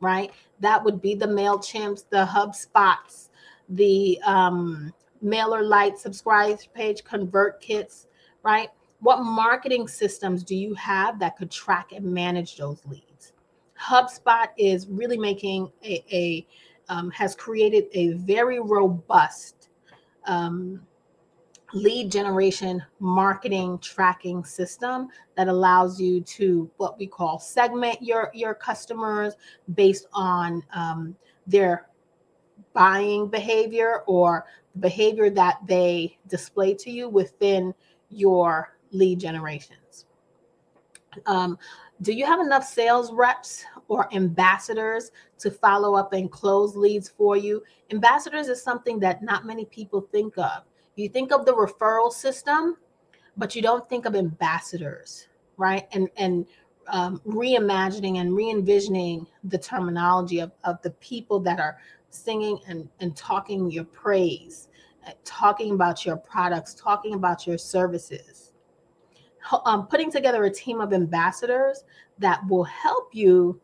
Right? 0.00 0.32
That 0.60 0.82
would 0.84 1.00
be 1.00 1.14
the 1.14 1.26
MailChimps, 1.26 2.04
the 2.10 2.26
HubSpots, 2.26 3.28
the 3.68 4.20
um, 4.24 4.92
MailerLite 5.24 5.96
subscribe 5.96 6.58
page, 6.74 7.04
ConvertKits, 7.04 8.06
right? 8.42 8.68
What 9.02 9.24
marketing 9.24 9.88
systems 9.88 10.44
do 10.44 10.54
you 10.54 10.74
have 10.74 11.18
that 11.18 11.36
could 11.36 11.50
track 11.50 11.90
and 11.90 12.04
manage 12.04 12.56
those 12.56 12.86
leads? 12.86 13.32
HubSpot 13.76 14.46
is 14.56 14.86
really 14.86 15.18
making 15.18 15.72
a, 15.84 16.04
a 16.12 16.46
um, 16.88 17.10
has 17.10 17.34
created 17.34 17.86
a 17.94 18.12
very 18.12 18.60
robust 18.60 19.70
um, 20.26 20.80
lead 21.74 22.12
generation 22.12 22.80
marketing 23.00 23.78
tracking 23.78 24.44
system 24.44 25.08
that 25.36 25.48
allows 25.48 26.00
you 26.00 26.20
to 26.20 26.70
what 26.76 26.96
we 26.96 27.06
call 27.06 27.40
segment 27.40 28.00
your 28.00 28.30
your 28.34 28.54
customers 28.54 29.34
based 29.74 30.06
on 30.12 30.62
um, 30.74 31.16
their 31.48 31.88
buying 32.72 33.26
behavior 33.26 34.02
or 34.06 34.46
behavior 34.78 35.28
that 35.28 35.58
they 35.66 36.16
display 36.28 36.72
to 36.72 36.90
you 36.90 37.08
within 37.08 37.74
your 38.10 38.76
lead 38.92 39.18
generations 39.18 40.06
um, 41.26 41.58
do 42.00 42.12
you 42.12 42.24
have 42.24 42.40
enough 42.40 42.64
sales 42.64 43.12
reps 43.12 43.64
or 43.88 44.12
ambassadors 44.14 45.10
to 45.38 45.50
follow 45.50 45.94
up 45.94 46.12
and 46.12 46.30
close 46.30 46.76
leads 46.76 47.08
for 47.08 47.36
you 47.36 47.62
ambassadors 47.90 48.48
is 48.48 48.62
something 48.62 48.98
that 48.98 49.22
not 49.22 49.44
many 49.44 49.64
people 49.66 50.00
think 50.12 50.36
of 50.38 50.64
you 50.96 51.08
think 51.08 51.32
of 51.32 51.46
the 51.46 51.52
referral 51.52 52.12
system, 52.12 52.76
but 53.36 53.56
you 53.56 53.62
don't 53.62 53.88
think 53.88 54.04
of 54.04 54.14
ambassadors, 54.14 55.28
right? 55.56 55.88
And 55.92 56.08
and 56.16 56.46
um, 56.88 57.20
reimagining 57.26 58.20
and 58.20 58.34
re-envisioning 58.34 59.26
the 59.44 59.58
terminology 59.58 60.40
of, 60.40 60.50
of 60.64 60.82
the 60.82 60.90
people 60.90 61.38
that 61.40 61.60
are 61.60 61.78
singing 62.10 62.58
and, 62.66 62.88
and 62.98 63.16
talking 63.16 63.70
your 63.70 63.84
praise, 63.84 64.68
uh, 65.06 65.12
talking 65.24 65.74
about 65.74 66.04
your 66.04 66.16
products, 66.16 66.74
talking 66.74 67.14
about 67.14 67.46
your 67.46 67.56
services. 67.56 68.51
Um, 69.64 69.86
putting 69.88 70.10
together 70.10 70.44
a 70.44 70.50
team 70.50 70.80
of 70.80 70.92
ambassadors 70.92 71.84
that 72.18 72.46
will 72.48 72.64
help 72.64 73.14
you 73.14 73.60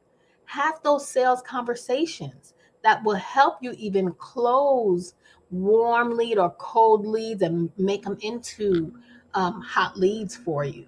have 0.47 0.81
those 0.83 1.07
sales 1.07 1.43
conversations 1.43 2.55
that 2.83 3.03
will 3.05 3.17
help 3.17 3.59
you 3.61 3.73
even 3.79 4.13
close 4.13 5.15
warm 5.51 6.17
lead 6.17 6.39
or 6.39 6.51
cold 6.59 7.07
leads 7.07 7.43
and 7.43 7.71
make 7.77 8.03
them 8.03 8.17
into 8.21 8.95
um, 9.35 9.61
hot 9.61 9.97
leads 9.97 10.37
for 10.37 10.65
you. 10.65 10.87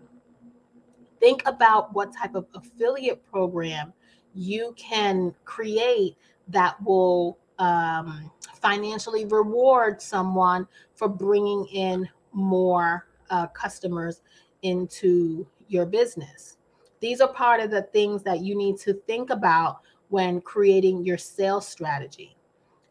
Think 1.18 1.42
about 1.46 1.92
what 1.94 2.14
type 2.14 2.34
of 2.34 2.46
affiliate 2.54 3.24
program 3.30 3.92
you 4.34 4.74
can 4.76 5.34
create 5.44 6.16
that 6.48 6.82
will 6.82 7.38
um, 7.58 8.30
financially 8.54 9.26
reward 9.26 10.00
someone 10.00 10.66
for 10.94 11.08
bringing 11.08 11.66
in 11.66 12.08
more 12.32 13.06
uh, 13.28 13.46
customers 13.48 14.22
into 14.62 15.46
your 15.68 15.86
business. 15.86 16.56
These 17.00 17.20
are 17.20 17.32
part 17.32 17.60
of 17.60 17.70
the 17.70 17.82
things 17.82 18.22
that 18.24 18.40
you 18.40 18.56
need 18.56 18.78
to 18.78 18.94
think 19.06 19.30
about 19.30 19.80
when 20.08 20.40
creating 20.40 21.04
your 21.04 21.18
sales 21.18 21.66
strategy. 21.66 22.36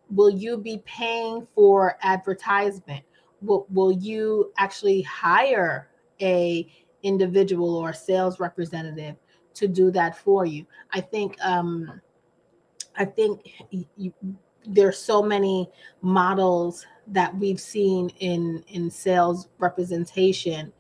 Will 0.10 0.30
you 0.30 0.58
be 0.58 0.82
paying 0.86 1.48
for 1.54 1.98
advertisement? 2.02 3.04
Will, 3.42 3.68
will 3.70 3.92
you 3.92 4.52
actually 4.58 5.02
hire 5.04 5.90
a 6.22 6.68
individual 7.04 7.76
or 7.76 7.94
sales 7.94 8.40
representative 8.40 9.16
to 9.54 9.68
do 9.68 9.92
that 9.92 10.18
for 10.18 10.46
you? 10.46 10.66
I 10.92 11.02
think 11.02 11.38
um 11.42 12.02
i 12.98 13.06
think 13.06 13.42
you, 13.96 14.14
there's 14.66 14.98
so 14.98 15.24
many 15.24 15.70
models 16.02 16.86
that 17.08 17.36
we've 17.38 17.60
seen 17.60 18.10
in 18.20 18.64
in 18.68 18.92
sales 18.92 19.48
representation 19.58 20.72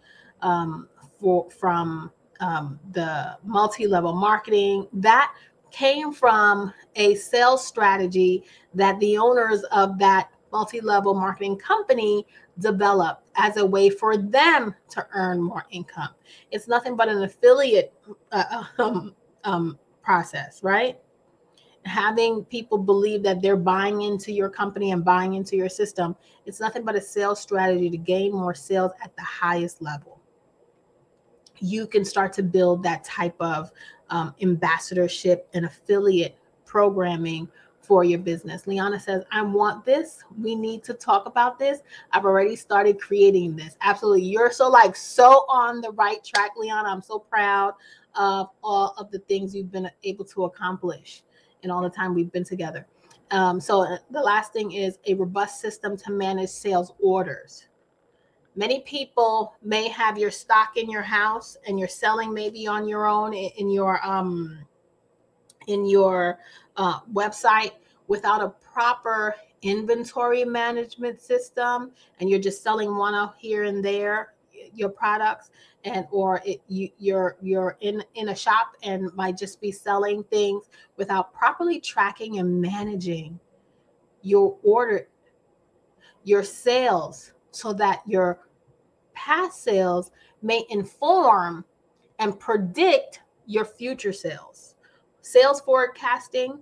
um, 0.42 0.88
for 1.20 1.50
from 1.52 2.12
um, 2.40 2.80
the 2.92 3.38
multi-level 3.44 4.14
marketing 4.14 4.88
that 4.94 5.34
came 5.72 6.12
from 6.12 6.74
a 6.96 7.16
sales 7.16 7.66
strategy 7.66 8.44
that 8.74 9.00
the 9.00 9.18
owners 9.18 9.64
of 9.72 10.00
that 10.00 10.30
multi-level 10.52 11.14
marketing 11.14 11.58
company 11.58 12.26
developed 12.60 13.30
as 13.36 13.58
a 13.58 13.66
way 13.66 13.90
for 13.90 14.18
them 14.18 14.74
to 14.90 15.06
earn 15.14 15.42
more 15.42 15.66
income. 15.72 16.10
It's 16.52 16.68
nothing 16.68 16.96
but 16.96 17.08
an 17.08 17.24
affiliate 17.24 17.94
uh, 18.32 18.64
um, 18.80 19.16
um, 19.44 19.80
process, 20.02 20.64
right? 20.64 20.98
Having 21.86 22.46
people 22.46 22.78
believe 22.78 23.24
that 23.24 23.42
they're 23.42 23.56
buying 23.56 24.02
into 24.02 24.32
your 24.32 24.50
company 24.50 24.92
and 24.92 25.06
buying 25.06 25.36
into 25.36 25.56
your 25.56 25.70
system, 25.70 26.16
it's 26.46 26.60
nothing 26.60 26.84
but 26.84 26.96
a 26.96 27.02
sales 27.02 27.40
strategy 27.40 27.90
to 27.90 27.98
gain 27.98 28.32
more 28.34 28.54
sales 28.54 28.92
at 29.04 29.16
the 29.16 29.24
highest 29.24 29.82
level. 29.82 30.19
You 31.62 31.88
can 31.88 32.06
start 32.06 32.34
to 32.34 32.44
build 32.44 32.84
that 32.84 33.04
type 33.04 33.36
of 33.40 33.72
um, 34.10 34.34
ambassadorship 34.42 35.48
and 35.54 35.66
affiliate 35.66 36.38
programming 36.66 37.48
for 37.82 38.04
your 38.04 38.20
business. 38.20 38.68
Liana 38.68 39.00
says, 39.00 39.24
I 39.32 39.42
want 39.42 39.84
this. 39.84 40.24
We 40.40 40.54
need 40.54 40.84
to 40.84 40.94
talk 40.94 41.26
about 41.26 41.58
this. 41.58 41.80
I've 42.12 42.24
already 42.24 42.56
started 42.56 43.02
creating 43.02 43.56
this. 43.56 43.76
Absolutely. 43.82 44.26
You're 44.26 44.52
so 44.52 44.70
like 44.70 44.96
so 44.96 45.46
on 45.50 45.82
the 45.82 45.92
right 45.94 46.24
track, 46.24 46.52
Liana. 46.56 46.88
I'm 46.88 47.02
so 47.02 47.18
proud 47.18 47.74
of 48.16 48.50
all 48.64 48.94
of 48.98 49.10
the 49.10 49.20
things 49.20 49.56
you've 49.56 49.72
been 49.72 49.90
able 50.04 50.26
to 50.26 50.46
accomplish 50.46 51.24
in 51.64 51.72
all 51.72 51.82
the 51.82 51.90
time 51.90 52.14
we've 52.14 52.32
been 52.32 52.44
together. 52.44 52.86
Um, 53.32 53.60
so 53.60 53.82
uh, 53.82 53.98
the 54.12 54.22
last 54.22 54.54
thing 54.54 54.72
is 54.72 55.00
a 55.08 55.16
robust 55.16 55.60
system 55.60 55.98
to 55.98 56.12
manage 56.12 56.50
sales 56.50 56.94
orders. 57.02 57.69
Many 58.60 58.82
people 58.82 59.54
may 59.64 59.88
have 59.88 60.18
your 60.18 60.32
stock 60.32 60.76
in 60.76 60.90
your 60.90 61.02
house 61.02 61.56
and 61.66 61.80
you're 61.80 61.88
selling 61.88 62.34
maybe 62.34 62.68
on 62.68 62.90
your 62.90 63.08
own 63.08 63.34
in 63.34 63.70
your 63.72 64.06
um 64.06 64.60
in 65.68 65.86
your 65.86 66.40
uh, 66.76 67.00
website 67.14 67.72
without 68.10 68.42
a 68.44 68.50
proper 68.50 69.34
inventory 69.62 70.44
management 70.44 71.22
system 71.22 71.92
and 72.20 72.30
you're 72.30 72.38
just 72.38 72.62
selling 72.62 72.98
one 72.98 73.16
out 73.16 73.36
here 73.40 73.64
and 73.64 73.84
there 73.84 74.34
your 74.74 74.90
products 74.90 75.52
and 75.86 76.06
or 76.12 76.42
it, 76.46 76.62
you, 76.68 76.90
you're 76.98 77.38
you're 77.42 77.78
in 77.80 78.04
in 78.16 78.28
a 78.28 78.36
shop 78.36 78.74
and 78.84 79.10
might 79.16 79.38
just 79.38 79.62
be 79.62 79.72
selling 79.72 80.22
things 80.26 80.66
without 80.98 81.34
properly 81.34 81.80
tracking 81.80 82.40
and 82.40 82.62
managing 82.62 83.40
your 84.22 84.58
order 84.64 85.08
your 86.26 86.44
sales 86.44 87.32
so 87.52 87.74
that 87.74 88.02
your 88.06 88.40
past 89.20 89.64
sales 89.64 90.12
may 90.42 90.64
inform 90.70 91.66
and 92.20 92.40
predict 92.40 93.22
your 93.46 93.66
future 93.66 94.14
sales. 94.14 94.76
Sales 95.22 95.60
forecasting 95.60 96.60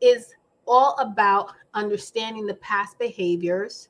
is 0.00 0.34
all 0.66 0.96
about 1.00 1.50
understanding 1.74 2.46
the 2.46 2.54
past 2.54 2.98
behaviors, 2.98 3.88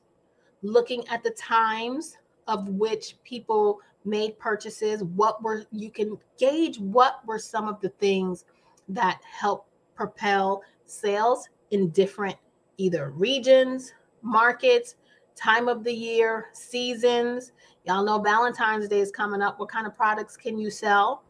looking 0.63 1.07
at 1.07 1.23
the 1.23 1.29
times 1.31 2.17
of 2.47 2.67
which 2.69 3.15
people 3.23 3.79
made 4.05 4.39
purchases, 4.39 5.03
what 5.03 5.43
were 5.43 5.65
you 5.71 5.91
can 5.91 6.17
gauge 6.39 6.79
what 6.79 7.25
were 7.27 7.39
some 7.39 7.67
of 7.67 7.79
the 7.81 7.89
things 7.89 8.45
that 8.87 9.21
help 9.23 9.67
propel 9.95 10.63
sales 10.85 11.49
in 11.71 11.89
different 11.89 12.37
either 12.77 13.11
regions, 13.11 13.93
markets, 14.21 14.95
time 15.37 15.67
of 15.67 15.83
the 15.83 15.93
year, 15.93 16.47
seasons. 16.53 17.51
Y'all 17.85 18.03
know 18.03 18.19
Valentine's 18.19 18.87
Day 18.87 18.99
is 18.99 19.11
coming 19.11 19.41
up. 19.41 19.59
What 19.59 19.69
kind 19.69 19.87
of 19.87 19.95
products 19.95 20.35
can 20.35 20.57
you 20.57 20.69
sell? 20.69 21.23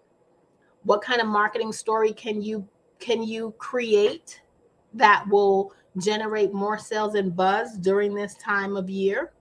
What 0.83 1.01
kind 1.01 1.21
of 1.21 1.27
marketing 1.27 1.71
story 1.71 2.13
can 2.13 2.41
you 2.41 2.67
can 2.99 3.21
you 3.21 3.53
create 3.59 4.41
that 4.93 5.27
will 5.29 5.73
generate 5.97 6.53
more 6.53 6.79
sales 6.79 7.13
and 7.13 7.35
buzz 7.35 7.77
during 7.77 8.15
this 8.15 8.35
time 8.35 8.75
of 8.75 8.89
year? 8.89 9.33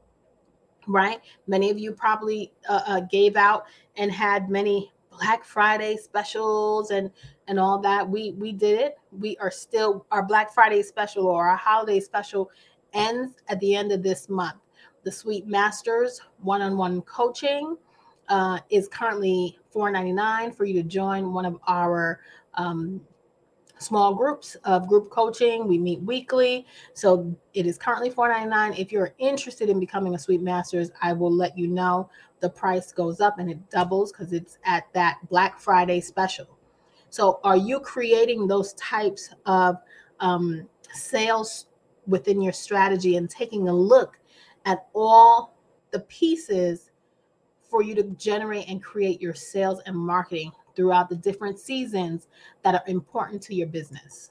Right? 0.87 1.21
Many 1.47 1.71
of 1.71 1.79
you 1.79 1.93
probably 1.93 2.53
uh, 2.69 2.83
uh, 2.87 3.01
gave 3.01 3.37
out 3.37 3.64
and 3.97 4.12
had 4.12 4.51
many 4.51 4.93
Black 5.11 5.45
Friday 5.45 5.97
specials 5.97 6.91
and 6.91 7.11
and 7.49 7.59
all 7.59 7.79
that. 7.79 8.09
We 8.09 8.33
we 8.33 8.53
did 8.53 8.81
it. 8.81 8.99
We 9.12 9.37
are 9.39 9.51
still 9.51 10.07
our 10.11 10.23
Black 10.23 10.53
Friday 10.53 10.83
special 10.83 11.27
or 11.27 11.49
our 11.49 11.57
holiday 11.57 12.01
special 12.01 12.51
ends 12.97 13.34
at 13.49 13.61
the 13.61 13.74
end 13.74 13.92
of 13.92 14.03
this 14.03 14.28
month. 14.28 14.57
The 15.05 15.12
Sweet 15.12 15.47
Masters 15.47 16.20
one 16.38 16.62
on 16.62 16.76
one 16.76 17.03
coaching 17.03 17.76
uh, 18.28 18.59
is 18.70 18.88
currently 18.88 19.59
$4.99 19.72 20.55
for 20.55 20.64
you 20.64 20.74
to 20.74 20.82
join 20.82 21.32
one 21.32 21.44
of 21.44 21.59
our 21.68 22.20
um, 22.55 23.01
small 23.78 24.14
groups 24.14 24.57
of 24.64 24.88
group 24.88 25.11
coaching. 25.11 25.68
We 25.68 25.78
meet 25.78 26.01
weekly. 26.03 26.66
So 26.94 27.36
it 27.55 27.66
is 27.66 27.78
currently 27.78 28.11
$4.99. 28.11 28.78
If 28.78 28.90
you're 28.90 29.14
interested 29.18 29.68
in 29.68 29.78
becoming 29.78 30.14
a 30.14 30.18
Sweet 30.18 30.40
Masters, 30.40 30.90
I 31.03 31.12
will 31.12 31.32
let 31.32 31.57
you 31.57 31.68
know. 31.68 32.11
The 32.40 32.51
price 32.51 32.92
goes 32.92 33.20
up 33.20 33.38
and 33.38 33.51
it 33.51 33.70
doubles 33.70 34.12
because 34.12 34.32
it's 34.32 34.59
at 34.64 34.92
that 34.92 35.18
Black 35.28 35.59
Friday 35.59 36.01
special. 36.01 36.47
So, 37.09 37.40
are 37.44 37.57
you 37.57 37.80
creating 37.80 38.47
those 38.47 38.74
types 38.74 39.30
of 39.47 39.76
um, 40.20 40.68
sales 40.92 41.66
within 42.07 42.41
your 42.41 42.53
strategy 42.53 43.17
and 43.17 43.29
taking 43.29 43.69
a 43.69 43.73
look 43.73 44.19
at 44.65 44.87
all 44.95 45.57
the 45.91 46.01
pieces 46.01 46.91
for 47.63 47.83
you 47.83 47.95
to 47.95 48.03
generate 48.03 48.69
and 48.69 48.83
create 48.83 49.21
your 49.21 49.35
sales 49.35 49.81
and 49.87 49.97
marketing 49.97 50.53
throughout 50.75 51.09
the 51.09 51.17
different 51.17 51.59
seasons 51.59 52.29
that 52.63 52.75
are 52.75 52.85
important 52.87 53.43
to 53.43 53.55
your 53.55 53.67
business. 53.67 54.31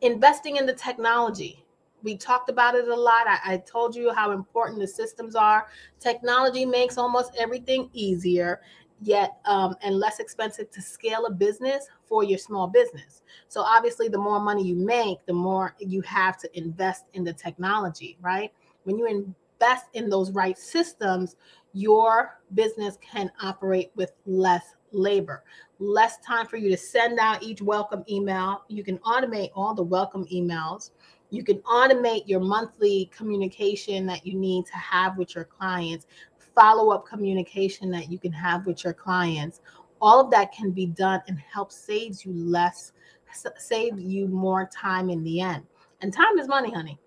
Investing 0.00 0.56
in 0.56 0.66
the 0.66 0.74
technology. 0.74 1.62
we 2.02 2.16
talked 2.16 2.50
about 2.50 2.74
it 2.74 2.86
a 2.86 2.94
lot. 2.94 3.26
I, 3.26 3.54
I 3.54 3.56
told 3.58 3.96
you 3.96 4.12
how 4.12 4.30
important 4.30 4.78
the 4.78 4.86
systems 4.86 5.34
are. 5.34 5.66
Technology 5.98 6.64
makes 6.64 6.98
almost 6.98 7.32
everything 7.38 7.90
easier 7.92 8.60
yet 9.00 9.38
um, 9.44 9.76
and 9.82 9.98
less 9.98 10.20
expensive 10.20 10.70
to 10.70 10.82
scale 10.82 11.26
a 11.26 11.30
business 11.30 11.86
for 12.06 12.24
your 12.24 12.38
small 12.38 12.66
business. 12.66 13.22
So 13.48 13.60
obviously, 13.60 14.08
the 14.08 14.18
more 14.18 14.40
money 14.40 14.64
you 14.64 14.74
make, 14.74 15.24
the 15.26 15.32
more 15.32 15.74
you 15.78 16.00
have 16.02 16.38
to 16.38 16.58
invest 16.58 17.06
in 17.12 17.24
the 17.24 17.32
technology, 17.32 18.16
right? 18.20 18.52
When 18.84 18.98
you 18.98 19.06
invest 19.06 19.86
in 19.94 20.08
those 20.08 20.30
right 20.32 20.56
systems, 20.56 21.36
your 21.72 22.40
business 22.54 22.96
can 23.00 23.30
operate 23.42 23.90
with 23.96 24.12
less 24.24 24.74
labor, 24.92 25.44
less 25.78 26.18
time 26.18 26.46
for 26.46 26.56
you 26.56 26.70
to 26.70 26.76
send 26.76 27.18
out 27.18 27.42
each 27.42 27.60
welcome 27.60 28.04
email. 28.08 28.64
You 28.68 28.82
can 28.82 28.98
automate 28.98 29.50
all 29.54 29.74
the 29.74 29.82
welcome 29.82 30.24
emails. 30.32 30.90
You 31.30 31.42
can 31.42 31.58
automate 31.62 32.22
your 32.26 32.40
monthly 32.40 33.10
communication 33.14 34.06
that 34.06 34.24
you 34.24 34.34
need 34.34 34.64
to 34.66 34.76
have 34.76 35.18
with 35.18 35.34
your 35.34 35.44
clients 35.44 36.06
follow 36.56 36.90
up 36.90 37.06
communication 37.06 37.90
that 37.90 38.10
you 38.10 38.18
can 38.18 38.32
have 38.32 38.66
with 38.66 38.82
your 38.82 38.94
clients. 38.94 39.60
All 40.00 40.20
of 40.20 40.30
that 40.32 40.52
can 40.52 40.72
be 40.72 40.86
done 40.86 41.22
and 41.28 41.38
help 41.38 41.70
saves 41.70 42.24
you 42.24 42.32
less, 42.32 42.92
save 43.58 44.00
you 44.00 44.26
more 44.26 44.68
time 44.72 45.10
in 45.10 45.22
the 45.22 45.40
end. 45.40 45.64
And 46.00 46.12
time 46.12 46.38
is 46.38 46.48
money, 46.48 46.72
honey. 46.72 46.98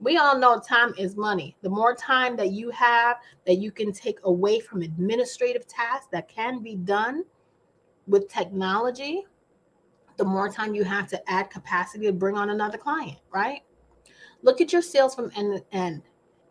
We 0.00 0.16
all 0.16 0.38
know 0.38 0.60
time 0.60 0.94
is 0.98 1.16
money. 1.16 1.56
The 1.62 1.68
more 1.68 1.94
time 1.94 2.36
that 2.36 2.52
you 2.52 2.70
have 2.70 3.18
that 3.46 3.56
you 3.56 3.70
can 3.70 3.92
take 3.92 4.18
away 4.24 4.60
from 4.60 4.82
administrative 4.82 5.66
tasks 5.66 6.08
that 6.12 6.28
can 6.28 6.62
be 6.62 6.76
done 6.76 7.24
with 8.06 8.28
technology, 8.28 9.24
the 10.16 10.24
more 10.24 10.48
time 10.48 10.74
you 10.74 10.84
have 10.84 11.08
to 11.08 11.30
add 11.30 11.50
capacity 11.50 12.06
to 12.06 12.12
bring 12.12 12.36
on 12.36 12.50
another 12.50 12.78
client, 12.78 13.18
right? 13.32 13.62
Look 14.42 14.60
at 14.60 14.72
your 14.72 14.82
sales 14.82 15.14
from 15.14 15.30
end 15.36 15.56
to 15.56 15.76
end. 15.76 16.02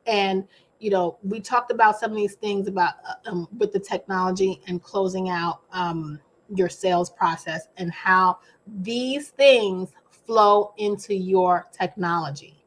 And 0.05 0.45
you 0.83 0.89
know, 0.89 1.17
we 1.23 1.39
talked 1.39 1.71
about 1.71 1.97
some 1.97 2.11
of 2.11 2.17
these 2.17 2.35
things 2.35 2.67
about 2.67 2.95
uh, 3.07 3.29
um, 3.29 3.47
with 3.57 3.71
the 3.71 3.79
technology 3.79 4.59
and 4.67 4.83
closing 4.83 5.29
out 5.29 5.61
um, 5.71 6.19
your 6.53 6.67
sales 6.67 7.09
process 7.09 7.69
and 7.77 7.89
how 7.89 8.37
these 8.81 9.29
things 9.29 9.91
flow 10.09 10.73
into 10.75 11.15
your 11.15 11.67
technology. 11.71 12.61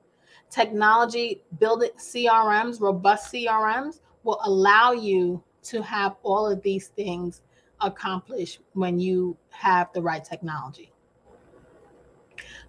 Technology, 0.48 1.42
building 1.60 1.90
CRMs, 1.98 2.80
robust 2.80 3.30
CRMs 3.34 4.00
will 4.22 4.40
allow 4.44 4.92
you 4.92 5.44
to 5.64 5.82
have 5.82 6.16
all 6.22 6.46
of 6.46 6.62
these 6.62 6.88
things 6.88 7.42
accomplished 7.82 8.60
when 8.72 8.98
you 8.98 9.36
have 9.50 9.92
the 9.92 10.00
right 10.00 10.24
technology. 10.24 10.90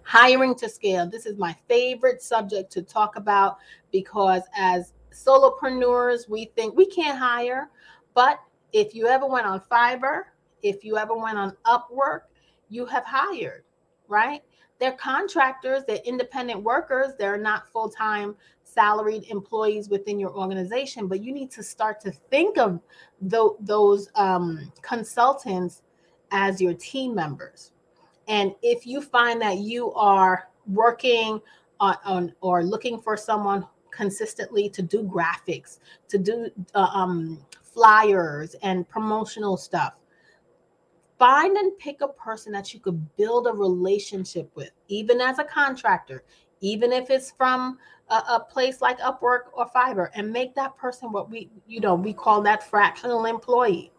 Hiring 0.02 0.54
to 0.56 0.68
scale. 0.68 1.08
This 1.08 1.24
is 1.24 1.38
my 1.38 1.56
favorite 1.68 2.20
subject 2.20 2.70
to 2.72 2.82
talk 2.82 3.16
about 3.16 3.56
because 3.90 4.42
as 4.54 4.92
solopreneurs, 5.26 6.28
we 6.28 6.46
think 6.56 6.76
we 6.76 6.86
can't 6.86 7.18
hire. 7.18 7.70
But 8.14 8.40
if 8.72 8.94
you 8.94 9.06
ever 9.06 9.26
went 9.26 9.46
on 9.46 9.60
Fiverr, 9.60 10.24
if 10.62 10.84
you 10.84 10.96
ever 10.96 11.16
went 11.16 11.38
on 11.38 11.56
Upwork, 11.66 12.22
you 12.68 12.84
have 12.86 13.04
hired, 13.04 13.64
right? 14.08 14.42
They're 14.78 14.92
contractors, 14.92 15.82
they're 15.86 16.00
independent 16.04 16.62
workers, 16.62 17.14
they're 17.18 17.38
not 17.38 17.68
full 17.68 17.88
time 17.88 18.36
salaried 18.62 19.24
employees 19.30 19.88
within 19.88 20.20
your 20.20 20.30
organization, 20.30 21.08
but 21.08 21.22
you 21.22 21.32
need 21.32 21.50
to 21.50 21.62
start 21.62 22.00
to 22.00 22.10
think 22.10 22.58
of 22.58 22.80
th- 23.28 23.52
those 23.60 24.08
um, 24.14 24.70
consultants 24.82 25.82
as 26.30 26.60
your 26.60 26.74
team 26.74 27.14
members. 27.14 27.72
And 28.28 28.54
if 28.62 28.86
you 28.86 29.00
find 29.00 29.40
that 29.40 29.58
you 29.58 29.92
are 29.94 30.48
working 30.66 31.40
on, 31.80 31.96
on 32.04 32.34
or 32.40 32.62
looking 32.62 33.00
for 33.00 33.16
someone 33.16 33.66
consistently 33.98 34.68
to 34.70 34.80
do 34.80 35.02
graphics, 35.02 35.80
to 36.06 36.18
do 36.18 36.48
uh, 36.74 36.88
um, 36.94 37.44
flyers 37.62 38.54
and 38.62 38.88
promotional 38.88 39.56
stuff. 39.56 39.94
Find 41.18 41.56
and 41.56 41.76
pick 41.78 42.00
a 42.00 42.08
person 42.08 42.52
that 42.52 42.72
you 42.72 42.78
could 42.78 43.16
build 43.16 43.48
a 43.48 43.52
relationship 43.52 44.48
with, 44.54 44.70
even 44.86 45.20
as 45.20 45.40
a 45.40 45.44
contractor, 45.44 46.22
even 46.60 46.92
if 46.92 47.10
it's 47.10 47.32
from 47.32 47.76
a, 48.08 48.14
a 48.14 48.46
place 48.48 48.80
like 48.80 49.00
Upwork 49.00 49.50
or 49.52 49.66
Fiverr, 49.74 50.10
and 50.14 50.32
make 50.32 50.54
that 50.54 50.76
person 50.76 51.10
what 51.10 51.28
we, 51.28 51.50
you 51.66 51.80
know, 51.80 51.96
we 51.96 52.12
call 52.12 52.40
that 52.42 52.62
fractional 52.70 53.24
employee, 53.24 53.90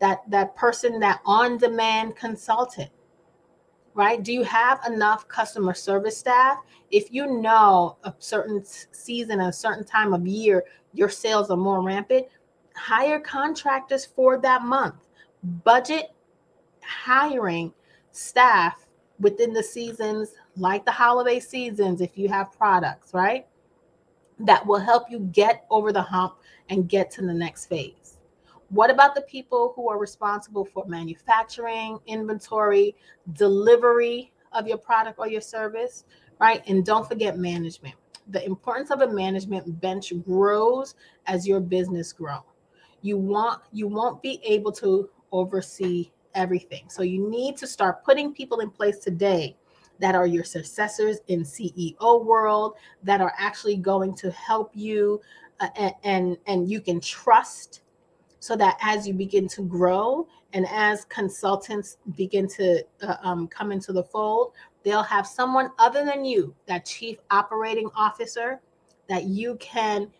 that 0.00 0.22
that 0.30 0.56
person, 0.56 0.98
that 1.00 1.20
on-demand 1.26 2.16
consultant 2.16 2.90
right? 3.94 4.22
Do 4.22 4.32
you 4.32 4.42
have 4.42 4.80
enough 4.86 5.28
customer 5.28 5.74
service 5.74 6.16
staff? 6.16 6.58
If 6.90 7.12
you 7.12 7.40
know 7.40 7.96
a 8.04 8.12
certain 8.18 8.64
season, 8.64 9.40
a 9.40 9.52
certain 9.52 9.84
time 9.84 10.12
of 10.12 10.26
year, 10.26 10.64
your 10.92 11.08
sales 11.08 11.50
are 11.50 11.56
more 11.56 11.82
rampant, 11.82 12.26
hire 12.74 13.20
contractors 13.20 14.04
for 14.04 14.38
that 14.40 14.62
month. 14.62 15.08
Budget 15.64 16.14
hiring 16.82 17.72
staff 18.12 18.86
within 19.20 19.52
the 19.52 19.62
seasons, 19.62 20.32
like 20.56 20.84
the 20.84 20.90
holiday 20.90 21.40
seasons, 21.40 22.00
if 22.00 22.18
you 22.18 22.28
have 22.28 22.52
products, 22.52 23.14
right? 23.14 23.46
That 24.40 24.66
will 24.66 24.80
help 24.80 25.10
you 25.10 25.20
get 25.32 25.64
over 25.70 25.92
the 25.92 26.02
hump 26.02 26.34
and 26.68 26.88
get 26.88 27.10
to 27.12 27.22
the 27.22 27.32
next 27.32 27.66
phase. 27.66 28.03
What 28.70 28.90
about 28.90 29.14
the 29.14 29.22
people 29.22 29.72
who 29.76 29.88
are 29.88 29.98
responsible 29.98 30.64
for 30.64 30.84
manufacturing, 30.86 31.98
inventory, 32.06 32.96
delivery 33.34 34.32
of 34.52 34.66
your 34.66 34.78
product 34.78 35.18
or 35.18 35.28
your 35.28 35.40
service, 35.40 36.04
right? 36.40 36.62
And 36.66 36.84
don't 36.84 37.06
forget 37.06 37.38
management. 37.38 37.94
The 38.28 38.44
importance 38.44 38.90
of 38.90 39.00
a 39.00 39.08
management 39.08 39.80
bench 39.80 40.12
grows 40.24 40.94
as 41.26 41.46
your 41.46 41.60
business 41.60 42.12
grows. 42.12 42.42
You 43.02 43.18
want 43.18 43.60
you 43.72 43.86
won't 43.86 44.22
be 44.22 44.40
able 44.44 44.72
to 44.72 45.10
oversee 45.30 46.10
everything. 46.34 46.88
So 46.88 47.02
you 47.02 47.28
need 47.28 47.56
to 47.58 47.66
start 47.66 48.02
putting 48.04 48.32
people 48.32 48.60
in 48.60 48.70
place 48.70 48.98
today 48.98 49.56
that 50.00 50.14
are 50.14 50.26
your 50.26 50.44
successors 50.44 51.18
in 51.28 51.42
CEO 51.42 52.24
world 52.24 52.74
that 53.02 53.20
are 53.20 53.34
actually 53.38 53.76
going 53.76 54.14
to 54.16 54.30
help 54.30 54.70
you 54.74 55.20
uh, 55.60 55.68
and, 55.76 55.94
and 56.02 56.38
and 56.46 56.70
you 56.70 56.80
can 56.80 57.00
trust 57.00 57.82
so 58.44 58.54
that 58.54 58.76
as 58.82 59.08
you 59.08 59.14
begin 59.14 59.48
to 59.48 59.62
grow 59.62 60.28
and 60.52 60.66
as 60.70 61.06
consultants 61.06 61.96
begin 62.14 62.46
to 62.46 62.84
uh, 63.00 63.16
um, 63.22 63.48
come 63.48 63.72
into 63.72 63.90
the 63.90 64.04
fold, 64.04 64.52
they'll 64.82 65.02
have 65.02 65.26
someone 65.26 65.70
other 65.78 66.04
than 66.04 66.26
you, 66.26 66.54
that 66.66 66.84
chief 66.84 67.16
operating 67.30 67.88
officer, 67.96 68.60
that 69.08 69.24
you 69.24 69.56
can 69.60 70.10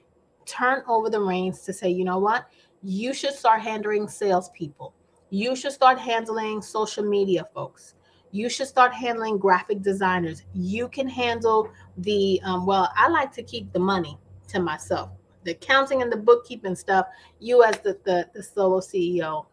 turn 0.46 0.82
over 0.88 1.10
the 1.10 1.20
reins 1.20 1.60
to 1.60 1.72
say, 1.74 1.90
you 1.90 2.02
know 2.02 2.18
what, 2.18 2.46
you 2.82 3.12
should 3.12 3.34
start 3.34 3.60
handling 3.60 4.08
salespeople. 4.08 4.94
You 5.28 5.54
should 5.54 5.72
start 5.72 5.98
handling 5.98 6.62
social 6.62 7.04
media 7.04 7.46
folks. 7.52 7.94
You 8.30 8.48
should 8.48 8.68
start 8.68 8.94
handling 8.94 9.36
graphic 9.36 9.82
designers. 9.82 10.44
You 10.54 10.88
can 10.88 11.08
handle 11.08 11.70
the, 11.98 12.40
um, 12.42 12.64
well, 12.64 12.90
I 12.96 13.08
like 13.08 13.32
to 13.32 13.42
keep 13.42 13.70
the 13.74 13.80
money 13.80 14.16
to 14.48 14.60
myself 14.60 15.10
the 15.44 15.52
accounting 15.52 16.02
and 16.02 16.10
the 16.10 16.16
bookkeeping 16.16 16.74
stuff, 16.74 17.06
you 17.38 17.62
as 17.62 17.78
the, 17.78 17.98
the, 18.04 18.28
the 18.34 18.42
solo 18.42 18.80
CEO. 18.80 19.46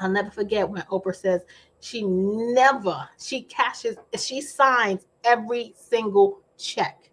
I'll 0.00 0.10
never 0.10 0.30
forget 0.30 0.68
when 0.68 0.82
Oprah 0.82 1.14
says 1.14 1.42
she 1.80 2.02
never, 2.02 3.08
she 3.18 3.42
cashes, 3.42 3.96
she 4.18 4.40
signs 4.40 5.06
every 5.24 5.74
single 5.76 6.40
check. 6.58 7.10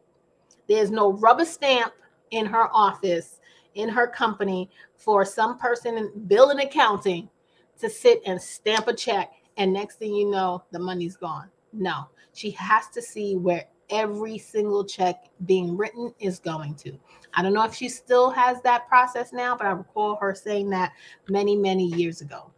There's 0.68 0.92
no 0.92 1.14
rubber 1.14 1.46
stamp 1.46 1.94
in 2.32 2.46
her 2.46 2.70
office, 2.74 3.40
in 3.76 3.90
her 3.90 4.08
company 4.08 4.70
for 4.96 5.26
some 5.26 5.58
person 5.58 5.98
in 5.98 6.12
bill 6.28 6.50
and 6.50 6.60
accounting 6.60 7.30
to 7.80 7.90
sit 7.90 8.22
and 8.26 8.42
stamp 8.42 8.88
a 8.88 8.94
check. 8.94 9.32
And 9.58 9.74
next 9.74 9.98
thing 9.98 10.16
you 10.16 10.30
know, 10.30 10.64
the 10.72 10.80
money's 10.80 11.18
gone. 11.18 11.50
No, 11.74 12.08
she 12.34 12.52
has 12.52 12.88
to 12.90 13.02
see 13.02 13.36
where 13.36 13.66
every 13.90 14.38
single 14.38 14.84
check 14.84 15.26
being 15.46 15.76
written 15.76 16.14
is 16.20 16.40
going 16.40 16.76
to. 16.76 16.98
I 17.34 17.42
don't 17.42 17.54
know 17.54 17.64
if 17.64 17.74
she 17.74 17.90
still 17.90 18.30
has 18.32 18.62
that 18.62 18.88
process 18.88 19.34
now, 19.34 19.56
but 19.56 19.68
I 19.68 19.72
recall 19.72 20.16
her 20.18 20.36
saying 20.36 20.70
that 20.72 20.94
many, 21.30 21.56
many 21.56 21.86
years 21.86 22.22
ago. 22.22 22.52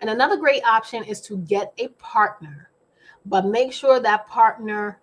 And 0.00 0.08
another 0.08 0.36
great 0.36 0.64
option 0.64 1.04
is 1.04 1.20
to 1.22 1.38
get 1.38 1.72
a 1.78 1.88
partner, 1.88 2.70
but 3.26 3.46
make 3.46 3.72
sure 3.72 4.00
that 4.00 4.28
partner 4.28 5.00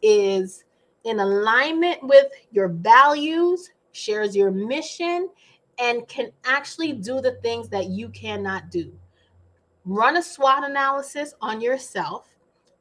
is 0.00 0.64
in 1.04 1.20
alignment 1.20 2.02
with 2.02 2.26
your 2.50 2.68
values, 2.68 3.70
shares 3.92 4.34
your 4.34 4.50
mission, 4.50 5.28
and 5.78 6.06
can 6.08 6.30
actually 6.44 6.92
do 6.92 7.20
the 7.20 7.32
things 7.42 7.68
that 7.68 7.86
you 7.86 8.08
cannot 8.08 8.70
do. 8.70 8.92
Run 9.84 10.16
a 10.16 10.22
SWOT 10.22 10.64
analysis 10.64 11.34
on 11.40 11.60
yourself 11.60 12.32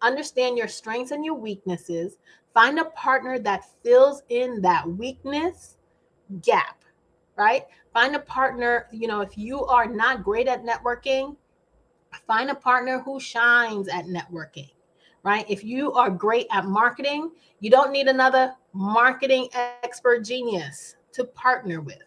understand 0.01 0.57
your 0.57 0.67
strengths 0.67 1.11
and 1.11 1.23
your 1.23 1.35
weaknesses, 1.35 2.17
find 2.53 2.79
a 2.79 2.85
partner 2.85 3.39
that 3.39 3.65
fills 3.83 4.23
in 4.29 4.61
that 4.61 4.87
weakness 4.87 5.77
gap, 6.41 6.83
right? 7.35 7.65
Find 7.93 8.15
a 8.15 8.19
partner, 8.19 8.87
you 8.91 9.07
know, 9.07 9.21
if 9.21 9.37
you 9.37 9.65
are 9.65 9.85
not 9.85 10.23
great 10.23 10.47
at 10.47 10.63
networking, 10.63 11.35
find 12.27 12.49
a 12.49 12.55
partner 12.55 12.99
who 12.99 13.19
shines 13.19 13.87
at 13.87 14.05
networking, 14.05 14.69
right? 15.23 15.45
If 15.49 15.63
you 15.63 15.93
are 15.93 16.09
great 16.09 16.47
at 16.51 16.65
marketing, 16.65 17.31
you 17.59 17.69
don't 17.69 17.91
need 17.91 18.07
another 18.07 18.53
marketing 18.73 19.49
expert 19.83 20.23
genius 20.23 20.95
to 21.13 21.25
partner 21.25 21.81
with. 21.81 22.03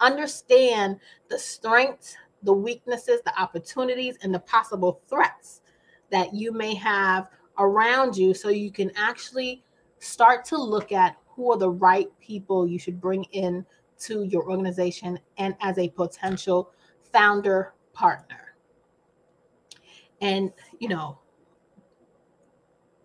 Understand 0.00 0.98
the 1.28 1.38
strengths, 1.38 2.16
the 2.42 2.52
weaknesses, 2.52 3.20
the 3.24 3.40
opportunities, 3.40 4.16
and 4.22 4.34
the 4.34 4.40
possible 4.40 5.00
threats 5.08 5.60
that 6.10 6.34
you 6.34 6.52
may 6.52 6.74
have 6.74 7.28
around 7.58 8.16
you 8.16 8.34
so 8.34 8.48
you 8.48 8.70
can 8.70 8.90
actually 8.96 9.63
start 10.04 10.44
to 10.46 10.56
look 10.56 10.92
at 10.92 11.16
who 11.26 11.52
are 11.52 11.58
the 11.58 11.70
right 11.70 12.08
people 12.20 12.66
you 12.66 12.78
should 12.78 13.00
bring 13.00 13.24
in 13.32 13.64
to 13.98 14.24
your 14.24 14.48
organization 14.48 15.18
and 15.38 15.54
as 15.60 15.78
a 15.78 15.88
potential 15.88 16.70
founder 17.12 17.74
partner. 17.92 18.56
And, 20.20 20.52
you 20.78 20.88
know, 20.88 21.18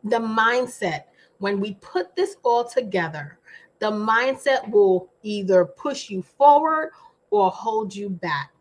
the 0.03 0.19
mindset, 0.19 1.03
when 1.39 1.59
we 1.59 1.75
put 1.75 2.15
this 2.15 2.37
all 2.43 2.63
together, 2.63 3.39
the 3.79 3.91
mindset 3.91 4.69
will 4.69 5.09
either 5.23 5.65
push 5.65 6.09
you 6.09 6.21
forward 6.21 6.91
or 7.29 7.49
hold 7.49 7.95
you 7.95 8.09
back. 8.09 8.51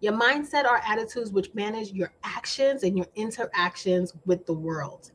Your 0.00 0.12
mindset 0.12 0.64
are 0.64 0.82
attitudes 0.86 1.32
which 1.32 1.54
manage 1.54 1.92
your 1.92 2.12
actions 2.22 2.82
and 2.82 2.96
your 2.96 3.06
interactions 3.14 4.14
with 4.26 4.44
the 4.46 4.52
world. 4.52 5.12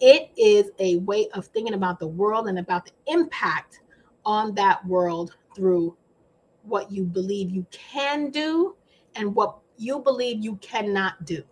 It 0.00 0.30
is 0.36 0.70
a 0.78 0.96
way 0.98 1.28
of 1.34 1.46
thinking 1.46 1.74
about 1.74 1.98
the 1.98 2.06
world 2.06 2.48
and 2.48 2.58
about 2.58 2.84
the 2.84 2.92
impact 3.06 3.80
on 4.24 4.54
that 4.54 4.84
world 4.86 5.36
through 5.54 5.96
what 6.62 6.92
you 6.92 7.04
believe 7.04 7.50
you 7.50 7.66
can 7.70 8.30
do 8.30 8.76
and 9.16 9.34
what 9.34 9.58
you 9.76 10.00
believe 10.00 10.42
you 10.44 10.56
cannot 10.56 11.24
do. 11.24 11.42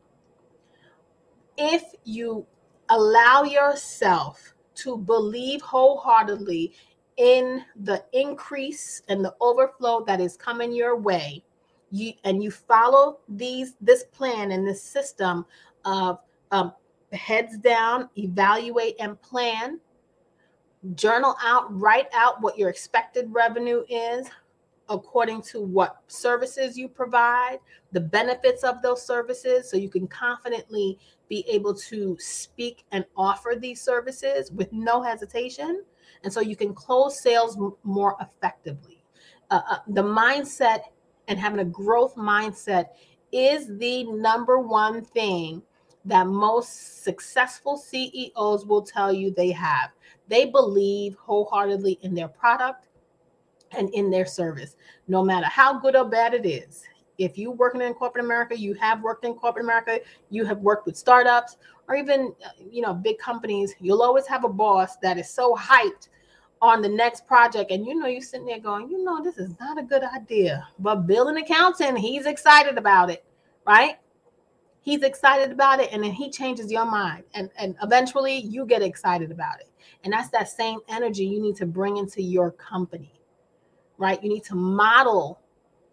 If 1.57 1.82
you 2.05 2.47
allow 2.90 3.42
yourself 3.42 4.55
to 4.76 4.97
believe 4.97 5.62
wholeheartedly 5.62 6.72
in 7.16 7.62
the 7.82 8.05
increase 8.12 9.03
and 9.09 9.24
the 9.24 9.34
overflow 9.40 10.05
that 10.05 10.20
is 10.20 10.36
coming 10.36 10.72
your 10.72 10.97
way, 10.97 11.42
you 11.90 12.12
and 12.24 12.42
you 12.42 12.51
follow 12.51 13.20
these 13.28 13.74
this 13.80 14.05
plan 14.05 14.51
and 14.53 14.66
this 14.66 14.82
system 14.82 15.47
of 15.84 16.18
um, 16.51 16.72
heads 17.12 17.59
down, 17.59 18.09
evaluate 18.16 18.96
and 18.98 19.20
plan, 19.22 19.80
journal 20.94 21.36
out, 21.42 21.66
write 21.78 22.09
out 22.12 22.40
what 22.40 22.59
your 22.59 22.68
expected 22.68 23.26
revenue 23.32 23.84
is 23.88 24.28
according 24.88 25.42
to 25.42 25.61
what 25.61 26.00
services 26.07 26.76
you 26.78 26.88
provide, 26.88 27.59
the 27.92 28.00
benefits 28.00 28.62
of 28.62 28.82
those 28.82 29.04
services, 29.04 29.68
so 29.68 29.76
you 29.76 29.88
can 29.88 30.07
confidently 30.07 30.98
be 31.28 31.44
able 31.48 31.74
to 31.74 32.16
speak 32.20 32.84
and 32.92 33.04
offer 33.16 33.57
these 33.59 33.80
services 33.80 34.52
with 34.52 34.72
no 34.72 35.02
hesitation. 35.02 35.82
And 36.22 36.32
so 36.32 36.40
you 36.40 36.57
can 36.57 36.72
close 36.72 37.20
sales 37.20 37.57
m- 37.57 37.74
more 37.82 38.16
effectively. 38.20 39.02
Uh, 39.50 39.61
uh, 39.68 39.78
the 39.88 40.02
mindset 40.02 40.80
and 41.28 41.38
having 41.38 41.61
a 41.61 41.64
growth 41.64 42.14
mindset 42.14 42.86
is 43.32 43.66
the 43.78 44.04
number 44.04 44.61
one 44.61 45.04
thing 45.04 45.62
that 46.07 46.26
most 46.26 47.02
successful 47.02 47.76
CEOs 47.76 48.64
will 48.64 48.82
tell 48.82 49.12
you 49.12 49.30
they 49.30 49.50
have. 49.50 49.90
They 50.28 50.46
believe 50.46 51.16
wholeheartedly 51.16 51.98
in 52.02 52.14
their 52.14 52.28
product 52.28 52.88
and 53.72 53.90
in 53.90 54.11
their 54.11 54.26
service, 54.26 54.76
no 55.09 55.22
matter 55.22 55.46
how 55.46 55.78
good 55.78 55.96
or 55.96 56.04
bad 56.04 56.34
it 56.34 56.46
is. 56.46 56.84
If 57.18 57.38
you 57.38 57.50
working 57.50 57.80
in 57.80 57.94
corporate 57.94 58.24
America, 58.24 58.59
you 58.59 58.74
have 58.74 59.02
worked 59.02 59.24
in 59.24 59.34
corporate 59.34 59.64
America, 59.64 60.00
you 60.30 60.44
have 60.44 60.59
worked 60.59 60.86
with 60.86 60.96
startups 60.96 61.57
or 61.88 61.96
even 61.96 62.34
uh, 62.44 62.48
you 62.70 62.82
know 62.82 62.94
big 62.94 63.18
companies, 63.18 63.74
you'll 63.80 64.02
always 64.02 64.26
have 64.26 64.44
a 64.44 64.48
boss 64.48 64.96
that 64.98 65.18
is 65.18 65.28
so 65.30 65.54
hyped 65.54 66.09
on 66.62 66.82
the 66.82 66.88
next 66.88 67.26
project 67.26 67.70
and 67.70 67.86
you 67.86 67.94
know 67.94 68.07
you're 68.07 68.22
sitting 68.22 68.46
there 68.46 68.61
going, 68.61 68.88
you 68.88 69.02
know 69.02 69.22
this 69.22 69.38
is 69.38 69.59
not 69.59 69.78
a 69.78 69.82
good 69.82 70.02
idea. 70.02 70.66
But 70.78 71.07
Bill 71.07 71.28
and 71.28 71.38
accountant, 71.38 71.98
he's 71.98 72.26
excited 72.26 72.78
about 72.78 73.11
it, 73.11 73.24
right? 73.66 73.96
He's 74.87 75.03
excited 75.03 75.51
about 75.51 75.80
it 75.80 75.91
and 75.93 76.03
then 76.03 76.12
he 76.12 76.30
changes 76.30 76.70
your 76.70 76.87
mind 76.87 77.24
and 77.34 77.51
and 77.59 77.74
eventually 77.82 78.39
you 78.39 78.64
get 78.64 78.80
excited 78.80 79.32
about 79.32 79.61
it. 79.61 79.68
And 80.05 80.12
that's 80.12 80.30
that 80.30 80.49
same 80.49 80.78
energy 80.89 81.26
you 81.26 81.43
need 81.43 81.57
to 81.57 81.66
bring 81.66 81.97
into 81.97 82.22
your 82.22 82.53
company 82.53 83.12
right? 83.99 84.22
You 84.22 84.28
need 84.28 84.45
to 84.45 84.55
model 84.55 85.41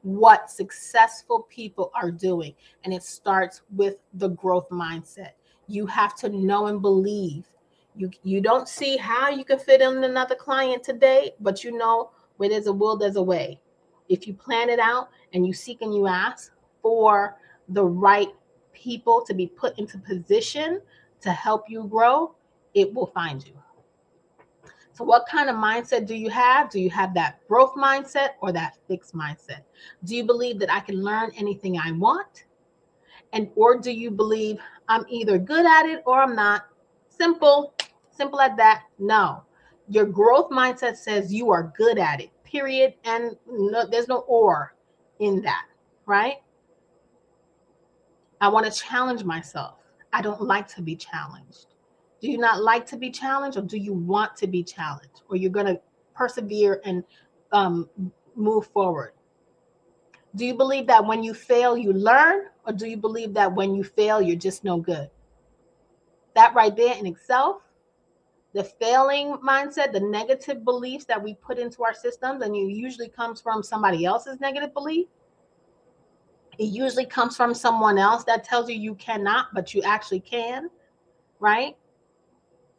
what 0.02 0.52
successful 0.52 1.48
people 1.50 1.92
are 1.96 2.12
doing 2.12 2.54
and 2.84 2.94
it 2.94 3.04
starts 3.04 3.62
with 3.76 3.96
the 4.16 4.30
growth 4.30 4.70
mindset. 4.70 5.32
You 5.68 5.86
have 5.88 6.16
to 6.18 6.30
know 6.30 6.68
and 6.68 6.82
believe. 6.82 7.46
You 7.96 8.12
you 8.24 8.42
don't 8.42 8.68
see 8.68 8.98
how 8.98 9.30
you 9.30 9.46
can 9.46 9.60
fit 9.60 9.82
in 9.82 10.04
another 10.04 10.36
client 10.36 10.84
today 10.84 11.32
but 11.40 11.64
you 11.64 11.78
know 11.78 12.12
where 12.38 12.50
there's 12.50 12.68
a 12.68 12.74
will 12.74 12.98
there's 12.98 13.16
a 13.16 13.24
way. 13.24 13.60
If 14.10 14.28
you 14.28 14.34
plan 14.34 14.70
it 14.70 14.80
out 14.80 15.10
and 15.34 15.48
you 15.48 15.54
seek 15.54 15.82
and 15.82 15.96
you 15.96 16.08
ask 16.08 16.52
for 16.82 17.38
the 17.70 17.86
right 17.86 18.30
people 18.84 19.24
to 19.26 19.34
be 19.34 19.48
put 19.48 19.78
into 19.80 19.98
position 19.98 20.82
to 21.22 21.32
help 21.32 21.70
you 21.70 21.86
grow, 21.86 22.36
it 22.74 22.94
will 22.94 23.08
find 23.08 23.46
you. 23.46 23.54
So, 24.92 25.04
what 25.04 25.26
kind 25.28 25.50
of 25.50 25.56
mindset 25.56 26.06
do 26.06 26.16
you 26.16 26.30
have? 26.30 26.70
Do 26.70 26.80
you 26.80 26.90
have 26.92 27.14
that 27.16 27.40
growth 27.48 27.74
mindset 27.76 28.32
or 28.42 28.52
that 28.52 28.78
fixed 28.88 29.16
mindset? 29.16 29.62
Do 30.04 30.16
you 30.16 30.24
believe 30.24 30.60
that 30.60 30.72
I 30.72 30.82
can 30.82 31.04
learn 31.04 31.32
anything 31.36 31.80
I 31.80 31.92
want? 31.92 32.46
And 33.32 33.50
or 33.56 33.80
do 33.80 33.92
you 33.92 34.12
believe 34.12 34.58
I'm 34.88 35.06
either 35.10 35.40
good 35.40 35.66
at 35.66 35.88
it 35.88 36.04
or 36.06 36.22
I'm 36.22 36.36
not? 36.36 36.66
Simple, 37.10 37.74
simple 38.12 38.40
at 38.40 38.56
that. 38.58 38.84
No. 39.00 39.44
Your 39.90 40.06
growth 40.06 40.52
mindset 40.52 40.96
says 40.96 41.34
you 41.34 41.50
are 41.50 41.74
good 41.76 41.98
at 41.98 42.22
it. 42.22 42.30
Period. 42.44 42.94
And 43.04 43.36
no, 43.50 43.88
there's 43.88 44.08
no 44.08 44.20
or 44.28 44.76
in 45.20 45.42
that, 45.42 45.66
right? 46.06 46.36
I 48.44 48.50
want 48.50 48.66
to 48.66 48.78
challenge 48.78 49.24
myself. 49.24 49.76
I 50.12 50.22
don't 50.22 50.42
like 50.42 50.68
to 50.76 50.82
be 50.82 50.98
challenged. 50.98 51.68
Do 52.20 52.30
you 52.30 52.38
not 52.38 52.62
like 52.62 52.86
to 52.88 52.98
be 52.98 53.10
challenged, 53.10 53.58
or 53.58 53.62
do 53.62 53.78
you 53.78 53.94
want 53.94 54.36
to 54.36 54.48
be 54.48 54.66
challenged, 54.66 55.22
or 55.30 55.38
you're 55.38 55.50
going 55.50 55.68
to 55.68 55.80
persevere 56.14 56.82
and 56.84 57.06
um, 57.54 57.90
move 58.36 58.68
forward? 58.68 59.14
Do 60.36 60.46
you 60.46 60.56
believe 60.56 60.88
that 60.88 61.06
when 61.06 61.24
you 61.24 61.34
fail, 61.34 61.78
you 61.78 61.94
learn, 61.94 62.48
or 62.68 62.74
do 62.74 62.86
you 62.86 62.98
believe 62.98 63.34
that 63.34 63.56
when 63.56 63.74
you 63.74 63.82
fail, 63.82 64.22
you're 64.22 64.36
just 64.36 64.66
no 64.66 64.76
good? 64.78 65.10
That 66.36 66.54
right 66.54 66.76
there 66.76 66.98
in 66.98 67.06
itself, 67.06 67.62
the 68.52 68.66
failing 68.66 69.38
mindset, 69.38 69.94
the 69.94 70.02
negative 70.02 70.66
beliefs 70.66 71.06
that 71.06 71.24
we 71.24 71.36
put 71.36 71.60
into 71.60 71.86
our 71.86 71.94
systems, 71.94 72.44
and 72.44 72.54
it 72.54 72.60
usually 72.60 73.08
comes 73.08 73.40
from 73.40 73.64
somebody 73.64 74.04
else's 74.04 74.42
negative 74.42 74.74
belief 74.74 75.08
it 76.58 76.66
usually 76.66 77.06
comes 77.06 77.36
from 77.36 77.54
someone 77.54 77.98
else 77.98 78.24
that 78.26 78.44
tells 78.44 78.70
you 78.70 78.76
you 78.76 78.96
cannot, 78.96 79.48
but 79.54 79.74
you 79.74 79.82
actually 79.84 80.20
can, 80.20 80.70
right? 81.40 81.76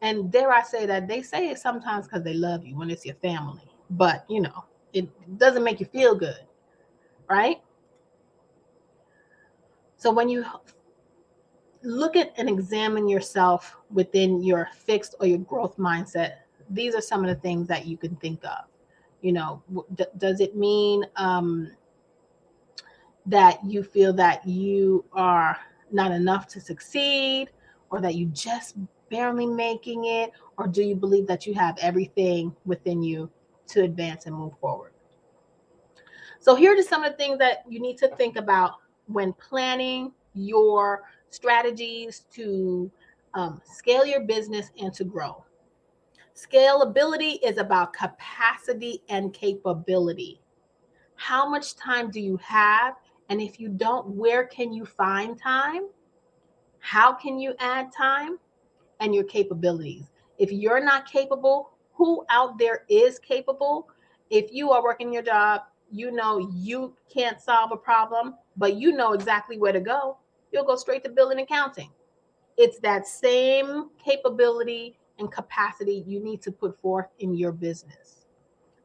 And 0.02 0.30
dare 0.30 0.52
I 0.52 0.62
say 0.62 0.86
that 0.86 1.08
they 1.08 1.22
say 1.22 1.48
it 1.48 1.58
sometimes 1.58 2.06
because 2.06 2.22
they 2.22 2.34
love 2.34 2.64
you 2.64 2.76
when 2.76 2.90
it's 2.90 3.04
your 3.06 3.14
family, 3.16 3.62
but 3.90 4.24
you 4.28 4.40
know, 4.40 4.64
it 4.92 5.08
doesn't 5.38 5.64
make 5.64 5.80
you 5.80 5.86
feel 5.86 6.14
good, 6.14 6.40
right? 7.28 7.60
So 9.96 10.12
when 10.12 10.28
you 10.28 10.44
look 11.82 12.16
at 12.16 12.32
and 12.36 12.48
examine 12.48 13.08
yourself 13.08 13.76
within 13.90 14.42
your 14.42 14.68
fixed 14.74 15.14
or 15.20 15.26
your 15.26 15.38
growth 15.38 15.76
mindset, 15.76 16.34
these 16.70 16.94
are 16.94 17.00
some 17.00 17.24
of 17.24 17.28
the 17.28 17.40
things 17.40 17.68
that 17.68 17.86
you 17.86 17.96
can 17.96 18.16
think 18.16 18.44
of. 18.44 18.66
You 19.22 19.32
know, 19.32 19.62
d- 19.94 20.04
does 20.18 20.40
it 20.40 20.56
mean 20.56 21.04
um, 21.16 21.70
that 23.26 23.64
you 23.64 23.82
feel 23.82 24.12
that 24.14 24.46
you 24.46 25.04
are 25.12 25.56
not 25.90 26.12
enough 26.12 26.46
to 26.48 26.60
succeed 26.60 27.50
or 27.90 28.00
that 28.00 28.14
you 28.14 28.26
just 28.26 28.76
barely 29.10 29.46
making 29.46 30.06
it? 30.06 30.32
Or 30.58 30.66
do 30.66 30.82
you 30.82 30.94
believe 30.94 31.26
that 31.26 31.46
you 31.46 31.54
have 31.54 31.78
everything 31.80 32.54
within 32.64 33.02
you 33.02 33.30
to 33.68 33.82
advance 33.82 34.26
and 34.26 34.34
move 34.34 34.52
forward? 34.60 34.92
So 36.40 36.54
here 36.54 36.78
are 36.78 36.82
some 36.82 37.04
of 37.04 37.12
the 37.12 37.16
things 37.16 37.38
that 37.38 37.64
you 37.68 37.80
need 37.80 37.96
to 37.98 38.08
think 38.16 38.36
about 38.36 38.72
when 39.06 39.32
planning 39.34 40.12
your 40.34 41.04
strategies 41.30 42.26
to 42.32 42.90
um, 43.32 43.60
scale 43.64 44.04
your 44.04 44.20
business 44.20 44.70
and 44.78 44.92
to 44.94 45.04
grow. 45.04 45.44
Scalability 46.34 47.38
is 47.42 47.58
about 47.58 47.92
capacity 47.92 49.02
and 49.08 49.32
capability. 49.32 50.40
How 51.14 51.48
much 51.48 51.76
time 51.76 52.10
do 52.10 52.20
you 52.20 52.36
have 52.38 52.94
and 53.28 53.40
if 53.40 53.58
you 53.60 53.68
don't, 53.68 54.08
where 54.08 54.44
can 54.44 54.72
you 54.72 54.84
find 54.84 55.38
time? 55.38 55.88
How 56.78 57.12
can 57.12 57.38
you 57.38 57.54
add 57.58 57.92
time? 57.92 58.38
And 59.00 59.14
your 59.14 59.24
capabilities. 59.24 60.10
If 60.38 60.52
you're 60.52 60.84
not 60.84 61.10
capable, 61.10 61.70
who 61.94 62.24
out 62.30 62.58
there 62.58 62.84
is 62.88 63.18
capable? 63.18 63.88
If 64.30 64.52
you 64.52 64.70
are 64.72 64.82
working 64.82 65.12
your 65.12 65.22
job, 65.22 65.62
you 65.90 66.10
know 66.10 66.38
you 66.54 66.96
can't 67.12 67.40
solve 67.40 67.72
a 67.72 67.76
problem, 67.76 68.34
but 68.56 68.74
you 68.76 68.92
know 68.92 69.12
exactly 69.12 69.58
where 69.58 69.72
to 69.72 69.80
go. 69.80 70.18
You'll 70.52 70.64
go 70.64 70.76
straight 70.76 71.04
to 71.04 71.10
billing 71.10 71.40
accounting. 71.40 71.90
it's 72.56 72.78
that 72.80 73.06
same 73.06 73.90
capability 74.02 74.98
and 75.18 75.30
capacity 75.30 76.04
you 76.06 76.20
need 76.20 76.42
to 76.42 76.52
put 76.52 76.80
forth 76.80 77.06
in 77.18 77.34
your 77.34 77.52
business. 77.52 78.03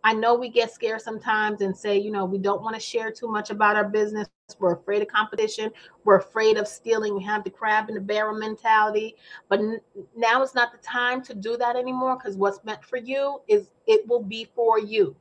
I 0.03 0.13
know 0.13 0.35
we 0.35 0.49
get 0.49 0.71
scared 0.71 1.01
sometimes 1.01 1.61
and 1.61 1.75
say, 1.75 1.97
you 1.97 2.11
know, 2.11 2.25
we 2.25 2.37
don't 2.37 2.61
want 2.61 2.75
to 2.75 2.81
share 2.81 3.11
too 3.11 3.27
much 3.27 3.49
about 3.49 3.75
our 3.75 3.87
business. 3.87 4.27
We're 4.59 4.73
afraid 4.73 5.01
of 5.01 5.07
competition. 5.07 5.71
We're 6.05 6.17
afraid 6.17 6.57
of 6.57 6.67
stealing. 6.67 7.15
We 7.15 7.23
have 7.23 7.43
the 7.43 7.49
crab 7.49 7.89
in 7.89 7.95
the 7.95 8.01
barrel 8.01 8.37
mentality. 8.37 9.15
But 9.49 9.59
n- 9.59 9.81
now 10.15 10.41
is 10.41 10.55
not 10.55 10.71
the 10.71 10.79
time 10.79 11.21
to 11.23 11.33
do 11.33 11.57
that 11.57 11.75
anymore 11.75 12.17
because 12.17 12.37
what's 12.37 12.63
meant 12.63 12.83
for 12.83 12.97
you 12.97 13.41
is 13.47 13.71
it 13.87 14.07
will 14.07 14.23
be 14.23 14.49
for 14.55 14.79
you. 14.79 15.15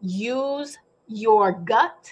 Use 0.00 0.78
your 1.06 1.52
gut 1.52 2.10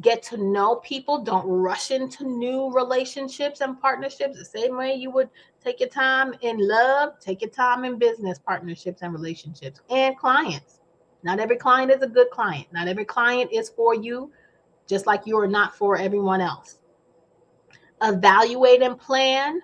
get 0.00 0.22
to 0.22 0.36
know 0.36 0.76
people 0.76 1.22
don't 1.22 1.46
rush 1.46 1.90
into 1.90 2.24
new 2.24 2.72
relationships 2.72 3.60
and 3.60 3.80
partnerships 3.80 4.38
the 4.38 4.44
same 4.44 4.76
way 4.76 4.94
you 4.94 5.10
would 5.10 5.28
take 5.62 5.80
your 5.80 5.88
time 5.88 6.34
in 6.40 6.56
love 6.58 7.18
take 7.20 7.42
your 7.42 7.50
time 7.50 7.84
in 7.84 7.98
business 7.98 8.38
partnerships 8.38 9.02
and 9.02 9.12
relationships 9.12 9.80
and 9.90 10.16
clients. 10.18 10.80
Not 11.22 11.38
every 11.38 11.56
client 11.56 11.90
is 11.90 12.02
a 12.02 12.06
good 12.06 12.30
client. 12.30 12.66
Not 12.72 12.88
every 12.88 13.04
client 13.04 13.50
is 13.52 13.68
for 13.68 13.94
you 13.94 14.32
just 14.86 15.06
like 15.06 15.26
you 15.26 15.38
are 15.38 15.46
not 15.46 15.76
for 15.76 15.96
everyone 15.96 16.40
else. 16.40 16.78
Evaluate 18.02 18.82
and 18.82 18.98
plan. 18.98 19.60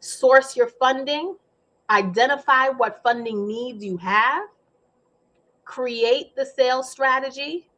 Source 0.00 0.56
your 0.56 0.68
funding. 0.68 1.36
Identify 1.90 2.68
what 2.68 3.02
funding 3.02 3.46
needs 3.46 3.84
you 3.84 3.96
have. 3.98 4.44
Create 5.64 6.34
the 6.36 6.46
sales 6.46 6.90
strategy. 6.90 7.68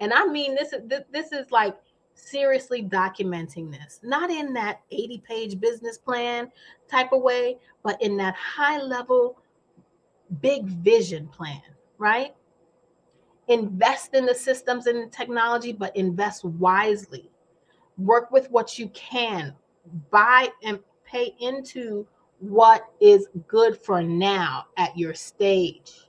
And 0.00 0.12
I 0.12 0.26
mean 0.26 0.54
this 0.54 0.72
is 0.72 0.82
this 1.10 1.32
is 1.32 1.50
like 1.50 1.76
seriously 2.14 2.82
documenting 2.82 3.70
this, 3.70 4.00
not 4.02 4.30
in 4.30 4.52
that 4.54 4.80
80 4.90 5.22
page 5.26 5.60
business 5.60 5.98
plan 5.98 6.50
type 6.88 7.12
of 7.12 7.22
way, 7.22 7.58
but 7.82 8.00
in 8.00 8.16
that 8.16 8.34
high 8.34 8.80
level 8.80 9.38
big 10.40 10.64
vision 10.66 11.28
plan, 11.28 11.62
right? 11.98 12.34
Invest 13.48 14.14
in 14.14 14.24
the 14.24 14.34
systems 14.34 14.86
and 14.86 15.12
technology, 15.12 15.72
but 15.72 15.94
invest 15.96 16.44
wisely. 16.44 17.30
Work 17.98 18.30
with 18.30 18.50
what 18.50 18.78
you 18.78 18.88
can, 18.88 19.54
buy 20.10 20.48
and 20.62 20.78
pay 21.04 21.34
into 21.40 22.06
what 22.40 22.86
is 23.00 23.28
good 23.46 23.78
for 23.78 24.02
now 24.02 24.66
at 24.76 24.96
your 24.96 25.14
stage, 25.14 26.08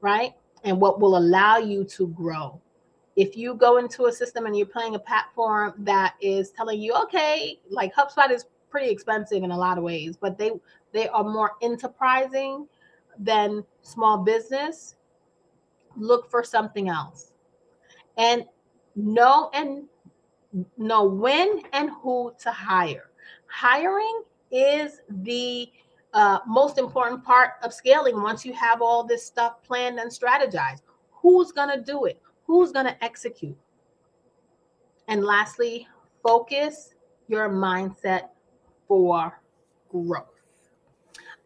right? 0.00 0.34
And 0.62 0.80
what 0.80 1.00
will 1.00 1.16
allow 1.16 1.58
you 1.58 1.84
to 1.84 2.08
grow 2.08 2.60
if 3.16 3.36
you 3.36 3.54
go 3.54 3.78
into 3.78 4.06
a 4.06 4.12
system 4.12 4.46
and 4.46 4.56
you're 4.56 4.66
playing 4.66 4.94
a 4.94 4.98
platform 4.98 5.74
that 5.78 6.14
is 6.20 6.50
telling 6.50 6.80
you, 6.80 6.94
okay, 6.94 7.60
like 7.70 7.94
HubSpot 7.94 8.30
is 8.30 8.46
pretty 8.70 8.90
expensive 8.90 9.42
in 9.44 9.52
a 9.52 9.56
lot 9.56 9.78
of 9.78 9.84
ways, 9.84 10.16
but 10.16 10.36
they 10.36 10.52
they 10.92 11.08
are 11.08 11.24
more 11.24 11.52
enterprising 11.62 12.66
than 13.18 13.64
small 13.82 14.18
business. 14.18 14.96
Look 15.96 16.28
for 16.28 16.42
something 16.42 16.88
else, 16.88 17.32
and 18.18 18.44
know 18.96 19.50
and 19.54 19.84
know 20.76 21.04
when 21.04 21.62
and 21.72 21.90
who 22.02 22.32
to 22.40 22.50
hire. 22.50 23.10
Hiring 23.46 24.22
is 24.50 25.00
the 25.08 25.70
uh, 26.14 26.40
most 26.46 26.78
important 26.78 27.22
part 27.24 27.52
of 27.62 27.72
scaling. 27.72 28.20
Once 28.20 28.44
you 28.44 28.52
have 28.54 28.82
all 28.82 29.04
this 29.04 29.24
stuff 29.24 29.62
planned 29.62 30.00
and 30.00 30.10
strategized, 30.10 30.82
who's 31.12 31.52
gonna 31.52 31.80
do 31.80 32.06
it? 32.06 32.20
Who's 32.46 32.72
going 32.72 32.86
to 32.86 33.04
execute? 33.04 33.56
And 35.08 35.24
lastly, 35.24 35.86
focus 36.22 36.94
your 37.28 37.48
mindset 37.48 38.28
for 38.88 39.40
growth. 39.90 40.26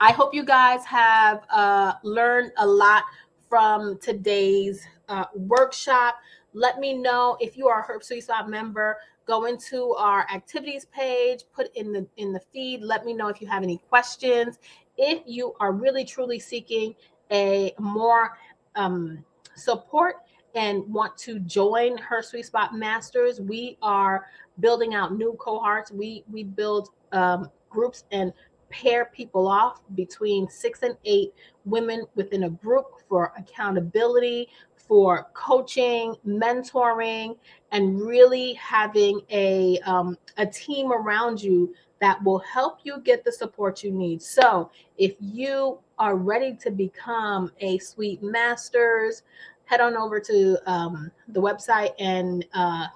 I 0.01 0.12
hope 0.12 0.32
you 0.32 0.44
guys 0.44 0.84
have 0.84 1.44
uh, 1.51 1.94
learned 2.05 2.53
a 2.59 2.66
lot 2.66 3.05
from 3.49 3.99
today's 3.99 4.86
uh, 5.09 5.24
workshop. 5.34 6.16
Let 6.53 6.78
me 6.78 6.94
know 6.94 7.36
if 7.40 7.57
you 7.57 7.68
are 7.68 7.80
a 7.80 7.82
Herb 7.82 8.03
Spot 8.05 8.49
member. 8.49 8.99
Go 9.26 9.44
into 9.46 9.94
our 9.94 10.26
activities 10.32 10.86
page, 10.86 11.42
put 11.53 11.74
in 11.76 11.92
the 11.92 12.07
in 12.16 12.32
the 12.32 12.40
feed. 12.53 12.82
Let 12.82 13.05
me 13.05 13.12
know 13.12 13.28
if 13.28 13.42
you 13.42 13.49
have 13.49 13.62
any 13.62 13.78
questions. 13.88 14.59
If 14.96 15.22
you 15.26 15.55
are 15.61 15.72
really 15.72 16.05
truly 16.05 16.38
seeking 16.38 16.94
a 17.30 17.74
more 17.78 18.38
um, 18.74 19.24
support 19.55 20.16
and 20.55 20.82
want 20.92 21.16
to 21.18 21.38
join 21.40 21.99
her 21.99 22.22
sweet 22.22 22.46
spot 22.46 22.74
masters 22.74 23.40
we 23.40 23.76
are 23.82 24.26
building 24.61 24.94
out 24.94 25.16
new 25.16 25.36
cohorts. 25.38 25.90
We 25.90 26.24
we 26.30 26.44
build 26.44 26.90
um, 27.12 27.51
groups 27.70 28.05
and 28.12 28.32
pair 28.70 29.07
people 29.07 29.49
off 29.49 29.80
between 29.94 30.49
six 30.49 30.82
and 30.82 30.96
eight 31.05 31.32
women 31.64 32.05
within 32.16 32.44
a 32.44 32.51
group 32.51 32.86
for 33.09 33.32
accountability 33.38 34.49
for 34.76 35.28
coaching 35.34 36.14
mentoring 36.26 37.36
and 37.72 38.01
really 38.01 38.55
having 38.55 39.20
a 39.30 39.78
um, 39.86 40.16
a 40.36 40.46
team 40.46 40.92
around 40.92 41.42
you 41.42 41.74
that 42.01 42.22
will 42.22 42.38
help 42.40 42.78
you 42.84 43.01
get 43.01 43.24
the 43.24 43.32
support 43.32 43.82
you 43.82 43.90
need. 43.90 44.22
So 44.22 44.70
if 44.99 45.14
you 45.18 45.80
are 45.99 46.14
ready 46.14 46.55
to 46.62 46.70
become 46.70 47.51
a 47.61 47.78
sweet 47.78 48.22
masters 48.22 49.22
head 49.69 49.81
on 49.81 49.97
over 49.97 50.19
to 50.19 50.59
um, 50.66 51.11
the 51.29 51.41
website 51.41 51.93
and 51.99 52.47
uh, 52.55 52.87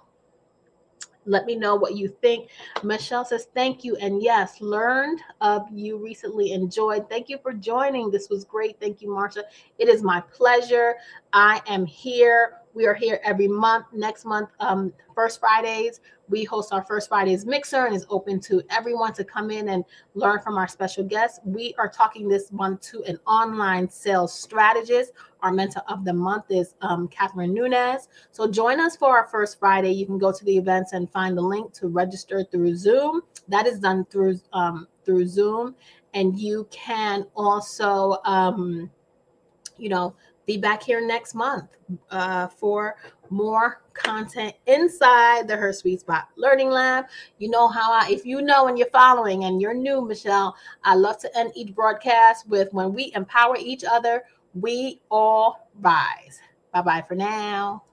let 1.27 1.45
me 1.45 1.55
know 1.55 1.77
what 1.77 1.95
you 1.95 2.09
think. 2.09 2.49
Michelle 2.83 3.25
says, 3.25 3.49
Thank 3.55 3.85
you. 3.85 3.97
And 3.97 4.23
yes, 4.23 4.61
learned 4.61 5.21
of 5.41 5.67
you 5.71 5.99
recently, 5.99 6.53
enjoyed. 6.53 7.09
Thank 7.09 7.29
you 7.29 7.39
for 7.43 7.53
joining. 7.53 8.11
This 8.11 8.29
was 8.29 8.45
great. 8.45 8.81
Thank 8.81 9.03
you, 9.03 9.09
Marsha. 9.09 9.43
It 9.79 9.89
is 9.89 10.03
my 10.03 10.21
pleasure. 10.33 10.97
I 11.33 11.61
am 11.67 11.85
here. 11.85 12.62
We 12.75 12.87
are 12.87 12.95
here 12.95 13.21
every 13.23 13.49
month. 13.49 13.87
Next 13.93 14.25
month, 14.25 14.49
um, 14.61 14.93
first 15.15 15.41
Fridays, 15.41 16.01
we 16.29 16.45
host 16.45 16.73
our 16.73 16.83
First 16.83 17.09
Fridays 17.09 17.45
Mixer 17.45 17.85
and 17.85 17.95
is 17.95 18.07
open 18.09 18.41
to 18.41 18.63
everyone 18.71 19.13
to 19.15 19.25
come 19.25 19.51
in 19.51 19.69
and 19.69 19.85
learn 20.15 20.41
from 20.41 20.57
our 20.57 20.67
special 20.67 21.05
guests. 21.05 21.39
We 21.45 21.75
are 21.79 21.89
talking 21.89 22.29
this 22.29 22.51
month 22.51 22.81
to 22.93 23.03
an 23.05 23.19
online 23.27 23.91
sales 23.91 24.33
strategist. 24.33 25.13
Our 25.43 25.53
mentor 25.53 25.83
of 25.89 26.07
the 26.07 26.15
month 26.15 26.47
is 26.49 26.75
um, 26.81 27.09
Catherine 27.09 27.53
Nunez. 27.53 28.09
So 28.31 28.51
join 28.51 28.81
us 28.81 28.97
for 28.97 29.17
our 29.19 29.27
first 29.27 29.59
Friday. 29.59 29.93
You 29.93 30.07
can 30.07 30.17
go 30.17 30.33
to 30.33 30.45
the 30.45 30.57
events 30.57 30.95
and 30.95 31.11
find 31.13 31.37
the 31.37 31.43
link 31.43 31.75
to 31.75 31.89
register 31.89 32.43
through 32.51 32.77
Zoom. 32.77 33.21
That 33.49 33.67
is 33.67 33.79
done 33.81 34.07
through 34.07 34.41
um, 34.55 34.89
through 35.05 35.27
Zoom, 35.27 35.75
and 36.15 36.39
you 36.39 36.67
can 36.71 37.27
also, 37.35 38.19
um, 38.25 38.89
you 39.77 39.89
know, 39.89 40.15
be 40.47 40.57
back 40.57 40.83
here 40.83 41.07
next 41.07 41.35
month 41.35 41.71
uh, 42.11 42.49
for 42.49 42.97
more 43.31 43.83
content 43.95 44.55
inside 44.67 45.49
the 45.49 45.57
Her 45.57 45.73
Sweet 45.73 46.01
Spot 46.01 46.29
Learning 46.37 46.71
Lab. 46.71 47.07
You 47.39 47.51
know 47.51 47.69
how 47.69 47.93
I, 47.93 48.09
if 48.11 48.27
you 48.27 48.43
know 48.43 48.69
and 48.69 48.79
you're 48.79 48.91
following 48.91 49.45
and 49.45 49.61
you're 49.61 49.75
new, 49.75 50.07
Michelle, 50.07 50.57
I 50.85 50.95
love 50.95 51.19
to 51.21 51.39
end 51.39 51.53
each 51.55 51.75
broadcast 51.75 52.49
with 52.49 52.73
when 52.73 52.93
we 52.93 53.13
empower 53.15 53.57
each 53.57 53.85
other, 53.85 54.25
we 54.55 55.01
all 55.11 55.69
rise. 55.81 56.41
Bye 56.73 56.83
bye 56.83 57.05
for 57.07 57.15
now. 57.15 57.85